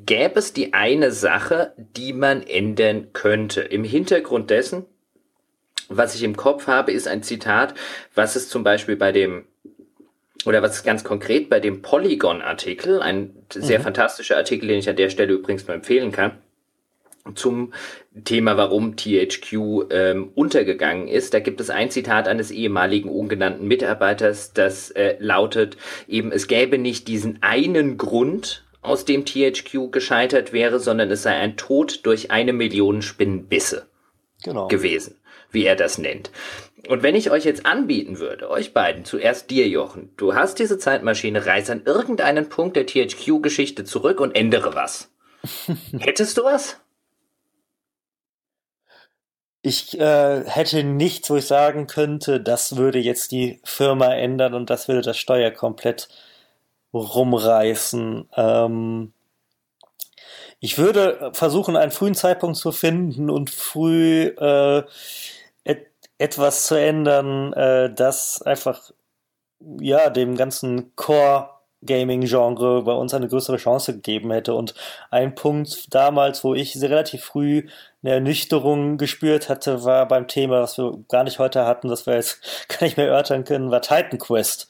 [0.05, 3.63] Gäbe es die eine Sache, die man ändern könnte?
[3.63, 4.85] Im Hintergrund dessen,
[5.89, 7.75] was ich im Kopf habe, ist ein Zitat,
[8.15, 9.47] was es zum Beispiel bei dem
[10.45, 13.85] oder was ganz konkret bei dem Polygon-Artikel, ein sehr mhm.
[13.85, 16.33] fantastischer Artikel, den ich an der Stelle übrigens nur empfehlen kann,
[17.35, 17.73] zum
[18.25, 21.35] Thema, warum THQ ähm, untergegangen ist.
[21.35, 25.77] Da gibt es ein Zitat eines ehemaligen ungenannten Mitarbeiters, das äh, lautet
[26.07, 31.35] eben, es gäbe nicht diesen einen Grund, aus dem THQ gescheitert wäre, sondern es sei
[31.35, 33.89] ein Tod durch eine Million Spinnenbisse
[34.45, 34.69] genau.
[34.69, 35.17] gewesen,
[35.51, 36.31] wie er das nennt.
[36.89, 40.79] Und wenn ich euch jetzt anbieten würde, euch beiden, zuerst dir, Jochen, du hast diese
[40.79, 45.11] Zeitmaschine, reiß an irgendeinen Punkt der THQ-Geschichte zurück und ändere was.
[45.99, 46.81] Hättest du was?
[49.63, 54.71] Ich äh, hätte nichts, wo ich sagen könnte, das würde jetzt die Firma ändern und
[54.71, 56.09] das würde das Steuer komplett
[56.95, 58.29] rumreißen.
[58.37, 59.13] Ähm,
[60.61, 64.85] ich würde versuchen, einen frühen Zeitpunkt zu finden und früh äh,
[66.19, 68.91] etwas zu ändern, äh, das einfach
[69.81, 71.51] ja dem ganzen Core
[71.85, 74.55] Gaming-Genre bei uns eine größere Chance gegeben hätte.
[74.55, 74.75] Und
[75.11, 77.69] ein Punkt damals, wo ich relativ früh
[78.03, 82.15] eine Ernüchterung gespürt hatte, war beim Thema, was wir gar nicht heute hatten, das wir
[82.15, 84.69] jetzt gar nicht mehr erörtern können, war Titan Quest.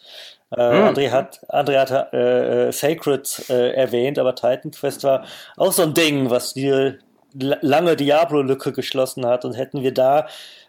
[0.50, 0.84] Äh, hm.
[0.84, 5.24] André hat, André hat äh, äh, Sacred äh, erwähnt, aber Titan Quest war
[5.56, 6.98] auch so ein Ding, was die
[7.38, 9.44] lange Diablo-Lücke geschlossen hat.
[9.44, 10.26] Und hätten wir da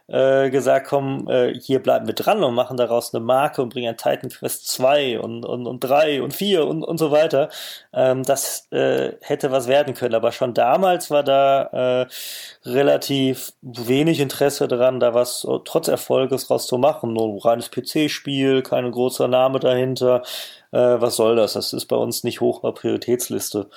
[0.07, 3.97] äh, gesagt, komm, äh, hier bleiben wir dran und machen daraus eine Marke und bringen
[3.97, 7.49] Titan Quest 2 und, und, und 3 und 4 und, und so weiter.
[7.93, 10.15] Ähm, das äh, hätte was werden können.
[10.15, 16.67] Aber schon damals war da äh, relativ wenig Interesse dran, da was trotz Erfolges raus
[16.67, 17.13] zu machen.
[17.13, 20.23] Nur ein reines PC-Spiel, kein großer Name dahinter.
[20.71, 21.53] Äh, was soll das?
[21.53, 23.69] Das ist bei uns nicht hoch auf Prioritätsliste.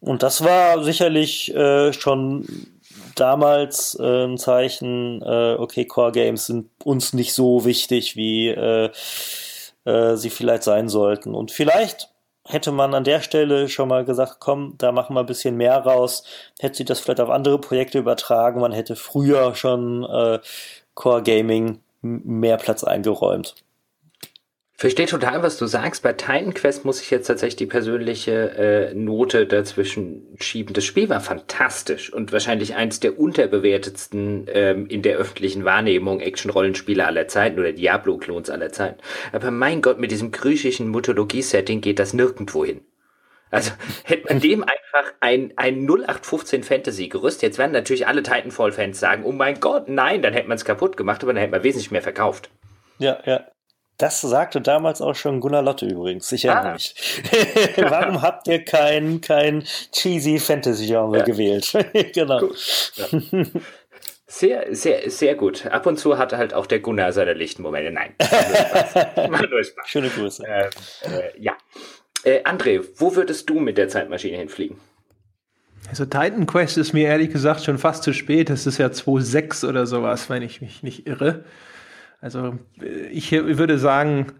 [0.00, 2.46] Und das war sicherlich äh, schon
[3.14, 8.90] damals äh, ein Zeichen, äh, okay, Core Games sind uns nicht so wichtig, wie äh,
[9.84, 11.34] äh, sie vielleicht sein sollten.
[11.34, 12.10] Und vielleicht
[12.44, 15.78] hätte man an der Stelle schon mal gesagt, komm, da machen wir ein bisschen mehr
[15.78, 16.24] raus,
[16.60, 20.38] hätte sie das vielleicht auf andere Projekte übertragen, man hätte früher schon äh,
[20.94, 23.54] Core Gaming mehr Platz eingeräumt.
[24.78, 26.02] Verstehe total, was du sagst.
[26.02, 30.74] Bei Titan Quest muss ich jetzt tatsächlich die persönliche äh, Note dazwischen schieben.
[30.74, 37.06] Das Spiel war fantastisch und wahrscheinlich eins der unterbewertetsten ähm, in der öffentlichen Wahrnehmung Action-Rollenspiele
[37.06, 39.00] aller Zeiten oder Diablo-Klons aller Zeiten.
[39.32, 42.82] Aber mein Gott, mit diesem griechischen Mythologie-Setting geht das nirgendwo hin.
[43.50, 43.70] Also
[44.04, 49.32] hätte man dem einfach ein, ein 0815 Fantasy-Gerüst, jetzt werden natürlich alle Titanfall-Fans sagen, oh
[49.32, 52.02] mein Gott, nein, dann hätte man es kaputt gemacht, aber dann hätte man wesentlich mehr
[52.02, 52.50] verkauft.
[52.98, 53.46] Ja, ja.
[53.98, 56.30] Das sagte damals auch schon Gunnar Lotte übrigens.
[56.32, 56.74] Ich erinnere ah.
[56.74, 56.94] mich.
[57.76, 61.24] Warum habt ihr kein, kein cheesy Fantasy-Genre ja.
[61.24, 61.72] gewählt?
[62.12, 62.50] genau.
[62.94, 63.44] Ja.
[64.28, 65.66] Sehr, sehr, sehr gut.
[65.66, 67.90] Ab und zu hatte halt auch der Gunnar seine lichten Momente.
[67.90, 68.14] Nein.
[69.50, 69.88] Nur Spaß.
[69.88, 70.44] Schöne Grüße.
[70.44, 70.70] Äh, äh,
[71.38, 71.56] ja.
[72.24, 74.78] Äh, André, wo würdest du mit der Zeitmaschine hinfliegen?
[75.88, 78.50] Also Titan Quest ist mir ehrlich gesagt schon fast zu spät.
[78.50, 81.44] Das ist ja 2.6 oder sowas, wenn ich mich nicht irre.
[82.20, 82.58] Also
[83.10, 84.32] ich würde sagen,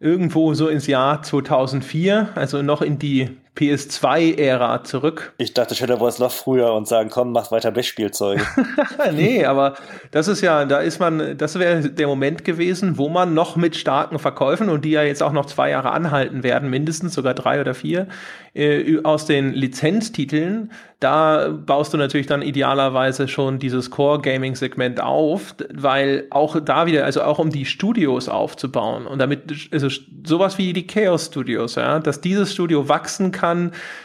[0.00, 5.32] irgendwo so ins Jahr 2004, also noch in die PS2-Ära zurück.
[5.38, 8.42] Ich dachte schon, da war es noch früher und sagen, komm, mach weiter Blechspielzeuge.
[9.12, 9.74] nee, aber
[10.10, 13.76] das ist ja, da ist man, das wäre der Moment gewesen, wo man noch mit
[13.76, 17.60] starken Verkäufen und die ja jetzt auch noch zwei Jahre anhalten werden, mindestens sogar drei
[17.60, 18.08] oder vier,
[18.54, 20.70] äh, aus den Lizenztiteln,
[21.04, 27.22] da baust du natürlich dann idealerweise schon dieses Core-Gaming-Segment auf, weil auch da wieder, also
[27.22, 29.88] auch um die Studios aufzubauen und damit, also
[30.24, 33.43] sowas wie die Chaos Studios, ja, dass dieses Studio wachsen kann,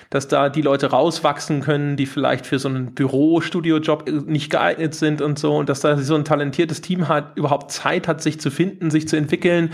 [0.10, 5.22] dass da die Leute rauswachsen können, die vielleicht für so einen Büro-Studio-Job nicht geeignet sind
[5.22, 8.52] und so, und dass da so ein talentiertes Team hat, überhaupt Zeit hat, sich zu
[8.52, 9.72] finden, sich zu entwickeln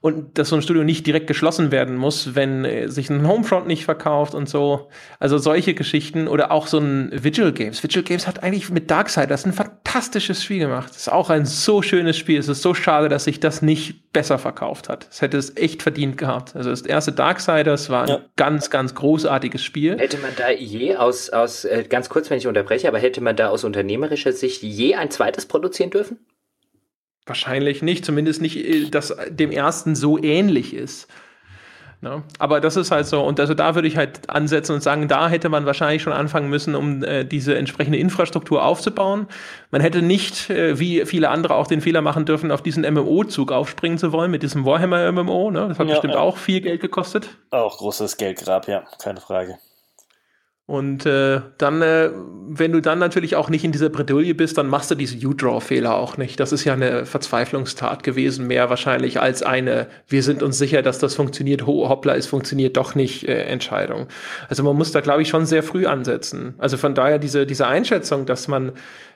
[0.00, 3.66] und dass so ein Studio nicht direkt geschlossen werden muss, wenn äh, sich ein Homefront
[3.66, 4.88] nicht verkauft und so.
[5.18, 7.82] Also solche Geschichten oder auch so ein Vigil Games.
[7.82, 10.94] Vigil Games hat eigentlich mit Darksiders ein fantastisches Spiel gemacht.
[10.94, 12.38] Ist auch ein so schönes Spiel.
[12.38, 15.08] Es ist so schade, dass sich das nicht besser verkauft hat.
[15.10, 16.54] Es hätte es echt verdient gehabt.
[16.54, 18.20] Also das erste Darksiders war ein ja.
[18.36, 19.98] ganz, ganz großartiges Spiel.
[19.98, 23.36] Hätte man da je aus, aus, äh, ganz kurz, wenn ich unterbreche, aber hätte man
[23.36, 26.18] da aus unternehmerischer Sicht je ein zweites produzieren dürfen?
[27.28, 31.08] Wahrscheinlich nicht, zumindest nicht, äh, dass dem ersten so ähnlich ist.
[32.00, 32.22] Ne?
[32.38, 35.28] Aber das ist halt so, und also da würde ich halt ansetzen und sagen, da
[35.28, 39.26] hätte man wahrscheinlich schon anfangen müssen, um äh, diese entsprechende Infrastruktur aufzubauen.
[39.72, 43.50] Man hätte nicht, äh, wie viele andere auch den Fehler machen dürfen, auf diesen MMO-Zug
[43.50, 45.50] aufspringen zu wollen, mit diesem Warhammer-MMO.
[45.50, 45.66] Ne?
[45.68, 46.20] Das hat ja, bestimmt ja.
[46.20, 47.28] auch viel Geld gekostet.
[47.50, 49.58] Auch großes Geldgrab, ja, keine Frage.
[50.68, 52.10] Und äh, dann, äh,
[52.46, 55.94] wenn du dann natürlich auch nicht in dieser Bredouille bist, dann machst du diese U-Draw-Fehler
[55.94, 56.38] auch nicht.
[56.40, 60.98] Das ist ja eine Verzweiflungstat gewesen, mehr wahrscheinlich als eine, wir sind uns sicher, dass
[60.98, 64.08] das funktioniert, ho hoppla, es funktioniert doch nicht äh, Entscheidung.
[64.50, 66.52] Also man muss da, glaube ich, schon sehr früh ansetzen.
[66.58, 68.72] Also von daher diese, diese Einschätzung, dass man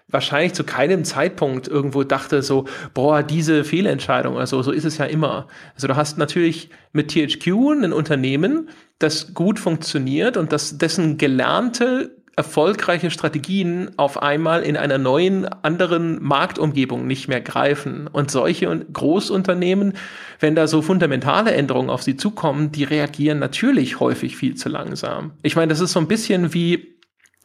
[0.08, 5.06] wahrscheinlich zu keinem Zeitpunkt irgendwo dachte so, boah, diese Fehlentscheidung, also so ist es ja
[5.06, 5.48] immer.
[5.74, 7.46] Also du hast natürlich mit THQ
[7.82, 8.68] ein Unternehmen,
[8.98, 16.22] das gut funktioniert und das dessen gelernte erfolgreiche Strategien auf einmal in einer neuen, anderen
[16.22, 18.06] Marktumgebung nicht mehr greifen.
[18.06, 19.92] Und solche Großunternehmen,
[20.40, 25.32] wenn da so fundamentale Änderungen auf sie zukommen, die reagieren natürlich häufig viel zu langsam.
[25.42, 26.96] Ich meine, das ist so ein bisschen wie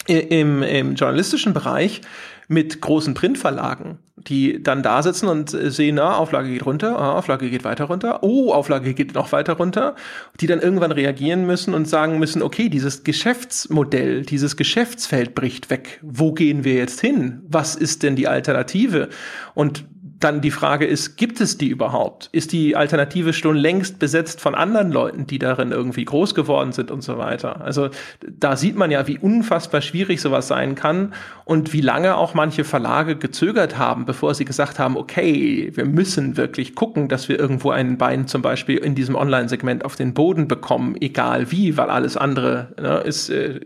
[0.08, 2.02] im, im journalistischen Bereich
[2.48, 7.49] mit großen Printverlagen, die dann da sitzen und sehen, na, Auflage geht runter, ah, Auflage
[7.49, 9.95] geht weiter runter, oh, Auflage geht noch weiter runter,
[10.40, 15.99] die dann irgendwann reagieren müssen und sagen müssen, okay, dieses Geschäftsmodell, dieses Geschäftsfeld bricht weg.
[16.02, 17.41] Wo gehen wir jetzt hin?
[17.49, 19.10] Was ist denn die Alternative?
[19.53, 19.86] Und
[20.19, 22.30] dann die Frage ist, gibt es die überhaupt?
[22.31, 26.89] Ist die Alternative schon längst besetzt von anderen Leuten, die darin irgendwie groß geworden sind
[26.89, 27.61] und so weiter?
[27.61, 27.89] Also
[28.27, 31.14] da sieht man ja, wie unfassbar schwierig sowas sein kann
[31.45, 36.35] und wie lange auch manche Verlage gezögert haben, bevor sie gesagt haben, okay, wir müssen
[36.35, 40.48] wirklich gucken, dass wir irgendwo ein Bein zum Beispiel in diesem Online-Segment auf den Boden
[40.48, 43.60] bekommen, egal wie, weil alles andere ne, ist äh,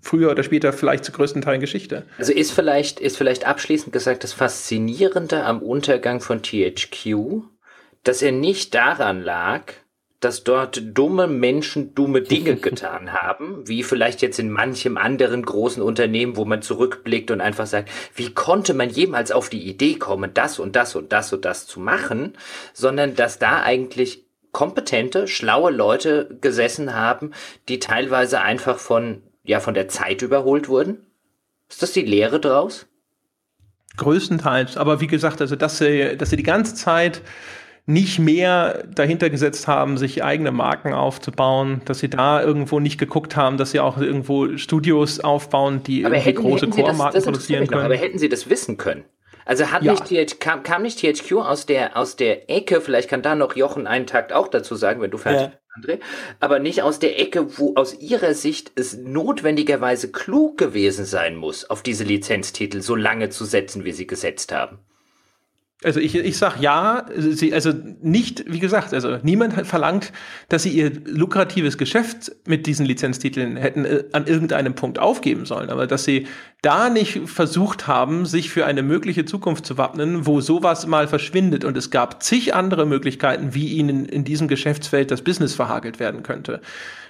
[0.00, 2.04] früher oder später vielleicht zu größten Teilen Geschichte.
[2.18, 7.44] Also ist vielleicht, ist vielleicht abschließend gesagt das Faszinierende am Unter Untergang von THQ,
[8.02, 9.72] dass er nicht daran lag,
[10.20, 15.82] dass dort dumme Menschen dumme Dinge getan haben, wie vielleicht jetzt in manchem anderen großen
[15.82, 20.34] Unternehmen, wo man zurückblickt und einfach sagt, wie konnte man jemals auf die Idee kommen,
[20.34, 22.36] das und das und das und das zu machen,
[22.74, 27.32] sondern dass da eigentlich kompetente, schlaue Leute gesessen haben,
[27.70, 31.06] die teilweise einfach von, ja, von der Zeit überholt wurden?
[31.70, 32.87] Ist das die Lehre draus?
[33.98, 34.76] Größtenteils.
[34.76, 37.20] Aber wie gesagt, also dass sie, dass sie die ganze Zeit
[37.88, 43.34] nicht mehr dahinter gesetzt haben, sich eigene Marken aufzubauen, dass sie da irgendwo nicht geguckt
[43.34, 47.80] haben, dass sie auch irgendwo Studios aufbauen, die aber irgendwie hätten, große Core-Marken produzieren können.
[47.80, 49.04] Noch, aber hätten sie das wissen können?
[49.46, 49.94] Also hat ja.
[49.94, 53.86] nicht kam, kam nicht THQ aus der, aus der Ecke, vielleicht kann da noch Jochen
[53.86, 55.58] einen Takt auch dazu sagen, wenn du fertig ja.
[55.78, 56.00] André,
[56.40, 61.68] aber nicht aus der Ecke, wo aus ihrer Sicht es notwendigerweise klug gewesen sein muss,
[61.68, 64.78] auf diese Lizenztitel so lange zu setzen, wie sie gesetzt haben.
[65.84, 67.72] Also ich, ich sag ja, sie, also
[68.02, 70.12] nicht, wie gesagt, also niemand hat verlangt,
[70.48, 75.70] dass sie ihr lukratives Geschäft mit diesen Lizenztiteln hätten äh, an irgendeinem Punkt aufgeben sollen,
[75.70, 76.26] aber dass sie
[76.62, 81.64] da nicht versucht haben, sich für eine mögliche Zukunft zu wappnen, wo sowas mal verschwindet
[81.64, 86.24] und es gab zig andere Möglichkeiten, wie ihnen in diesem Geschäftsfeld das Business verhagelt werden
[86.24, 86.60] könnte.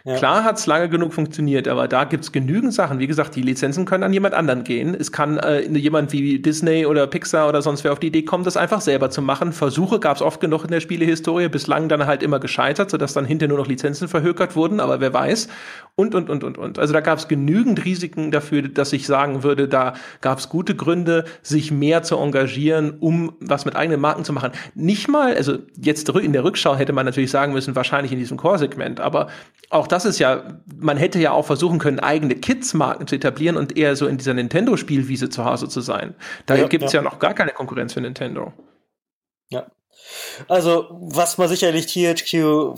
[0.09, 0.16] Ja.
[0.16, 2.98] Klar hat es lange genug funktioniert, aber da gibt es genügend Sachen.
[2.98, 4.97] Wie gesagt, die Lizenzen können an jemand anderen gehen.
[4.98, 8.43] Es kann äh, jemand wie Disney oder Pixar oder sonst wer auf die Idee kommen,
[8.43, 9.52] das einfach selber zu machen.
[9.52, 13.26] Versuche gab es oft genug in der Spielehistorie, bislang dann halt immer gescheitert, sodass dann
[13.26, 15.48] hinterher nur noch Lizenzen verhökert wurden, aber wer weiß.
[15.98, 16.78] und, und, und, und, und.
[16.78, 20.76] Also da gab es genügend Risiken dafür, dass ich sagen würde, da gab es gute
[20.76, 24.52] Gründe, sich mehr zu engagieren, um was mit eigenen Marken zu machen.
[24.76, 28.36] Nicht mal, also jetzt in der Rückschau hätte man natürlich sagen müssen, wahrscheinlich in diesem
[28.36, 29.26] Core-Segment, aber
[29.70, 30.45] auch das ist ja,
[30.77, 34.35] man hätte ja auch versuchen können, eigene Kids-Marken zu etablieren und eher so in dieser
[34.35, 36.15] Nintendo-Spielwiese zu Hause zu sein.
[36.47, 37.01] Da ja, gibt es ja.
[37.01, 38.53] ja noch gar keine Konkurrenz für Nintendo.
[39.51, 39.66] Ja,
[40.47, 42.75] also, was man sicherlich THQ,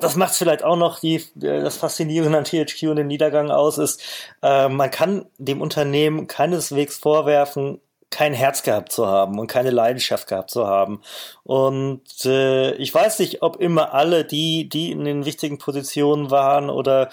[0.00, 4.02] das macht vielleicht auch noch die, das Faszinierende an THQ und dem Niedergang aus, ist,
[4.42, 7.80] äh, man kann dem Unternehmen keineswegs vorwerfen,
[8.10, 11.00] kein Herz gehabt zu haben und keine Leidenschaft gehabt zu haben.
[11.44, 16.70] Und äh, ich weiß nicht, ob immer alle die, die in den wichtigen Positionen waren
[16.70, 17.08] oder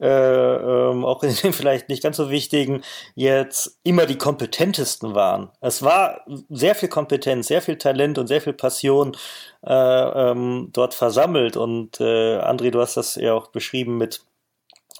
[0.00, 2.82] äh, ähm, auch in den vielleicht nicht ganz so wichtigen,
[3.14, 5.50] jetzt immer die kompetentesten waren.
[5.60, 9.16] Es war sehr viel Kompetenz, sehr viel Talent und sehr viel Passion
[9.64, 11.56] äh, ähm, dort versammelt.
[11.56, 14.22] Und äh, André, du hast das ja auch beschrieben mit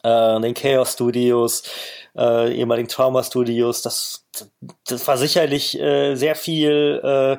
[0.03, 1.63] äh, den Chaos Studios,
[2.17, 3.83] äh, ehemaligen Trauma Studios.
[3.83, 4.27] Das,
[4.87, 7.39] das war sicherlich äh, sehr viel äh,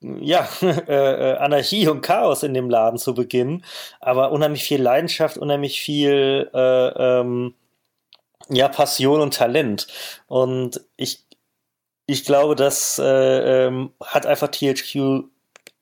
[0.00, 3.64] ja, äh, Anarchie und Chaos in dem Laden zu Beginn,
[4.00, 6.88] aber unheimlich viel Leidenschaft, unheimlich viel äh,
[7.20, 7.54] ähm,
[8.48, 9.86] ja, Passion und Talent.
[10.26, 11.24] Und ich,
[12.06, 15.24] ich glaube, das äh, ähm, hat einfach THQ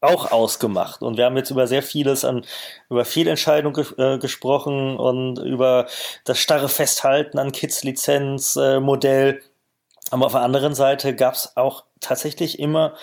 [0.04, 1.02] auch ausgemacht.
[1.02, 2.44] Und wir haben jetzt über sehr vieles an,
[2.90, 5.86] über Fehlentscheidungen ge äh, gesprochen und über
[6.24, 9.30] das starre Festhalten an Kids-Lizenz-Modell.
[9.30, 9.42] Äh,
[10.10, 12.94] Aber auf der anderen Seite gab es auch tatsächlich immer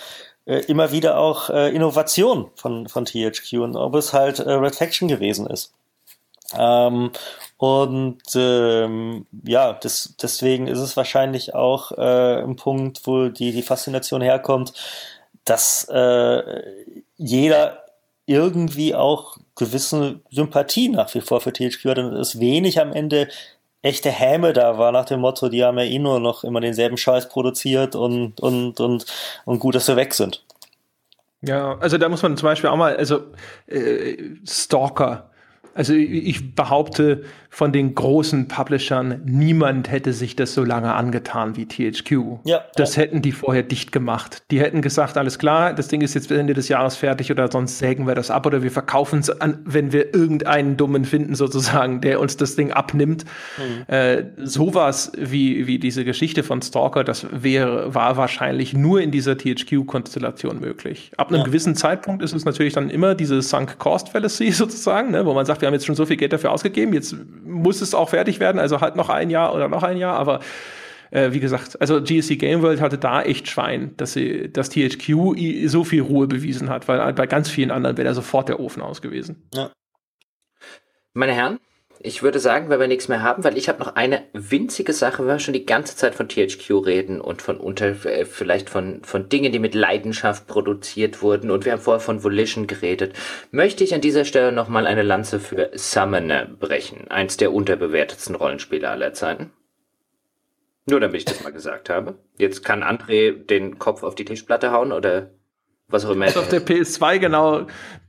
[0.46, 5.08] äh, immer wieder auch äh, Innovation von, von THQ und ob es halt äh, Reflection
[5.08, 5.72] gewesen ist.
[6.58, 7.12] Ähm,
[7.56, 13.62] und ähm, ja, das, deswegen ist es wahrscheinlich auch äh, ein Punkt, wo die, die
[13.62, 14.72] Faszination herkommt,
[15.44, 16.62] dass äh,
[17.16, 17.84] jeder
[18.26, 23.28] irgendwie auch gewisse Sympathie nach wie vor für THQ hat und es wenig am Ende
[23.82, 26.96] echte Häme da war nach dem Motto, die haben ja eh nur noch immer denselben
[26.96, 29.06] Scheiß produziert und, und, und,
[29.44, 30.44] und gut, dass wir weg sind.
[31.40, 33.22] Ja, also da muss man zum Beispiel auch mal, also
[33.66, 34.16] äh,
[34.46, 35.28] Stalker
[35.74, 37.24] also ich behaupte,
[37.54, 42.38] von den großen Publishern, niemand hätte sich das so lange angetan wie THQ.
[42.44, 44.42] Ja, das hätten die vorher dicht gemacht.
[44.50, 47.78] Die hätten gesagt, alles klar, das Ding ist jetzt Ende des Jahres fertig oder sonst
[47.78, 52.00] sägen wir das ab oder wir verkaufen es an, wenn wir irgendeinen Dummen finden sozusagen,
[52.00, 53.26] der uns das Ding abnimmt.
[53.58, 53.94] Mhm.
[53.94, 59.36] Äh, sowas wie, wie diese Geschichte von Stalker, das wäre, war wahrscheinlich nur in dieser
[59.36, 61.12] THQ-Konstellation möglich.
[61.18, 61.44] Ab einem ja.
[61.44, 65.44] gewissen Zeitpunkt ist es natürlich dann immer diese Sunk Cost Fallacy sozusagen, ne, wo man
[65.44, 68.40] sagt, wir haben jetzt schon so viel Geld dafür ausgegeben, jetzt muss es auch fertig
[68.40, 70.40] werden, also halt noch ein Jahr oder noch ein Jahr, aber
[71.10, 75.66] äh, wie gesagt, also GSC Game World hatte da echt Schwein, dass sie, dass THQ
[75.66, 78.82] so viel Ruhe bewiesen hat, weil bei ganz vielen anderen wäre da sofort der Ofen
[78.82, 79.48] aus gewesen.
[79.54, 79.70] Ja.
[81.12, 81.60] Meine Herren,
[82.04, 85.22] ich würde sagen, weil wir nichts mehr haben, weil ich habe noch eine winzige Sache,
[85.22, 89.04] weil wir schon die ganze Zeit von THQ reden und von unter, äh, vielleicht von,
[89.04, 93.14] von Dingen, die mit Leidenschaft produziert wurden und wir haben vorher von Volition geredet,
[93.52, 98.88] möchte ich an dieser Stelle nochmal eine Lanze für Summoner brechen, eins der unterbewertetsten Rollenspiele
[98.88, 99.50] aller Zeiten.
[100.86, 102.18] Nur damit ich das mal gesagt habe.
[102.36, 105.30] Jetzt kann André den Kopf auf die Tischplatte hauen oder
[105.86, 106.26] was auch immer.
[106.26, 107.66] Ich auf der PS2 genau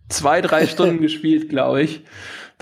[0.10, 2.04] zwei, drei Stunden gespielt, glaube ich.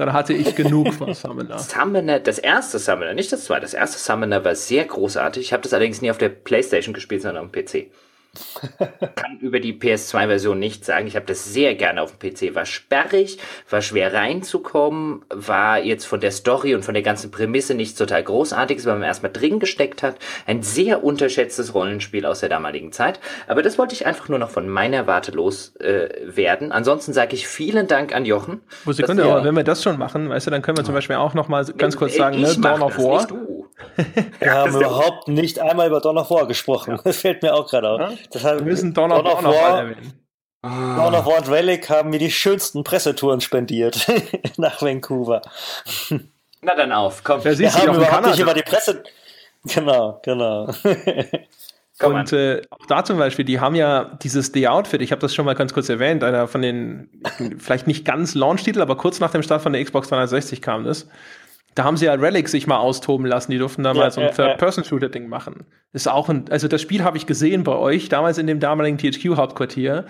[0.02, 1.60] Dann hatte ich genug von Summoner.
[1.60, 3.62] Summoner, das erste Summoner, nicht das zweite.
[3.62, 5.44] Das erste Summoner war sehr großartig.
[5.44, 7.92] Ich habe das allerdings nie auf der Playstation gespielt, sondern am PC
[9.16, 11.06] kann über die PS2-Version nichts sagen.
[11.08, 12.56] Ich habe das sehr gerne auf dem PC.
[12.56, 13.40] War sperrig,
[13.70, 18.24] war schwer reinzukommen, war jetzt von der Story und von der ganzen Prämisse nichts total
[18.24, 20.16] Großartiges, weil man erstmal drin gesteckt hat.
[20.48, 23.20] Ein sehr unterschätztes Rollenspiel aus der damaligen Zeit.
[23.48, 26.72] Aber das wollte ich einfach nur noch von meiner Warte loswerden.
[26.72, 28.62] Äh, Ansonsten sage ich vielen Dank an Jochen.
[28.86, 31.18] Wo Sekunde, aber wenn wir das schon machen, weißt du, dann können wir zum Beispiel
[31.18, 33.28] auch noch mal ganz kurz sagen, ne, Dawn of War.
[34.40, 37.00] Wir haben überhaupt nicht einmal über Dawn of War gesprochen.
[37.04, 38.14] Das fällt mir auch gerade auf.
[38.34, 40.14] Deshalb, wir müssen Dawn of, Dawn of War erwähnen.
[40.62, 44.08] Dawn of War und Relic haben mir die schönsten Pressetouren spendiert
[44.58, 45.42] nach Vancouver.
[46.62, 47.44] Na dann auf, komm.
[47.44, 49.04] wir haben überhaupt nicht über die Presse.
[49.64, 50.72] Genau, genau.
[52.04, 55.46] Und äh, auch da zum Beispiel, die haben ja dieses The-Outfit, ich habe das schon
[55.46, 57.10] mal ganz kurz erwähnt, einer von den,
[57.58, 61.08] vielleicht nicht ganz Launch-Titel, aber kurz nach dem Start von der Xbox 360 kam das.
[61.76, 63.52] Da haben sie ja Relic sich mal austoben lassen.
[63.52, 65.66] Die durften da ja, mal so ein ja, Third-Person-Shooter-Ding machen.
[65.94, 68.98] Ist auch ein, also das Spiel habe ich gesehen bei euch, damals in dem damaligen
[68.98, 70.06] THQ-Hauptquartier.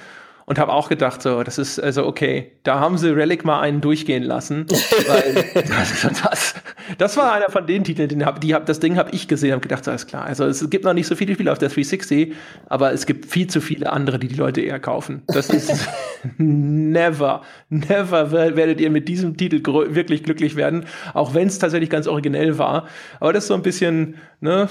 [0.45, 3.81] Und habe auch gedacht, so, das ist also okay, da haben sie Relic mal einen
[3.81, 4.65] durchgehen lassen.
[5.07, 6.55] weil das,
[6.97, 9.51] das war einer von den Titeln, den hab, die hab, das Ding habe ich gesehen,
[9.51, 10.26] habe gedacht, alles klar.
[10.26, 12.34] Also es gibt noch nicht so viele Spiele auf der 360,
[12.68, 15.23] aber es gibt viel zu viele andere, die die Leute eher kaufen.
[15.27, 15.88] Das ist
[16.38, 19.61] never, never werdet ihr mit diesem Titel
[19.93, 22.88] wirklich glücklich werden, auch wenn es tatsächlich ganz originell war.
[23.19, 24.69] Aber das ist so ein bisschen, ne?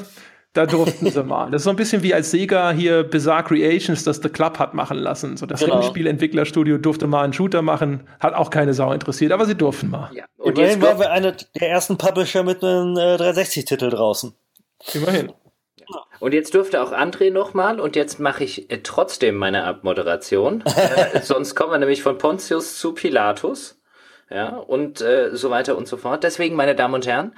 [0.53, 1.51] Da durften sie mal.
[1.51, 4.75] Das ist so ein bisschen wie als Sega hier Bizarre Creations das The Club hat
[4.75, 5.37] machen lassen.
[5.37, 5.77] So das genau.
[5.77, 10.11] Rennspielentwicklerstudio durfte mal einen Shooter machen, hat auch keine Sau interessiert, aber sie durften mal.
[10.13, 10.25] Ja.
[10.39, 14.35] Und Immerhin waren wir einer der ersten Publisher mit einem äh, 360-Titel draußen.
[14.95, 15.33] Immerhin.
[16.19, 20.65] Und jetzt dürfte auch André nochmal und jetzt mache ich äh, trotzdem meine Abmoderation.
[21.15, 23.80] äh, sonst kommen wir nämlich von Pontius zu Pilatus
[24.33, 26.23] ja, und äh, so weiter und so fort.
[26.23, 27.33] Deswegen, meine Damen und Herren,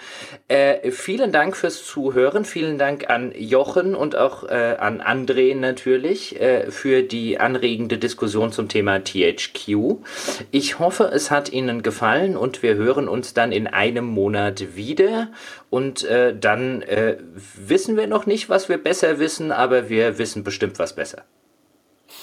[0.48, 6.39] äh, vielen Dank fürs Zuhören, vielen Dank an Jochen und auch äh, an André natürlich
[6.39, 10.02] äh, für die anregende Diskussion zum Thema THQ.
[10.51, 15.31] Ich hoffe, es hat Ihnen gefallen und wir hören uns dann in einem Monat wieder
[15.70, 17.16] und äh, dann äh,
[17.56, 21.24] wissen wir noch nicht, was wir besser wissen, aber wir wissen bestimmt was besser.